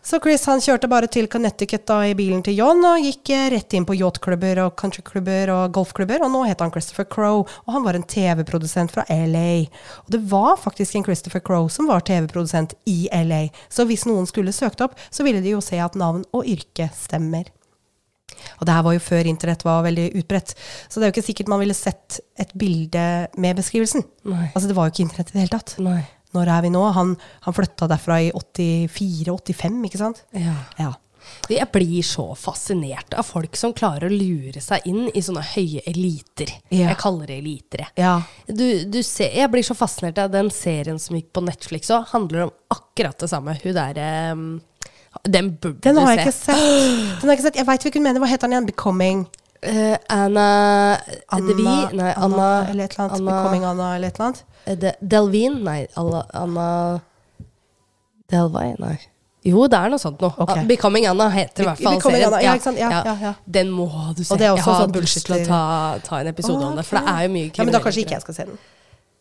Så 0.04 0.18
Chris 0.20 0.42
han 0.44 0.60
kjørte 0.60 0.88
bare 0.92 1.08
til 1.08 1.30
Connecticut 1.32 1.86
da 1.88 2.02
i 2.04 2.10
bilen 2.18 2.42
til 2.44 2.58
John 2.58 2.82
og 2.84 3.00
gikk 3.00 3.30
eh, 3.32 3.46
rett 3.54 3.72
inn 3.72 3.86
på 3.88 3.94
yachtklubber 3.96 4.58
og 4.66 4.74
countryklubber 4.76 5.48
og 5.54 5.72
golfklubber, 5.78 6.20
og 6.26 6.28
nå 6.34 6.42
het 6.44 6.60
han 6.60 6.72
Christopher 6.74 7.08
Crowe, 7.08 7.46
og 7.48 7.72
han 7.72 7.86
var 7.86 7.96
en 7.96 8.04
TV-produsent 8.04 8.92
fra 8.92 9.06
LA. 9.08 9.64
Og 10.04 10.12
det 10.12 10.20
var 10.28 10.60
faktisk 10.60 10.98
en 10.98 11.06
Christopher 11.08 11.40
Crowe 11.40 11.72
som 11.72 11.88
var 11.88 12.04
TV-produsent 12.04 12.76
i 12.84 13.06
LA, 13.16 13.46
så 13.72 13.88
hvis 13.88 14.04
noen 14.04 14.28
skulle 14.28 14.52
søkt 14.52 14.84
opp, 14.84 15.00
så 15.08 15.24
ville 15.24 15.40
de 15.40 15.56
jo 15.56 15.64
se 15.64 15.80
at 15.80 15.96
navn 15.96 16.26
og 16.36 16.44
yrke 16.52 16.90
stemmer. 16.92 17.48
Og 18.58 18.66
det 18.66 18.76
her 18.76 18.84
var 18.86 18.96
jo 18.96 19.04
før 19.04 19.30
internett 19.30 19.64
var 19.66 19.86
veldig 19.86 20.08
utbredt, 20.20 20.54
så 20.88 20.98
det 20.98 21.06
er 21.06 21.12
jo 21.12 21.16
ikke 21.16 21.28
sikkert 21.28 21.52
man 21.52 21.62
ville 21.62 21.76
sett 21.76 22.20
et 22.40 22.52
bilde 22.58 23.06
med 23.40 23.60
beskrivelsen. 23.60 24.04
Nei. 24.30 24.50
Altså 24.52 24.68
det 24.70 24.76
var 24.78 24.88
jo 24.88 24.94
ikke 24.94 25.06
internett 25.08 25.32
i 25.32 25.36
det 25.36 25.44
hele 25.46 25.56
tatt. 25.56 25.76
Nei. 25.84 26.02
Når 26.34 26.50
er 26.50 26.66
vi 26.66 26.74
nå? 26.74 26.82
Han, 26.96 27.14
han 27.46 27.54
flytta 27.54 27.88
derfra 27.90 28.18
i 28.24 28.30
84-85, 28.34 29.80
ikke 29.88 30.00
sant? 30.00 30.24
Ja. 30.34 30.56
Ja. 30.80 30.92
Jeg 31.48 31.66
blir 31.72 32.04
så 32.06 32.24
fascinert 32.38 33.14
av 33.16 33.26
folk 33.26 33.56
som 33.56 33.74
klarer 33.76 34.08
å 34.08 34.12
lure 34.12 34.60
seg 34.62 34.84
inn 34.88 35.06
i 35.08 35.22
sånne 35.24 35.44
høye 35.54 35.82
eliter. 35.88 36.50
Ja. 36.68 36.90
Jeg 36.90 36.98
kaller 37.00 37.30
det 37.30 37.38
eliter. 37.40 37.86
Ja. 38.00 38.16
Du, 38.48 38.66
du 38.90 39.00
ser, 39.04 39.32
jeg 39.36 39.50
blir 39.52 39.64
så 39.66 39.76
fascinert 39.78 40.20
av 40.20 40.32
den 40.34 40.50
serien 40.54 41.00
som 41.00 41.16
gikk 41.18 41.32
på 41.34 41.44
Netflix 41.44 41.92
òg. 41.94 42.10
Handler 42.12 42.46
om 42.46 42.54
akkurat 42.74 43.18
det 43.20 43.30
samme. 43.32 43.56
Hun 43.62 43.76
derre 43.76 44.08
Den 45.22 45.54
burde 45.56 45.80
Den 45.80 45.96
har 45.96 46.06
du 46.06 46.12
jeg 46.12 46.26
ikke 46.26 46.36
sett. 46.36 46.56
Den 47.20 47.28
har 47.28 47.32
jeg 47.32 47.38
ikke 47.38 47.46
sett. 47.48 47.56
Jeg 47.56 47.66
veit 47.66 47.86
hvilken 47.86 48.02
mener. 48.02 48.20
Hva 48.20 48.28
heter 48.28 48.48
den 48.48 48.58
igjen? 48.58 48.66
Becoming 48.72 49.26
Uh, 49.64 49.96
Anna, 50.12 50.98
Anna? 51.32 51.88
Nei, 51.96 52.12
Anna, 52.12 52.66
eller 52.68 52.84
et 52.84 52.92
eller 52.92 53.04
annet. 53.06 53.14
Anna 53.16 53.30
Becoming 53.30 53.64
Anna 53.64 53.94
eller 53.96 54.08
et 54.08 54.18
eller 54.18 54.26
annet. 54.26 54.44
Eh, 54.66 54.76
De, 54.76 54.92
Delvin? 55.00 55.56
Nei, 55.64 55.86
Anna, 55.96 56.20
Anna 56.36 56.66
Delvay? 58.30 58.74
Nei. 58.78 58.98
Jo, 59.44 59.66
det 59.68 59.76
er 59.78 59.92
noe 59.92 60.00
sånt 60.00 60.20
noe. 60.24 60.32
Okay. 60.40 60.62
Ah, 60.62 60.68
Becoming 60.68 61.06
Anna 61.08 61.30
heter 61.32 61.64
i 61.64 61.68
hvert 61.68 61.80
fall 61.84 61.98
serien. 62.00 62.28
Anna, 62.28 62.42
ja. 62.44 62.54
Ja, 62.76 63.00
ja, 63.08 63.16
ja. 63.20 63.32
Den 63.56 63.72
må 63.72 63.88
du 64.16 64.22
se. 64.24 64.36
Jeg 64.40 64.52
har 64.66 64.78
sånn 64.84 64.94
lyst 65.00 65.24
til 65.24 65.36
å 65.36 65.40
ta, 65.48 65.62
ta 66.04 66.20
en 66.20 66.32
episode 66.32 66.64
om 66.68 66.76
det, 66.76 66.84
for 66.88 67.00
det 67.00 67.16
er 67.16 67.26
jo 67.26 67.34
mye 67.38 67.48
Ja, 67.48 67.64
men 67.64 67.76
da 67.76 67.80
kanskje 67.84 68.04
ikke 68.04 68.18
jeg 68.18 68.24
skal 68.26 68.38
se 68.40 68.48
den. 68.52 68.62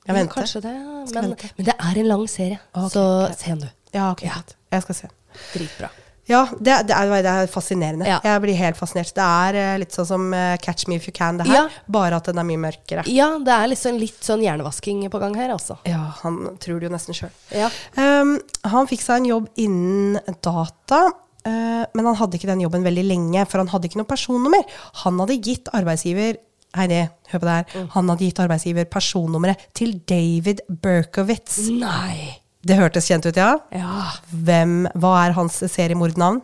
Jeg 0.04 0.16
venter. 0.20 0.42
Kanskje 0.42 0.62
det, 0.66 0.76
men, 1.16 1.36
men 1.58 1.68
det 1.72 1.76
er 1.80 2.00
en 2.04 2.08
lang 2.12 2.24
serie, 2.28 2.60
okay, 2.76 2.90
så 2.92 3.04
se 3.40 3.52
den 3.54 3.64
du. 3.64 3.70
Ja, 3.96 4.12
ok. 4.12 4.24
Jeg 4.28 4.84
skal 4.90 5.00
se. 5.06 5.14
Dritbra. 5.52 5.92
Ja, 6.26 6.46
det, 6.56 6.76
det, 6.88 6.96
er, 6.96 7.10
det 7.24 7.32
er 7.32 7.50
fascinerende. 7.52 8.08
Ja. 8.08 8.22
Jeg 8.24 8.42
blir 8.46 8.56
helt 8.56 8.78
fascinert. 8.80 9.12
Det 9.16 9.24
er 9.24 9.58
eh, 9.60 9.74
litt 9.82 9.96
sånn 9.96 10.08
som 10.08 10.30
eh, 10.36 10.54
Catch 10.64 10.88
Me 10.88 10.96
If 10.96 11.10
You 11.10 11.16
Can, 11.16 11.42
det 11.42 11.50
her. 11.50 11.66
Ja. 11.66 11.82
Bare 11.92 12.20
at 12.22 12.30
den 12.30 12.40
er 12.40 12.48
mye 12.48 12.62
mørkere. 12.64 13.04
Ja, 13.12 13.34
det 13.44 13.52
er 13.52 13.68
liksom 13.74 14.00
litt 14.00 14.24
sånn 14.24 14.44
hjernevasking 14.46 15.04
på 15.12 15.20
gang 15.20 15.36
her, 15.36 15.52
altså. 15.58 15.76
Ja, 15.90 16.06
han 16.22 16.56
tror 16.64 16.80
det 16.80 16.88
jo 16.88 16.94
nesten 16.94 17.18
sjøl. 17.18 17.34
Ja. 17.52 17.68
Um, 18.00 18.38
han 18.72 18.88
fikk 18.88 19.04
seg 19.04 19.22
en 19.22 19.30
jobb 19.34 19.52
innen 19.60 20.40
data, 20.40 21.10
Uh, 21.44 21.84
men 21.92 22.06
han 22.08 22.16
hadde 22.16 22.38
ikke 22.38 22.48
den 22.48 22.62
jobben 22.64 22.86
veldig 22.86 23.02
lenge, 23.04 23.42
for 23.52 23.60
han 23.60 23.68
hadde 23.68 23.90
ikke 23.90 24.00
noe 24.00 24.08
personnummer. 24.08 24.62
Han 25.02 25.18
hadde 25.20 25.36
gitt 25.44 25.68
arbeidsgiver 25.76 26.38
Heidi, 26.74 27.02
hør 27.34 27.42
på 27.42 27.50
det 27.50 27.56
her. 27.58 27.66
Mm. 27.74 27.90
Han 27.98 28.14
hadde 28.14 28.30
gitt 28.30 28.40
arbeidsgiver 28.42 28.88
personnummeret 28.90 29.68
til 29.78 29.92
David 30.10 30.64
Berkowitz. 30.72 31.60
Nei. 31.68 32.43
Det 32.64 32.78
hørtes 32.80 33.10
kjent 33.12 33.26
ut, 33.28 33.38
ja? 33.38 33.58
Ja. 33.76 34.08
Hvem, 34.32 34.84
hva 34.96 35.14
er 35.26 35.36
hans 35.36 35.60
seriemordnavn? 35.68 36.40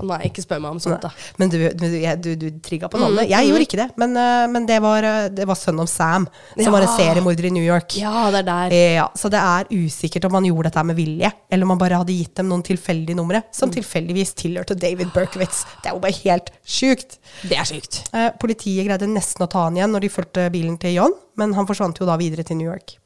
Å 0.00 0.06
Nei, 0.10 0.20
ikke 0.30 0.42
spør 0.44 0.62
meg 0.64 0.76
om 0.76 0.80
sånt, 0.82 1.02
da. 1.04 1.10
Men 1.40 1.52
du, 1.52 1.58
du, 1.76 1.86
du, 2.24 2.30
du 2.40 2.46
trigga 2.64 2.88
på 2.90 3.00
navnet. 3.00 3.28
Jeg 3.30 3.50
gjorde 3.50 3.66
ikke 3.66 3.80
det, 3.82 3.88
men, 4.00 4.16
eh, 4.16 4.46
men 4.52 4.66
det, 4.68 4.78
var, 4.82 5.06
eh, 5.06 5.28
det 5.34 5.46
var 5.48 5.58
Son 5.60 5.82
om 5.82 5.88
Sam, 5.90 6.26
som 6.56 6.74
var 6.74 6.86
en 6.86 6.94
seriemorder 6.96 7.50
i 7.50 7.52
New 7.54 7.64
York. 7.66 7.96
Ja, 8.00 8.26
det 8.32 8.42
er 8.42 8.48
der. 8.48 8.76
Ja, 9.00 9.06
så 9.18 9.30
det 9.32 9.40
er 9.44 9.68
usikkert 9.70 10.26
om 10.28 10.38
han 10.38 10.48
gjorde 10.48 10.70
dette 10.70 10.86
med 10.88 10.98
vilje, 10.98 11.32
eller 11.50 11.68
om 11.68 11.74
han 11.74 11.82
bare 11.82 12.00
hadde 12.02 12.16
gitt 12.16 12.34
dem 12.40 12.50
noen 12.50 12.64
tilfeldige 12.66 13.18
numre, 13.18 13.42
som 13.54 13.72
tilfeldigvis 13.72 14.34
tilhørte 14.40 14.78
David 14.80 15.12
Berkowitz. 15.14 15.64
Det 15.82 15.92
er 15.92 15.96
jo 15.98 16.02
bare 16.02 16.18
helt 16.22 16.50
sjukt. 16.64 17.18
Det 17.44 17.58
er 17.60 17.68
sykt. 17.68 18.02
Eh, 18.16 18.30
politiet 18.40 18.86
greide 18.88 19.08
nesten 19.10 19.44
å 19.46 19.50
ta 19.50 19.66
han 19.68 19.76
igjen 19.78 19.92
når 19.94 20.06
de 20.06 20.12
fulgte 20.16 20.48
bilen 20.54 20.78
til 20.80 20.96
John, 20.96 21.16
men 21.40 21.54
han 21.56 21.68
forsvant 21.68 22.00
jo 22.00 22.08
da 22.08 22.16
videre 22.20 22.44
til 22.46 22.58
New 22.60 22.68
York. 22.68 22.96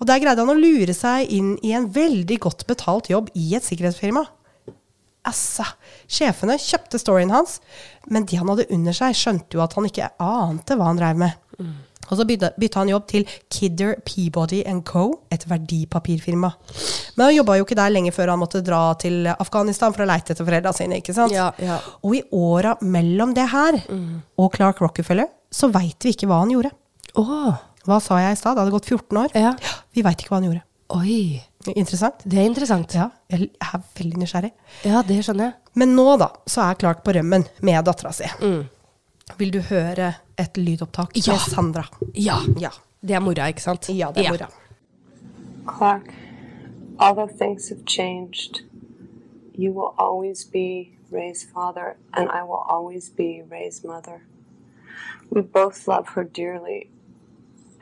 Og 0.00 0.08
der 0.08 0.20
greide 0.22 0.42
han 0.42 0.52
å 0.52 0.56
lure 0.58 0.94
seg 0.96 1.28
inn 1.32 1.54
i 1.66 1.72
en 1.76 1.88
veldig 1.92 2.38
godt 2.42 2.66
betalt 2.68 3.10
jobb 3.12 3.30
i 3.38 3.52
et 3.58 3.66
sikkerhetsfirma. 3.66 4.24
Altså, 5.28 5.66
sjefene 6.08 6.56
kjøpte 6.56 6.98
storyen 7.00 7.32
hans, 7.34 7.58
men 8.08 8.24
de 8.24 8.38
han 8.40 8.48
hadde 8.48 8.68
under 8.72 8.96
seg, 8.96 9.16
skjønte 9.18 9.58
jo 9.58 9.62
at 9.64 9.74
han 9.76 9.86
ikke 9.88 10.08
ante 10.24 10.76
hva 10.78 10.88
han 10.88 11.00
drev 11.00 11.20
med. 11.20 11.36
Og 12.10 12.18
så 12.18 12.24
bytta, 12.26 12.80
han 12.80 12.88
jobb 12.90 13.04
til 13.06 13.26
Kidder 13.52 14.00
Peabody 14.02 14.64
Co., 14.82 15.04
et 15.30 15.44
verdipapirfirma. 15.46 16.50
Men 17.14 17.24
han 17.28 17.36
jobba 17.36 17.58
jo 17.60 17.66
ikke 17.66 17.78
der 17.78 17.92
lenge 17.92 18.10
før 18.16 18.32
han 18.32 18.40
måtte 18.40 18.64
dra 18.66 18.80
til 18.98 19.28
Afghanistan 19.30 19.94
for 19.94 20.02
å 20.02 20.08
leite 20.10 20.34
etter 20.34 20.48
foreldra 20.48 20.72
sine. 20.74 20.98
ikke 20.98 21.14
sant? 21.14 21.34
Ja, 21.36 21.52
ja. 21.62 21.78
Og 22.02 22.16
i 22.18 22.22
åra 22.34 22.74
mellom 22.82 23.34
det 23.36 23.46
her 23.52 23.78
og 24.40 24.56
Clark 24.56 24.82
Rockefeller, 24.82 25.28
så 25.52 25.70
veit 25.70 26.02
vi 26.02 26.16
ikke 26.16 26.26
hva 26.30 26.40
han 26.42 26.50
gjorde. 26.56 26.72
Oh. 27.20 27.54
Hva 27.86 28.00
sa 28.02 28.18
jeg 28.24 28.34
i 28.34 28.40
stad? 28.40 28.56
Det 28.56 28.64
hadde 28.64 28.74
gått 28.74 28.90
14 28.90 29.22
år. 29.22 29.36
Ja. 29.38 29.54
Vi 29.94 30.02
veit 30.06 30.20
ikke 30.20 30.34
hva 30.34 30.40
han 30.40 30.50
gjorde. 30.50 30.64
Oi. 30.98 31.42
Interessant. 31.68 32.22
Det 32.24 32.38
er 32.40 32.46
interessant. 32.48 32.94
Ja, 32.96 33.10
jeg 33.28 33.50
er 33.60 33.82
veldig 33.98 34.20
nysgjerrig. 34.22 34.50
Ja, 34.88 35.02
det 35.06 35.18
skjønner 35.26 35.50
jeg. 35.50 35.54
Men 35.76 35.92
nå, 35.96 36.06
da, 36.20 36.30
så 36.48 36.62
er 36.64 36.78
Clark 36.80 37.02
på 37.04 37.12
rømmen 37.12 37.44
med 37.66 37.84
dattera 37.84 38.12
si. 38.16 38.24
Mm. 38.40 38.62
Vil 39.38 39.52
du 39.54 39.60
høre 39.68 40.14
et 40.40 40.56
lydopptak 40.56 41.12
Ja. 41.20 41.32
med 41.36 41.40
Sandra? 41.52 41.84
Ja. 42.14 42.38
Ja. 42.58 42.70
Det 43.04 43.14
er 43.16 43.20
mora, 43.20 43.48
ikke 43.52 43.62
sant? 43.62 43.88
Ja, 43.92 44.10
det 44.12 44.24
er 44.26 44.32
mora. 44.32 44.48
Clark, 45.68 46.08
although 46.98 47.28
things 47.28 47.68
have 47.68 47.84
changed, 47.86 48.62
you 49.54 49.72
will 49.72 49.92
always 49.98 50.44
be 50.44 50.96
Ray's 51.12 51.44
father, 51.44 51.96
and 52.14 52.28
I 52.30 52.42
will 52.42 52.64
always 52.68 53.10
be 53.10 53.42
Ray's 53.50 53.84
mother. 53.84 54.22
We 55.30 55.42
both 55.42 55.86
love 55.86 56.08
her 56.14 56.24
dearly 56.24 56.88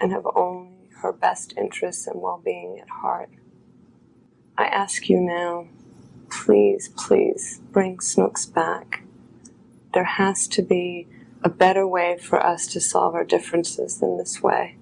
and 0.01 0.13
have 0.13 0.27
only 0.35 0.91
her 1.03 1.13
best 1.13 1.55
interests 1.57 2.07
and 2.07 2.21
well 2.21 2.41
being 2.45 2.79
at 2.81 2.89
heart. 3.03 3.31
I 4.59 4.65
ask 4.75 5.09
you 5.11 5.21
now, 5.21 5.67
please, 6.45 6.91
please 7.07 7.61
bring 7.73 8.01
Snooks 8.01 8.47
back. 8.47 9.03
There 9.93 10.05
has 10.19 10.49
to 10.49 10.63
be 10.63 11.07
a 11.45 11.49
better 11.49 11.87
way 11.87 12.19
for 12.21 12.39
us 12.55 12.67
to 12.73 12.81
solve 12.81 13.15
our 13.15 13.25
differences 13.25 13.99
than 14.01 14.19
this 14.19 14.43
way. 14.43 14.75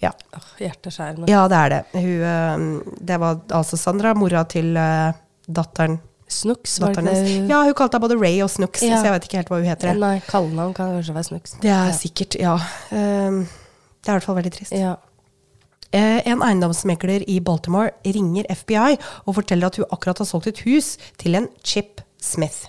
Ja. 0.00 0.12
Åh, 0.32 0.40
Hjerteskjærende. 0.58 1.26
ja, 1.28 1.48
det 1.48 1.56
er 1.56 1.68
det. 1.68 1.82
Hun, 1.92 2.22
eh, 2.22 2.80
det 3.00 3.18
var 3.20 3.40
altså 3.50 3.76
Sandra, 3.76 4.14
mora 4.14 4.44
til 4.44 4.76
eh, 4.76 5.12
datteren. 5.48 5.98
Snooks, 6.30 6.80
var 6.80 6.94
det 6.94 7.04
det? 7.04 7.48
Ja, 7.50 7.64
hun 7.66 7.74
kalte 7.74 7.98
henne 7.98 8.06
både 8.08 8.16
Ray 8.22 8.40
og 8.42 8.50
Snooks, 8.50 8.82
Ja. 8.82 9.00
så 9.00 9.04
jeg 9.08 9.12
vet 9.12 9.24
ikke 9.26 9.36
helt 9.40 9.48
hva 9.50 9.56
hun 9.58 9.66
heter. 9.66 9.94
Nei, 9.98 10.20
kallenavn 10.28 10.72
kan 10.74 10.92
kanskje 10.94 11.14
være 11.14 11.24
Snooks. 11.24 11.56
Det 11.60 11.70
er 11.74 11.90
sikkert, 11.92 12.36
ja. 12.38 12.54
Eh, 12.94 13.40
det 14.00 14.08
er 14.08 14.12
i 14.12 14.16
hvert 14.16 14.22
fall 14.28 14.36
veldig 14.38 14.52
trist. 14.52 14.72
Ja. 14.72 14.94
Eh, 15.92 16.20
En 16.26 16.42
eiendomsmegler 16.46 17.24
i 17.28 17.40
Baltimore 17.42 17.90
ringer 18.04 18.46
FBI 18.54 18.96
og 19.26 19.34
forteller 19.40 19.66
at 19.66 19.76
hun 19.80 19.88
akkurat 19.90 20.18
har 20.22 20.28
solgt 20.28 20.46
et 20.52 20.60
hus 20.66 20.92
til 21.18 21.34
en 21.34 21.48
Chip 21.66 22.00
Smith, 22.22 22.68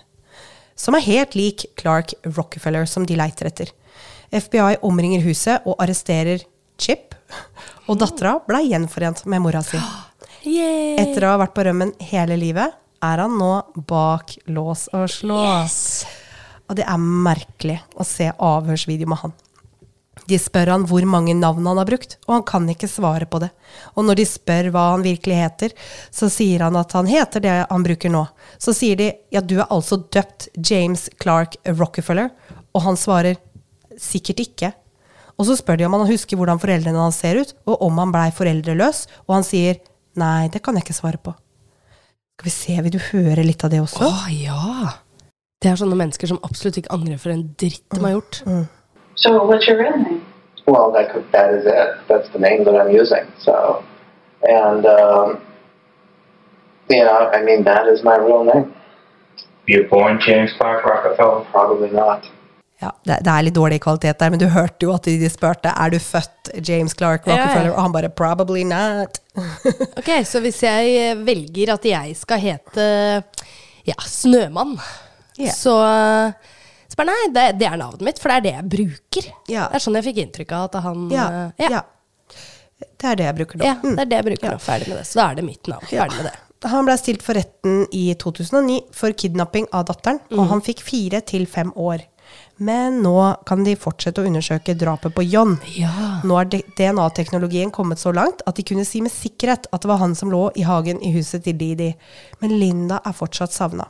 som 0.76 0.96
er 0.98 1.06
helt 1.06 1.36
lik 1.38 1.68
Clark 1.78 2.16
Rockefeller, 2.26 2.88
som 2.90 3.06
de 3.06 3.18
leiter 3.20 3.46
etter. 3.52 3.70
FBI 4.32 4.80
omringer 4.88 5.22
huset 5.26 5.62
og 5.68 5.76
arresterer 5.84 6.42
Chip, 6.82 7.14
og 7.88 8.00
dattera 8.02 8.40
ble 8.48 8.64
gjenforent 8.66 9.26
med 9.30 9.44
mora 9.44 9.62
si. 9.62 9.78
Etter 10.98 11.28
å 11.28 11.36
ha 11.36 11.42
vært 11.44 11.54
på 11.54 11.66
rømmen 11.68 11.92
hele 12.10 12.38
livet, 12.40 12.74
er 13.04 13.22
han 13.22 13.38
nå 13.38 13.52
bak 13.90 14.34
lås 14.50 14.88
og 14.98 15.06
slå. 15.10 15.38
Og 16.70 16.78
det 16.80 16.86
er 16.88 16.98
merkelig 17.02 17.78
å 18.00 18.06
se 18.08 18.32
avhørsvideo 18.34 19.10
med 19.12 19.22
han. 19.22 19.34
De 20.30 20.38
spør 20.40 20.70
han 20.74 20.84
hvor 20.90 21.06
mange 21.10 21.34
navn 21.38 21.66
han 21.66 21.80
har 21.82 21.88
brukt, 21.90 22.18
og 22.28 22.36
han 22.36 22.44
kan 22.48 22.68
ikke 22.70 22.90
svare 22.90 23.28
på 23.30 23.42
det. 23.44 23.50
Og 23.96 24.06
når 24.06 24.20
de 24.22 24.26
spør 24.30 24.70
hva 24.74 24.84
han 24.94 25.06
virkelig 25.06 25.40
heter, 25.40 25.74
så 26.14 26.30
sier 26.32 26.66
han 26.68 26.78
at 26.80 26.94
han 26.98 27.10
heter 27.10 27.44
det 27.44 27.56
han 27.70 27.86
bruker 27.86 28.14
nå. 28.14 28.26
Så 28.62 28.76
sier 28.78 29.00
de 29.00 29.10
ja, 29.34 29.42
du 29.42 29.58
er 29.60 29.70
altså 29.70 30.02
døpt 30.14 30.50
James 30.58 31.08
Clark 31.22 31.58
Rockefeller, 31.68 32.30
og 32.72 32.86
han 32.86 33.00
svarer 33.00 33.40
sikkert 34.00 34.44
ikke. 34.46 34.72
Og 35.40 35.48
så 35.48 35.58
spør 35.58 35.80
de 35.80 35.88
om 35.88 35.96
han 35.98 36.10
husker 36.10 36.38
hvordan 36.38 36.62
foreldrene 36.62 37.02
hans 37.02 37.22
ser 37.24 37.42
ut, 37.42 37.56
og 37.66 37.82
om 37.88 38.02
han 38.02 38.14
blei 38.14 38.28
foreldreløs, 38.36 39.08
og 39.28 39.40
han 39.40 39.48
sier 39.48 39.80
nei, 40.20 40.52
det 40.54 40.62
kan 40.64 40.78
jeg 40.78 40.86
ikke 40.86 41.00
svare 41.00 41.22
på. 41.22 41.34
Skal 42.38 42.48
vi 42.48 42.54
se, 42.54 42.76
vil 42.86 42.94
du 42.94 43.02
høre 43.12 43.46
litt 43.46 43.64
av 43.66 43.74
det 43.74 43.82
også? 43.82 44.06
Å 44.06 44.30
ja. 44.34 44.92
Det 45.62 45.70
er 45.70 45.78
sånne 45.78 45.98
mennesker 45.98 46.30
som 46.30 46.40
absolutt 46.46 46.80
ikke 46.82 46.94
angrer 46.94 47.20
for 47.22 47.34
en 47.34 47.44
dritt 47.60 47.84
de 47.94 48.02
har 48.02 48.16
gjort. 48.16 48.40
So 49.16 49.44
what's 49.46 49.68
your 49.68 49.78
real 49.80 49.98
name? 49.98 50.26
Well, 50.68 50.92
that 50.92 51.12
could, 51.14 51.26
that 51.32 51.54
is 51.54 51.66
it. 51.66 51.90
That's 52.08 52.30
the 52.34 52.40
name 52.40 52.64
that 52.66 52.76
I'm 52.76 52.92
using. 52.92 53.26
So, 53.40 53.84
and 54.44 54.86
um, 54.86 55.42
you 56.90 57.04
know, 57.04 57.30
I 57.34 57.42
mean, 57.44 57.64
that 57.64 57.88
is 57.88 58.04
my 58.04 58.18
real 58.18 58.44
name. 58.44 58.74
You're 59.68 59.88
born 59.90 60.20
James 60.28 60.52
Clark 60.58 60.86
Rockefeller. 60.86 61.46
Probably 61.52 61.90
not. 61.92 62.26
Ja, 62.82 62.90
det, 63.06 63.20
det 63.22 63.30
er 63.30 63.44
litt 63.46 63.54
dårlig 63.54 63.78
kvalitet 63.84 64.18
der, 64.20 64.30
men 64.34 64.40
du 64.42 64.48
hørte 64.50 64.88
jo 64.88 64.94
at 64.96 65.06
de 65.06 65.28
spurte 65.30 65.70
er 65.70 65.92
du 65.94 66.00
født 66.02 66.50
James 66.66 66.96
Clark 66.98 67.28
Rockefeller, 67.28 67.68
Ja, 67.68 67.70
ja. 67.70 67.76
og 67.76 67.82
han 67.84 67.94
bare 67.94 68.10
'probably 68.10 68.64
not'. 68.66 69.20
Ok, 70.00 70.10
Så 70.26 70.40
hvis 70.42 70.64
jeg 70.64 71.18
velger 71.26 71.74
at 71.74 71.86
jeg 71.86 72.16
skal 72.16 72.40
hete 72.40 72.88
ja, 73.86 73.94
Snømann, 74.06 74.80
yeah. 75.40 75.54
så 75.54 75.76
så 76.92 77.00
bare 77.00 77.08
nei, 77.14 77.24
det, 77.36 77.46
det 77.62 77.68
er 77.70 77.78
navnet 77.80 78.02
mitt, 78.04 78.20
for 78.20 78.28
det 78.34 78.38
er 78.42 78.46
det 78.46 78.54
jeg 78.58 78.70
bruker. 78.76 79.32
Ja. 79.48 79.70
Det 79.72 79.80
er 79.80 79.84
sånn 79.86 79.96
jeg 80.02 80.08
fikk 80.10 80.22
inntrykk 80.26 80.52
av 80.58 80.68
at 80.70 80.80
han 80.84 81.06
Ja, 81.14 81.26
ja. 81.56 81.70
ja. 81.78 81.82
Det 82.82 83.08
er 83.12 83.16
det 83.20 83.26
jeg 83.30 83.36
bruker 83.42 83.60
nå. 83.62 83.66
Ja, 83.66 83.76
Mm. 83.82 83.96
det 83.96 84.02
er 84.02 84.10
det 84.12 84.18
jeg 84.20 84.26
bruker 84.30 84.52
nå. 84.56 84.60
Ferdig 84.62 84.88
med 84.92 84.98
det. 85.00 85.06
Så 85.08 85.20
da 85.22 85.28
er 85.32 85.36
det 85.40 85.44
mitt 85.48 85.68
navn. 85.72 85.86
Ferdig 85.90 86.18
med 86.20 86.26
det. 86.32 86.38
Han 86.70 86.86
ble 86.86 86.94
stilt 87.00 87.24
for 87.26 87.34
retten 87.34 87.88
i 87.98 88.04
2009 88.22 88.76
for 88.94 89.14
kidnapping 89.18 89.66
av 89.74 89.86
datteren, 89.90 90.20
Mm. 90.30 90.40
og 90.40 90.48
han 90.52 90.62
fikk 90.62 90.82
fire 90.86 91.22
til 91.26 91.46
fem 91.50 91.72
år. 91.76 92.04
Men 92.62 93.02
nå 93.02 93.16
kan 93.46 93.64
de 93.66 93.74
fortsette 93.76 94.22
å 94.22 94.28
undersøke 94.30 94.76
drapet 94.78 95.14
på 95.16 95.24
John. 95.28 95.56
Ja. 95.76 96.22
Nå 96.24 96.38
er 96.40 96.46
DNA-teknologien 96.78 97.72
kommet 97.74 97.98
så 98.00 98.14
langt 98.14 98.42
at 98.46 98.56
de 98.56 98.64
kunne 98.64 98.86
si 98.86 99.02
med 99.02 99.12
sikkerhet 99.12 99.66
at 99.74 99.82
det 99.82 99.90
var 99.90 99.98
han 99.98 100.14
som 100.16 100.30
lå 100.32 100.52
i 100.56 100.62
hagen 100.62 101.02
i 101.02 101.12
huset 101.16 101.44
til 101.44 101.58
Didi. 101.58 101.96
Men 102.42 102.54
Linda 102.60 103.02
er 103.06 103.12
fortsatt 103.18 103.52
savna. 103.52 103.88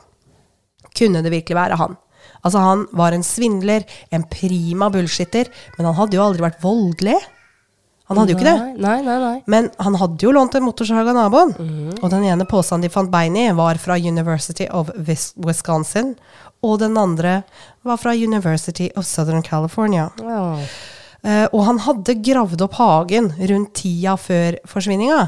Kunne 0.96 1.22
det 1.22 1.30
virkelig 1.32 1.56
være 1.56 1.76
han? 1.80 1.96
Altså, 2.42 2.58
han 2.58 2.86
var 2.92 3.14
en 3.14 3.24
svindler, 3.26 3.86
en 4.10 4.26
prima 4.30 4.90
bullshitter, 4.92 5.50
men 5.76 5.88
han 5.88 5.98
hadde 5.98 6.18
jo 6.18 6.24
aldri 6.26 6.44
vært 6.44 6.62
voldelig. 6.62 7.18
Han 8.10 8.18
hadde 8.18 8.34
jo 8.34 8.38
ikke 8.38 8.48
det. 8.50 8.80
Nei, 8.82 8.96
nei, 9.06 9.18
nei. 9.22 9.36
Men 9.50 9.68
han 9.80 9.96
hadde 9.96 10.26
jo 10.26 10.32
lånt 10.34 10.56
en 10.58 10.66
motorsag 10.66 11.06
av 11.06 11.16
naboen. 11.16 11.54
Og 12.00 12.08
den 12.12 12.26
ene 12.28 12.46
posen 12.50 12.82
de 12.82 12.90
fant 12.92 13.10
bein 13.12 13.36
i, 13.38 13.46
var 13.56 13.80
fra 13.80 13.96
University 13.96 14.66
of 14.68 14.90
Wisconsin. 15.46 16.16
Og 16.62 16.80
den 16.82 16.98
andre 16.98 17.40
var 17.86 18.00
fra 18.02 18.12
University 18.14 18.90
of 18.96 19.06
Southern 19.08 19.42
California. 19.46 20.10
Oh. 20.20 20.60
Uh, 21.22 21.46
og 21.54 21.60
han 21.68 21.78
hadde 21.84 22.16
gravd 22.18 22.64
opp 22.66 22.76
hagen 22.80 23.28
rundt 23.38 23.76
tida 23.78 24.16
før 24.18 24.58
forsvinninga. 24.66 25.20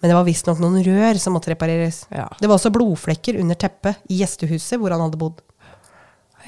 Men 0.00 0.10
det 0.10 0.16
var 0.16 0.24
visstnok 0.24 0.60
noen 0.62 0.80
rør 0.86 1.20
som 1.20 1.36
måtte 1.36 1.52
repareres. 1.52 2.06
Ja. 2.08 2.26
Det 2.40 2.48
var 2.48 2.56
også 2.56 2.72
blodflekker 2.72 3.36
under 3.40 3.58
teppet 3.60 4.00
i 4.08 4.22
gjestehuset 4.22 4.80
hvor 4.80 4.96
han 4.96 5.04
hadde 5.04 5.20
bodd. 5.20 5.42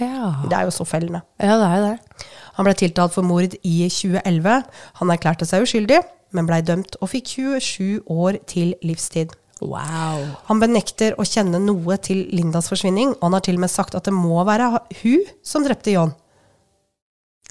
Ja. 0.00 0.32
Det 0.48 0.56
er 0.58 0.66
jo 0.66 0.74
så 0.74 0.86
fellende. 0.88 1.22
ja, 1.38 1.56
det 1.60 1.68
er 1.68 1.76
jo 1.78 1.86
det. 1.92 2.26
Han 2.56 2.66
ble 2.66 2.74
tiltalt 2.78 3.14
for 3.14 3.26
mord 3.26 3.54
i 3.62 3.76
2011. 3.90 4.58
Han 5.00 5.14
erklærte 5.14 5.46
seg 5.48 5.66
uskyldig, 5.66 6.00
men 6.34 6.48
blei 6.48 6.60
dømt 6.66 6.98
og 7.00 7.10
fikk 7.10 7.34
27 7.36 8.02
år 8.10 8.38
til 8.50 8.74
livstid. 8.86 9.34
Wow. 9.62 10.24
Han 10.48 10.60
benekter 10.60 11.14
å 11.18 11.24
kjenne 11.26 11.60
noe 11.62 11.96
til 12.02 12.26
Lindas 12.34 12.68
forsvinning, 12.70 13.14
og 13.16 13.28
han 13.28 13.38
har 13.38 13.46
til 13.46 13.58
og 13.58 13.64
med 13.64 13.72
sagt 13.72 13.96
at 13.96 14.06
det 14.06 14.14
må 14.14 14.42
være 14.46 14.70
hun 15.02 15.24
som 15.46 15.66
drepte 15.66 15.94
John. 15.94 16.12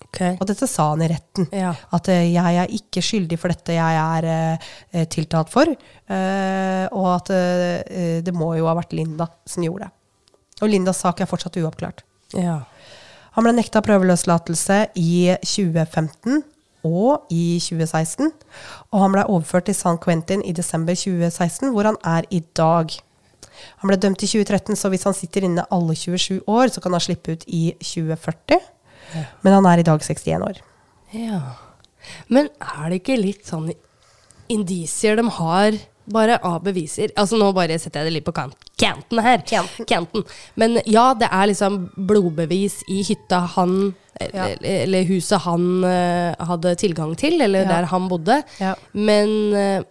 Okay. 0.04 0.36
Og 0.38 0.46
dette 0.46 0.68
sa 0.70 0.90
han 0.92 1.02
i 1.02 1.10
retten. 1.10 1.48
Ja. 1.56 1.72
At 1.96 2.10
uh, 2.12 2.20
jeg 2.22 2.60
er 2.60 2.74
ikke 2.76 3.02
skyldig 3.02 3.40
for 3.42 3.54
dette 3.54 3.74
jeg 3.74 4.00
er 4.00 4.30
eh, 4.30 5.06
tiltalt 5.12 5.52
for, 5.54 5.76
Uh, 6.04 6.86
og 6.94 7.06
at 7.16 7.30
det 8.28 8.34
må 8.36 8.50
jo 8.58 8.68
ha 8.68 8.74
vært 8.78 8.92
Linda 8.94 9.26
som 9.50 9.64
gjorde 9.64 9.88
det. 9.88 9.94
Og 10.62 10.70
Lindas 10.70 11.00
sak 11.02 11.24
er 11.24 11.30
fortsatt 11.32 11.56
uoppklart. 11.62 12.04
Ja. 12.38 12.60
Han 13.34 13.46
ble 13.48 13.54
nekta 13.58 13.82
prøveløslatelse 13.82 14.80
i 15.00 15.34
2015 15.42 16.44
og 16.86 17.32
i 17.34 17.58
2016. 17.64 18.30
Og 18.92 19.02
han 19.02 19.16
ble 19.16 19.24
overført 19.26 19.70
til 19.70 19.78
San 19.78 19.98
Quentin 20.02 20.44
i 20.46 20.54
desember 20.54 20.94
2016, 20.94 21.72
hvor 21.74 21.90
han 21.90 21.98
er 22.04 22.28
i 22.30 22.44
dag. 22.56 22.94
Han 23.82 23.90
ble 23.90 23.98
dømt 23.98 24.24
i 24.26 24.30
2013, 24.30 24.78
så 24.78 24.92
hvis 24.92 25.06
han 25.08 25.18
sitter 25.18 25.48
inne 25.48 25.66
alle 25.74 25.96
27 25.96 26.44
år, 26.48 26.74
så 26.74 26.84
kan 26.84 26.94
han 26.94 27.04
slippe 27.04 27.38
ut 27.38 27.48
i 27.48 27.64
2040. 27.82 28.60
Men 29.42 29.58
han 29.58 29.70
er 29.70 29.82
i 29.82 29.88
dag 29.88 30.02
61 30.02 30.46
år. 30.46 30.62
Ja. 31.14 31.42
Men 32.28 32.50
er 32.60 32.90
det 32.90 33.02
ikke 33.02 33.20
litt 33.20 33.48
sånn 33.48 33.72
indisier 34.52 35.18
de 35.18 35.26
har 35.40 35.78
bare 36.06 36.38
av 36.44 36.64
beviser? 36.64 37.12
Altså 37.16 37.38
nå 37.40 37.52
bare 37.56 37.78
setter 37.80 38.02
jeg 38.04 38.10
det 38.12 38.14
litt 38.20 38.26
på 38.28 38.34
kant 38.36 38.56
kanten 38.84 39.20
her. 39.24 39.44
Kanten. 39.48 39.86
Kanten. 39.88 40.24
Men 40.60 40.80
ja, 40.86 41.14
det 41.16 41.30
er 41.32 41.48
liksom 41.48 41.90
blodbevis 41.96 42.82
i 42.92 43.02
hytta 43.08 43.44
han 43.56 43.94
Ja. 44.20 44.44
eller, 44.46 44.84
eller 44.84 45.04
huset 45.10 45.42
han 45.42 45.84
uh, 45.84 46.36
hadde 46.46 46.76
tilgang 46.78 47.16
til, 47.18 47.42
eller 47.42 47.64
Ja. 47.64 47.70
der 47.72 47.86
han 47.90 48.10
bodde. 48.10 48.44
Ja. 48.60 48.76
Men 48.94 49.54
eh, 49.58 49.84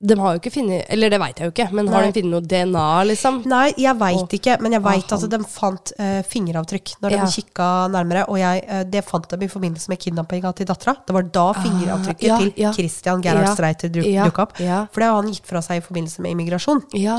de 0.00 0.16
har 0.16 0.32
jo 0.32 0.40
ikke 0.40 0.52
funnet 0.54 0.86
Eller 0.88 1.10
det 1.12 1.18
veit 1.20 1.36
jeg 1.40 1.44
jo 1.50 1.52
ikke, 1.52 1.66
men 1.76 1.88
har 1.92 2.06
Nei. 2.06 2.10
de 2.10 2.20
funnet 2.22 2.32
noe 2.32 2.40
DNA, 2.48 2.84
liksom? 3.10 3.42
Nei, 3.50 3.66
jeg 3.76 3.98
veit 4.00 4.36
ikke, 4.38 4.54
men 4.64 4.72
jeg 4.72 4.82
veit 4.86 5.12
at 5.12 5.26
de 5.34 5.40
fant 5.44 5.92
uh, 6.00 6.20
fingeravtrykk 6.30 6.94
når 7.02 7.10
Ja. 7.16 7.24
de 7.26 7.34
kikka 7.36 7.66
nærmere. 7.92 8.22
Og 8.32 8.38
jeg, 8.40 8.64
uh, 8.70 8.82
det 8.88 9.04
fant 9.04 9.28
de 9.28 9.44
i 9.44 9.50
forbindelse 9.52 9.92
med 9.92 10.00
kidnappinga 10.00 10.54
til 10.56 10.66
dattera. 10.72 10.96
Det 11.04 11.12
var 11.18 11.28
da 11.36 11.46
fingeravtrykket 11.60 12.28
ja, 12.30 12.38
til 12.40 12.52
ja. 12.56 12.72
Christian 12.72 13.20
Gerhard 13.20 13.50
Ja. 13.50 13.54
Streiter 13.54 13.92
duk, 13.92 14.06
Ja, 14.08 14.24
dukka 14.24 14.42
opp. 14.48 14.56
ja. 14.60 14.86
For 14.90 15.00
det 15.04 15.10
har 15.12 15.20
han 15.20 15.32
gitt 15.34 15.46
fra 15.46 15.60
seg 15.60 15.82
i 15.82 15.84
forbindelse 15.84 16.24
med 16.24 16.32
immigrasjon. 16.32 16.82
Ja. 16.96 17.18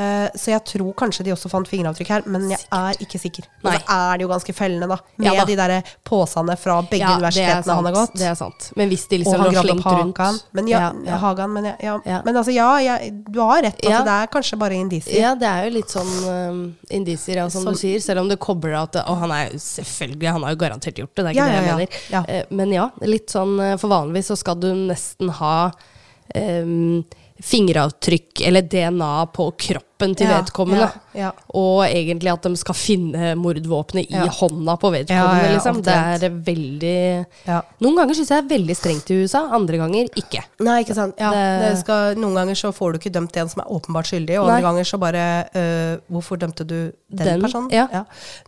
Eh, 0.00 0.26
så 0.34 0.52
jeg 0.54 0.64
tror 0.72 0.90
kanskje 0.98 1.26
de 1.26 1.34
også 1.34 1.50
fant 1.52 1.68
fingeravtrykk 1.68 2.12
her, 2.14 2.26
men 2.30 2.48
jeg 2.52 2.60
er 2.74 3.00
ikke 3.04 3.20
sikker. 3.20 3.48
Men 3.64 3.74
Nei. 3.74 3.78
så 3.80 3.96
er 3.96 4.18
det 4.20 4.26
jo 4.26 4.30
ganske 4.32 4.54
fellende, 4.56 4.88
da. 4.90 4.98
Med 5.20 5.30
Ja 5.30 5.34
da. 5.40 5.46
de 5.48 5.56
der 5.60 5.94
posene 6.06 6.56
fra 6.60 6.80
begge 6.82 7.04
Ja, 7.04 7.14
er 7.14 7.22
universitetene 7.22 7.78
han 7.78 7.88
har 7.90 7.96
gått. 7.96 8.16
Det 8.18 8.28
er 8.30 8.36
sant. 8.38 8.70
Men 8.80 8.90
hvis 8.92 9.06
de 9.10 9.20
og 9.20 9.24
liksom 9.24 9.40
han 9.40 9.46
lå 9.46 9.54
gravde 9.56 9.76
opp 9.76 9.86
rundt 9.86 10.22
hagen. 10.24 10.40
Men 10.58 10.70
ja, 10.70 10.82
ja. 11.06 11.20
Hagan, 11.20 11.52
men, 11.54 11.70
ja, 11.80 11.98
men 12.04 12.34
altså, 12.34 12.54
ja, 12.54 12.68
jeg, 12.82 13.12
du 13.28 13.40
har 13.42 13.62
rett. 13.62 13.78
Altså. 13.84 14.04
Det 14.10 14.16
er 14.16 14.32
kanskje 14.36 14.60
bare 14.60 14.78
indisier. 14.80 15.20
Ja, 15.20 15.34
det 15.38 15.50
er 15.50 15.68
jo 15.68 15.74
litt 15.76 15.92
sånn 15.92 16.12
um, 16.26 16.62
indisier, 16.88 17.42
ja, 17.42 17.48
som 17.50 17.60
som, 17.64 17.76
du 17.76 17.80
sier. 17.80 18.00
Selv 18.00 18.24
om 18.24 18.30
det 18.30 18.38
kobler 18.42 18.76
at 18.80 19.00
Og 19.04 19.20
han 19.22 19.32
er 19.34 19.48
jo 19.50 19.60
selvfølgelig, 19.62 20.32
han 20.36 20.46
har 20.46 20.54
jo 20.54 20.60
garantert 20.64 21.00
gjort 21.02 21.14
det, 21.14 21.24
det 21.24 21.30
er 21.30 21.38
ikke 21.38 21.48
det 21.48 21.56
jeg 21.58 21.68
mener. 21.68 22.02
Ja. 22.14 22.24
Eh, 22.26 22.44
men 22.60 22.74
ja, 22.74 22.90
litt 23.06 23.32
sånn 23.32 23.56
eh, 23.62 23.76
For 23.80 23.92
vanligvis 23.92 24.32
så 24.32 24.38
skal 24.40 24.58
du 24.60 24.68
nesten 24.74 25.32
ha 25.40 25.54
um, 26.34 27.02
fingeravtrykk 27.40 28.42
eller 28.48 28.62
DNA 28.68 29.26
på 29.34 29.46
kroppen 29.56 30.14
til 30.16 30.28
Ja, 30.28 30.38
vedkommende. 30.40 30.86
ja, 31.14 31.20
ja. 31.20 31.30
Og 31.56 31.82
egentlig 31.86 32.30
at 32.32 32.42
de 32.46 32.56
skal 32.56 32.74
finne 32.74 33.34
mordvåpenet 33.36 34.10
i 34.10 34.22
hånda 34.38 34.76
på 34.80 34.90
vedkommende. 34.94 35.50
Liksom. 35.54 35.82
Det 35.84 35.96
er 36.24 36.30
veldig 36.30 37.26
Ja. 37.46 37.60
Noen 37.80 37.96
ganger 37.96 38.14
syns 38.14 38.30
jeg 38.30 38.44
det 38.48 38.52
er 38.54 38.58
veldig 38.58 38.76
strengt 38.76 39.10
i 39.10 39.18
USA, 39.24 39.42
andre 39.56 39.76
ganger 39.82 40.08
ikke. 40.16 40.44
Nei, 40.60 40.78
ikke 40.84 40.94
sant. 40.96 41.14
Ja, 41.20 41.30
det... 41.32 41.78
Skal, 41.82 42.16
noen 42.16 42.34
ganger 42.34 42.54
så 42.54 42.72
får 42.72 42.92
du 42.92 42.98
ikke 43.00 43.12
dømt 43.12 43.36
en 43.36 43.48
som 43.48 43.62
er 43.64 43.70
åpenbart 43.72 44.06
skyldig, 44.10 44.38
og 44.40 44.46
Nei. 44.48 44.56
andre 44.58 44.68
ganger 44.70 44.84
så 44.84 44.98
bare 45.00 45.26
øh, 45.54 45.98
Hvorfor 46.10 46.36
dømte 46.40 46.64
du 46.64 46.74
den, 47.10 47.26
Den, 47.26 47.40
personen? 47.42 47.70
ja. 47.72 47.86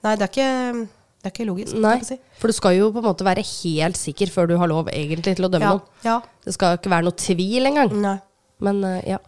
Nei, 0.03 0.17
det 0.17 0.23
er 0.23 0.33
ikke, 0.33 0.89
det 1.23 1.29
er 1.31 1.33
ikke 1.37 1.47
logisk. 1.47 1.77
Nei, 1.77 1.99
si. 2.03 2.17
for 2.39 2.49
du 2.49 2.53
skal 2.57 2.77
jo 2.77 2.91
på 2.93 2.99
en 3.03 3.05
måte 3.11 3.25
være 3.25 3.45
helt 3.45 3.97
sikker 3.97 4.31
før 4.33 4.49
du 4.49 4.57
har 4.59 4.69
lov 4.69 4.89
egentlig 4.93 5.37
til 5.37 5.45
å 5.47 5.51
dømme 5.53 5.69
Ja. 6.05 6.19
noen. 6.19 6.23
Det 6.45 6.55
skal 6.55 6.77
ikke 6.79 6.91
være 6.91 7.05
noe 7.07 7.13
tvil 7.17 7.67
engang. 7.71 7.93
Nei. 8.01 8.19
Men 8.63 8.83
eh, 8.89 9.03
ja. 9.15 9.21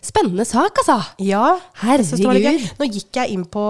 Spennende 0.00 0.46
sak, 0.48 0.78
altså! 0.80 0.94
Ja, 1.20 1.58
Herregud. 1.82 2.62
Nå 2.80 2.86
gikk 2.88 3.18
jeg 3.18 3.34
inn 3.34 3.42
på 3.52 3.60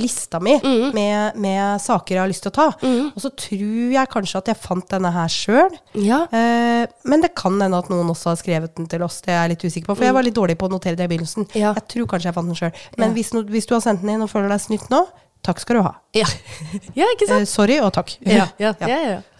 lista 0.00 0.38
mi 0.40 0.54
med, 0.96 1.36
med 1.36 1.82
saker 1.84 2.14
jeg 2.16 2.22
har 2.22 2.30
lyst 2.30 2.40
til 2.46 2.52
å 2.54 2.56
ta, 2.56 2.66
og 3.12 3.18
så 3.20 3.28
tror 3.36 3.92
jeg 3.92 4.08
kanskje 4.14 4.40
at 4.40 4.48
jeg 4.48 4.60
fant 4.62 4.86
denne 4.94 5.10
her 5.12 5.28
sjøl. 5.28 5.76
Ja. 6.00 6.22
Eh, 6.32 6.86
men 7.04 7.20
det 7.20 7.34
kan 7.36 7.60
hende 7.60 7.82
at 7.84 7.90
noen 7.92 8.08
også 8.14 8.32
har 8.32 8.40
skrevet 8.40 8.72
den 8.80 8.88
til 8.88 9.04
oss. 9.04 9.20
Det 9.26 9.34
er 9.36 9.42
jeg 9.42 9.52
litt 9.58 9.66
usikker 9.68 9.90
på, 9.92 9.98
for 10.00 10.08
jeg 10.08 10.16
var 10.16 10.24
litt 10.24 10.38
dårlig 10.40 10.56
på 10.56 10.70
å 10.70 10.72
notere 10.72 10.96
det 10.96 11.04
i 11.04 11.12
begynnelsen. 11.12 11.50
Ja. 11.52 11.74
Jeg 11.76 11.84
tror 11.92 12.08
kanskje 12.14 12.30
jeg 12.32 12.38
fant 12.40 12.48
den 12.54 12.60
sjøl. 12.62 12.72
Men 12.96 13.10
Ja. 13.10 13.18
hvis, 13.20 13.34
hvis 13.52 13.68
du 13.68 13.76
har 13.76 13.84
sendt 13.84 14.00
den 14.00 14.14
inn 14.16 14.24
og 14.24 14.32
føler 14.32 14.48
deg 14.56 14.64
snytt 14.64 14.88
nå, 14.88 15.04
takk 15.44 15.60
skal 15.62 15.76
du 15.78 15.82
ha. 15.84 15.92
Ja. 16.16 16.24
ja, 17.00 17.06
ikke 17.14 17.26
Eh, 17.28 17.30
sant? 17.34 17.50
sorry 17.52 17.76
og 17.84 17.92
takk. 17.94 18.14
Ja, 18.26 18.46
ja, 18.58 18.72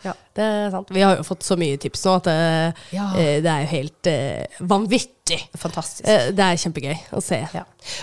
ja. 0.04 0.12
Det 0.34 0.44
er 0.44 0.70
sant. 0.74 0.88
Vi 0.92 1.00
har 1.00 1.16
jo 1.16 1.24
fått 1.24 1.44
så 1.46 1.56
mye 1.56 1.78
tips 1.80 2.02
nå 2.04 2.16
at 2.18 2.26
det, 2.28 2.34
Ja. 2.92 3.06
eh, 3.16 3.38
det 3.40 3.48
er 3.50 3.62
jo 3.64 3.68
helt 3.70 4.08
eh, 4.10 4.58
vanvittig. 4.68 5.38
Fantastisk. 5.56 6.04
Eh, 6.10 6.26
det 6.36 6.44
er 6.44 6.58
kjempegøy 6.60 6.96
å 7.16 7.22
se. 7.24 7.38
Ja. 7.54 7.62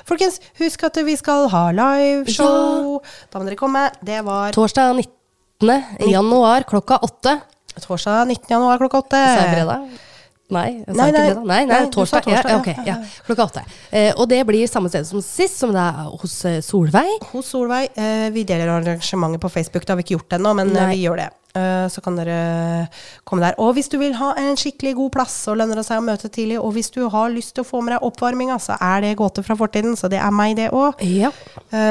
Folkens, 0.09 0.39
husk 0.57 0.83
at 0.87 0.97
vi 1.05 1.15
skal 1.19 1.49
ha 1.53 1.63
liveshow. 1.77 2.97
Da 3.29 3.39
må 3.41 3.45
dere 3.49 3.59
komme. 3.59 3.83
Det 4.01 4.21
var 4.25 4.55
Torsdag 4.55 4.95
19. 5.61 6.09
januar 6.09 6.65
klokka 6.69 6.97
åtte. 7.05 7.37
torsdag 7.85 8.25
19. 8.31 8.49
januar 8.55 8.81
klokka 8.81 9.03
åtte. 9.03 9.19
Sa 9.21 9.43
jeg 9.45 9.53
fredag? 9.59 9.91
Nei, 10.51 10.81
jeg 10.83 10.95
sa 10.95 10.97
Nei, 10.99 11.07
ikke 11.11 11.19
nei. 11.21 11.33
da. 11.33 11.41
Nei, 11.47 11.59
nei, 11.65 11.77
Nei, 11.85 11.89
torsdag. 11.95 12.25
torsdag, 12.25 12.49
ja, 12.51 12.51
ja. 12.51 12.59
ok, 12.59 12.87
ja. 12.87 12.95
Klokka 13.27 13.45
åtte. 13.47 13.63
Eh, 13.89 14.09
og 14.19 14.27
det 14.31 14.41
blir 14.49 14.67
samme 14.67 14.89
sted 14.91 15.07
som 15.07 15.21
sist, 15.23 15.57
som 15.61 15.71
det 15.75 15.79
er 15.83 16.09
hos 16.21 16.33
eh, 16.49 16.57
Solveig. 16.65 17.21
Hos 17.31 17.53
Solveig. 17.53 17.91
Eh, 17.95 18.27
vi 18.35 18.43
deler 18.47 18.67
arrangementet 18.75 19.39
på 19.41 19.49
Facebook. 19.53 19.85
Det 19.87 19.93
har 19.95 20.01
vi 20.01 20.03
ikke 20.09 20.17
gjort 20.19 20.35
ennå, 20.39 20.51
men 20.59 20.75
eh, 20.75 20.89
vi 20.91 21.05
gjør 21.05 21.23
det. 21.23 21.29
Eh, 21.53 21.87
Så 21.91 21.99
kan 22.01 22.15
dere 22.15 22.87
komme 23.27 23.41
der. 23.43 23.55
Og 23.59 23.73
hvis 23.75 23.89
du 23.91 23.97
vil 23.99 24.13
ha 24.15 24.33
en 24.39 24.55
skikkelig 24.55 24.93
god 24.95 25.11
plass, 25.11 25.33
så 25.47 25.55
lønner 25.57 25.75
det 25.75 25.83
seg 25.85 25.99
å 25.99 26.05
møte 26.05 26.29
tidlig. 26.31 26.57
Og 26.61 26.71
hvis 26.77 26.89
du 26.95 27.01
har 27.11 27.29
lyst 27.29 27.55
til 27.55 27.65
å 27.65 27.67
få 27.67 27.81
med 27.83 27.91
deg 27.97 28.05
oppvarminga, 28.07 28.55
så 28.61 28.77
er 28.79 29.01
det 29.01 29.17
gåter 29.19 29.43
fra 29.43 29.55
fortiden. 29.59 29.97
Så 29.99 30.07
det 30.09 30.19
er 30.23 30.31
meg, 30.31 30.55
det 30.55 30.69
òg. 30.71 30.93
Ja. 31.03 31.31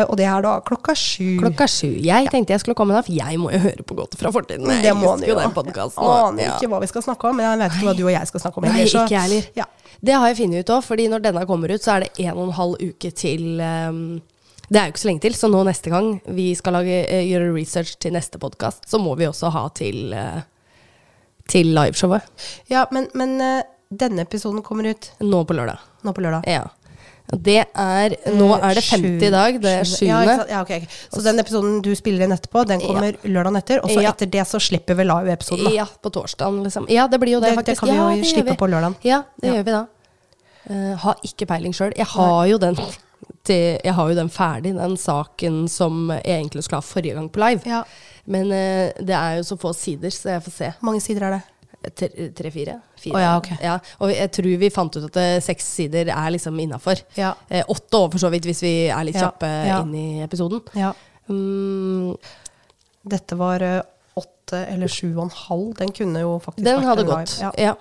Og 0.09 0.17
det 0.17 0.25
er 0.25 0.41
da 0.47 0.55
klokka 0.65 0.95
sju. 0.97 1.37
Klokka 1.43 1.67
sju. 1.69 1.91
Jeg 2.01 2.31
tenkte 2.33 2.55
jeg 2.57 2.61
skulle 2.65 2.75
komme 2.79 2.97
da, 2.97 3.03
for 3.05 3.13
jeg 3.13 3.37
må 3.43 3.53
jo 3.53 3.59
høre 3.59 3.85
på 3.85 3.95
Gåter 4.01 4.17
fra 4.23 4.33
fortiden. 4.33 4.65
Jeg 4.71 4.83
det 4.83 4.95
må 4.97 5.13
husker 5.13 5.29
jo 5.29 5.37
den 5.43 5.53
podcasten. 5.53 6.09
Aner 6.09 6.43
Ja. 6.43 6.57
ikke 6.57 6.69
hva 6.73 6.81
vi 6.81 6.87
skal 6.87 7.03
snakke 7.03 7.29
om, 7.29 7.37
men 7.37 7.47
jeg 7.51 7.59
vet 7.61 7.77
ikke 7.77 7.87
hva 7.91 7.97
du 7.97 8.05
og 8.07 8.13
jeg 8.13 8.27
skal 8.33 8.41
snakke 8.41 8.57
om. 8.59 8.65
Heller, 8.65 8.87
så- 8.87 9.05
ikke 9.07 9.21
heller. 9.21 9.45
Ja. 9.57 9.65
Det 10.03 10.15
har 10.15 10.27
jeg 10.29 10.37
funnet 10.39 10.61
ut 10.65 10.67
òg, 10.77 10.83
fordi 10.85 11.09
når 11.09 11.21
denne 11.23 11.47
kommer 11.47 11.69
ut, 11.75 11.83
så 11.85 11.97
er 11.97 12.01
det 12.01 12.11
en 12.21 12.33
og 12.39 12.47
en 12.49 12.53
halv 12.57 12.77
uke 12.81 13.11
til 13.13 13.61
ehm, 13.61 14.23
Det 14.71 14.79
er 14.79 14.87
jo 14.87 14.93
ikke 14.95 15.03
så 15.03 15.09
lenge 15.11 15.21
til, 15.25 15.35
så 15.35 15.49
nå 15.51 15.65
neste 15.67 15.91
gang 15.91 16.21
vi 16.31 16.55
skal 16.55 16.73
lage, 16.79 17.01
eh, 17.11 17.25
gjøre 17.27 17.53
research 17.57 17.97
til 17.99 18.13
neste 18.15 18.39
podkast, 18.39 18.85
så 18.91 19.01
må 19.03 19.17
vi 19.19 19.27
også 19.27 19.51
ha 19.51 19.69
til, 19.75 20.13
eh, 20.15 20.43
til 21.51 21.73
liveshowet. 21.75 22.23
ja, 22.71 22.85
men, 22.93 23.09
men 23.15 23.41
eh, 23.41 23.63
denne 23.91 24.23
episoden 24.23 24.63
kommer 24.63 24.87
ut 24.93 25.11
Nå 25.21 25.43
på 25.45 25.55
lørdag. 25.59 25.79
nå 26.05 26.13
på 26.15 26.23
lørdag. 26.23 26.47
Ja. 26.47 26.69
Det 27.31 27.61
er 27.79 28.15
Nå 28.35 28.47
er 28.59 28.75
det 28.75 28.83
femte 28.83 29.27
i 29.27 29.31
dag, 29.31 29.59
det 29.63 29.71
er 29.81 29.85
7. 29.87 30.07
Ja, 30.07 30.23
ja, 30.27 30.61
ok, 30.63 30.71
okay. 30.71 30.87
Så 31.15 31.23
den 31.23 31.39
episoden 31.39 31.77
du 31.83 31.93
spiller 31.95 32.25
inn 32.27 32.33
etterpå, 32.35 32.65
den 32.67 32.81
kommer 32.83 33.13
lørdagen 33.23 33.57
etter. 33.61 33.83
Og 33.85 33.91
så 33.91 34.03
Ja. 34.03 34.11
etter 34.11 34.27
det 34.31 34.43
så 34.51 34.59
slipper 34.59 34.95
vi 34.99 35.05
live-episoden. 35.07 35.71
Ja, 35.75 35.85
på 35.87 36.11
torsdagen, 36.11 36.63
liksom. 36.65 36.87
Ja, 36.91 37.07
det 37.07 37.21
blir 37.21 37.33
jo 37.39 37.41
det, 37.41 37.55
Det- 37.57 37.67
det 37.67 37.79
kan 37.79 37.89
vi 37.89 37.95
jo 37.97 38.09
ja, 38.09 38.23
slippe 38.25 38.51
vi. 38.51 38.57
på 38.57 38.67
lørdagen. 38.71 38.97
Ja, 39.03 39.23
det 39.41 39.47
Ja. 39.47 39.55
gjør 39.55 39.65
vi 39.65 39.71
da. 39.71 39.87
Uh, 40.71 40.95
har 40.97 41.15
ikke 41.25 41.47
peiling 41.47 41.73
sjøl. 41.73 41.93
Jeg 41.97 42.07
har 42.07 42.47
jo 42.47 42.59
den 42.59 42.77
til, 43.45 43.79
Jeg 43.85 43.95
har 43.97 44.09
jo 44.11 44.15
den 44.19 44.29
ferdig, 44.33 44.75
den 44.77 44.97
saken 45.01 45.63
som 45.69 46.11
jeg 46.13 46.25
egentlig 46.41 46.65
skulle 46.67 46.83
ha 46.83 46.87
forrige 46.87 47.15
gang 47.17 47.29
på 47.33 47.41
live. 47.43 47.63
Ja. 47.67 47.83
Men 48.31 48.51
eh, 48.53 48.93
det 49.01 49.17
er 49.17 49.39
jo 49.41 49.47
så 49.49 49.57
få 49.61 49.73
sider, 49.77 50.11
så 50.13 50.35
jeg 50.37 50.45
får 50.45 50.57
se. 50.59 50.73
Hvor 50.79 50.91
mange 50.91 51.01
sider 51.05 51.27
er 51.29 51.39
det? 51.39 51.43
Tre-fire? 52.37 52.75
Tre, 53.01 53.11
oh, 53.15 53.21
ja, 53.23 53.31
okay. 53.39 53.57
ja, 53.65 53.79
og 54.05 54.11
jeg 54.13 54.29
tror 54.37 54.49
vi 54.61 54.69
fant 54.69 54.97
ut 54.99 55.07
at 55.07 55.17
eh, 55.17 55.39
seks 55.41 55.65
sider 55.79 56.11
er 56.13 56.35
liksom 56.35 56.59
innafor. 56.61 57.01
Ja. 57.17 57.31
Eh, 57.49 57.65
åtte 57.73 57.97
over, 57.97 58.11
for 58.13 58.21
så 58.27 58.29
vidt, 58.35 58.45
hvis 58.45 58.61
vi 58.63 58.75
er 58.93 59.07
litt 59.09 59.17
Ja, 59.17 59.31
kjappe 59.31 59.49
ja. 59.49 59.79
inn 59.81 59.95
i 59.97 60.21
episoden. 60.27 60.61
Ja. 60.77 60.93
Mm, 61.33 62.13
Dette 63.11 63.39
var 63.41 63.65
eh, 63.65 63.81
åtte 64.21 64.61
eller 64.69 64.93
sju 64.93 65.09
og 65.15 65.23
en 65.29 65.35
halv. 65.47 65.71
Den 65.79 65.93
kunne 65.97 66.21
jo 66.21 66.35
faktisk 66.45 66.67
den 66.67 66.83
vært 66.85 67.01
en 67.01 67.07
live. 67.07 67.17
gått. 67.17 67.39
Ja. 67.41 67.51
Ja. 67.71 67.75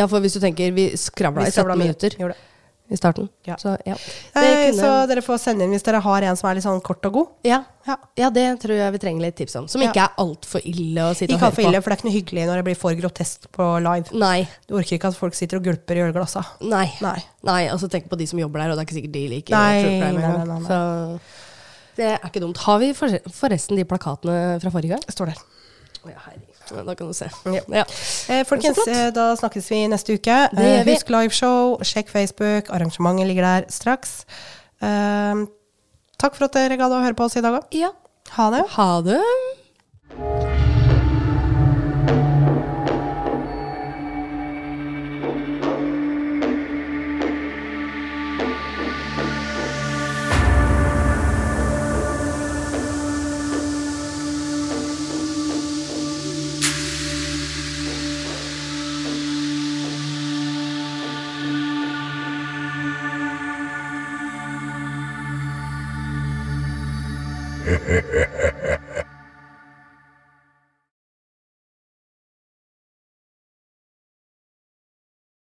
ja, 0.00 0.08
for 0.08 0.24
hvis 0.24 0.38
du 0.38 0.40
tenker 0.40 0.72
Vi 0.72 0.88
skravla 0.96 1.44
i 1.44 1.52
17 1.52 1.58
skravla 1.58 1.76
mye. 1.76 1.90
minutter 1.90 2.16
Gjorde 2.16 2.38
det. 2.38 2.50
I 2.94 2.98
starten. 3.00 3.28
Ja. 3.48 3.56
Så 3.60 3.74
ja. 3.84 3.94
Det 3.98 4.40
Eh, 4.40 4.70
kunne- 4.70 4.80
Så 4.80 4.92
dere 5.10 5.22
får 5.26 5.38
sende 5.42 5.66
inn 5.66 5.74
hvis 5.74 5.82
dere 5.84 6.00
har 6.00 6.22
en 6.22 6.36
som 6.40 6.48
er 6.50 6.54
litt 6.54 6.64
sånn 6.64 6.80
kort 6.82 7.04
og 7.10 7.12
god. 7.12 7.28
ja. 7.44 7.64
Ja. 7.86 7.96
ja, 8.16 8.30
det 8.32 8.44
tror 8.62 8.72
jeg 8.78 8.92
vi 8.94 8.98
trenger 9.02 9.20
litt 9.26 9.36
tips 9.36 9.56
om. 9.60 9.66
Som 9.68 9.82
Ja. 9.82 9.90
ikke 9.90 10.04
er 10.06 10.12
altfor 10.16 10.62
ille 10.64 11.02
å 11.04 11.10
sitte 11.12 11.34
Ikke 11.34 11.36
og 11.36 11.40
høre 11.40 11.50
altfor 11.52 11.68
ille, 11.68 11.82
for 11.82 11.90
det 11.90 11.92
er 11.92 12.00
ikke 12.00 12.08
noe 12.08 12.16
hyggelig 12.16 12.46
når 12.48 12.56
det 12.56 12.64
blir 12.64 12.76
for 12.80 12.94
grotesk 12.96 13.50
på 13.52 13.66
live. 13.84 14.06
Nei. 14.16 14.48
Du 14.66 14.74
orker 14.78 14.96
ikke 14.96 15.08
at 15.12 15.14
folk 15.18 15.34
sitter 15.34 15.58
og 15.58 15.64
gulper 15.64 15.96
i 15.98 16.00
ølglassa. 16.06 16.46
Nei. 16.62 16.86
Nei. 17.02 17.18
Nei, 17.44 17.68
altså 17.68 17.90
tenk 17.92 18.08
på 18.08 18.16
de 18.16 18.24
som 18.26 18.38
jobber 18.38 18.60
der, 18.62 18.70
og 18.70 18.78
det 18.78 18.80
er 18.80 18.88
ikke 18.88 19.02
sikkert 19.02 19.12
de 19.12 19.28
liker 19.28 19.50
Nei, 19.50 19.82
true 19.82 20.00
crime 20.00 20.22
engang. 20.22 20.64
Så 20.64 21.20
det 21.96 22.06
er 22.14 22.18
ikke 22.26 22.40
dumt. 22.40 22.56
Har 22.64 22.78
vi 22.78 22.92
forresten 22.94 23.76
de 23.76 23.84
plakatene 23.84 24.60
fra 24.62 24.70
forrige 24.70 24.88
gang? 24.96 25.00
Det 25.04 25.14
står 25.14 25.26
der. 25.34 25.42
Oh, 26.06 26.10
ja, 26.10 26.16
herregud. 26.24 26.53
Da 26.70 26.94
kan 26.94 27.06
du 27.10 27.14
se. 27.16 27.28
Ja. 27.52 27.60
Ja. 27.68 27.84
Eh, 28.28 28.44
folkens, 28.48 28.78
eh, 28.88 29.10
da 29.14 29.34
snakkes 29.36 29.68
vi 29.70 29.82
neste 29.88 30.16
uke. 30.16 30.38
Eh, 30.56 30.84
husk 30.88 31.10
liveshow, 31.12 31.76
sjekk 31.84 32.08
Facebook, 32.12 32.70
arrangementet 32.70 33.26
ligger 33.28 33.42
der 33.42 33.68
straks. 33.68 34.24
Eh, 34.82 35.44
takk 36.18 36.34
for 36.38 36.44
at 36.48 36.52
dere 36.56 36.76
gadd 36.80 36.92
å 36.92 37.02
høre 37.04 37.14
på 37.18 37.24
oss 37.28 37.36
i 37.36 37.44
dag 37.44 37.60
òg. 37.60 37.68
ja. 37.72 37.92
Ha 38.34 38.50
det. 38.50 38.64
Ha 38.78 39.00
det. 39.04 40.43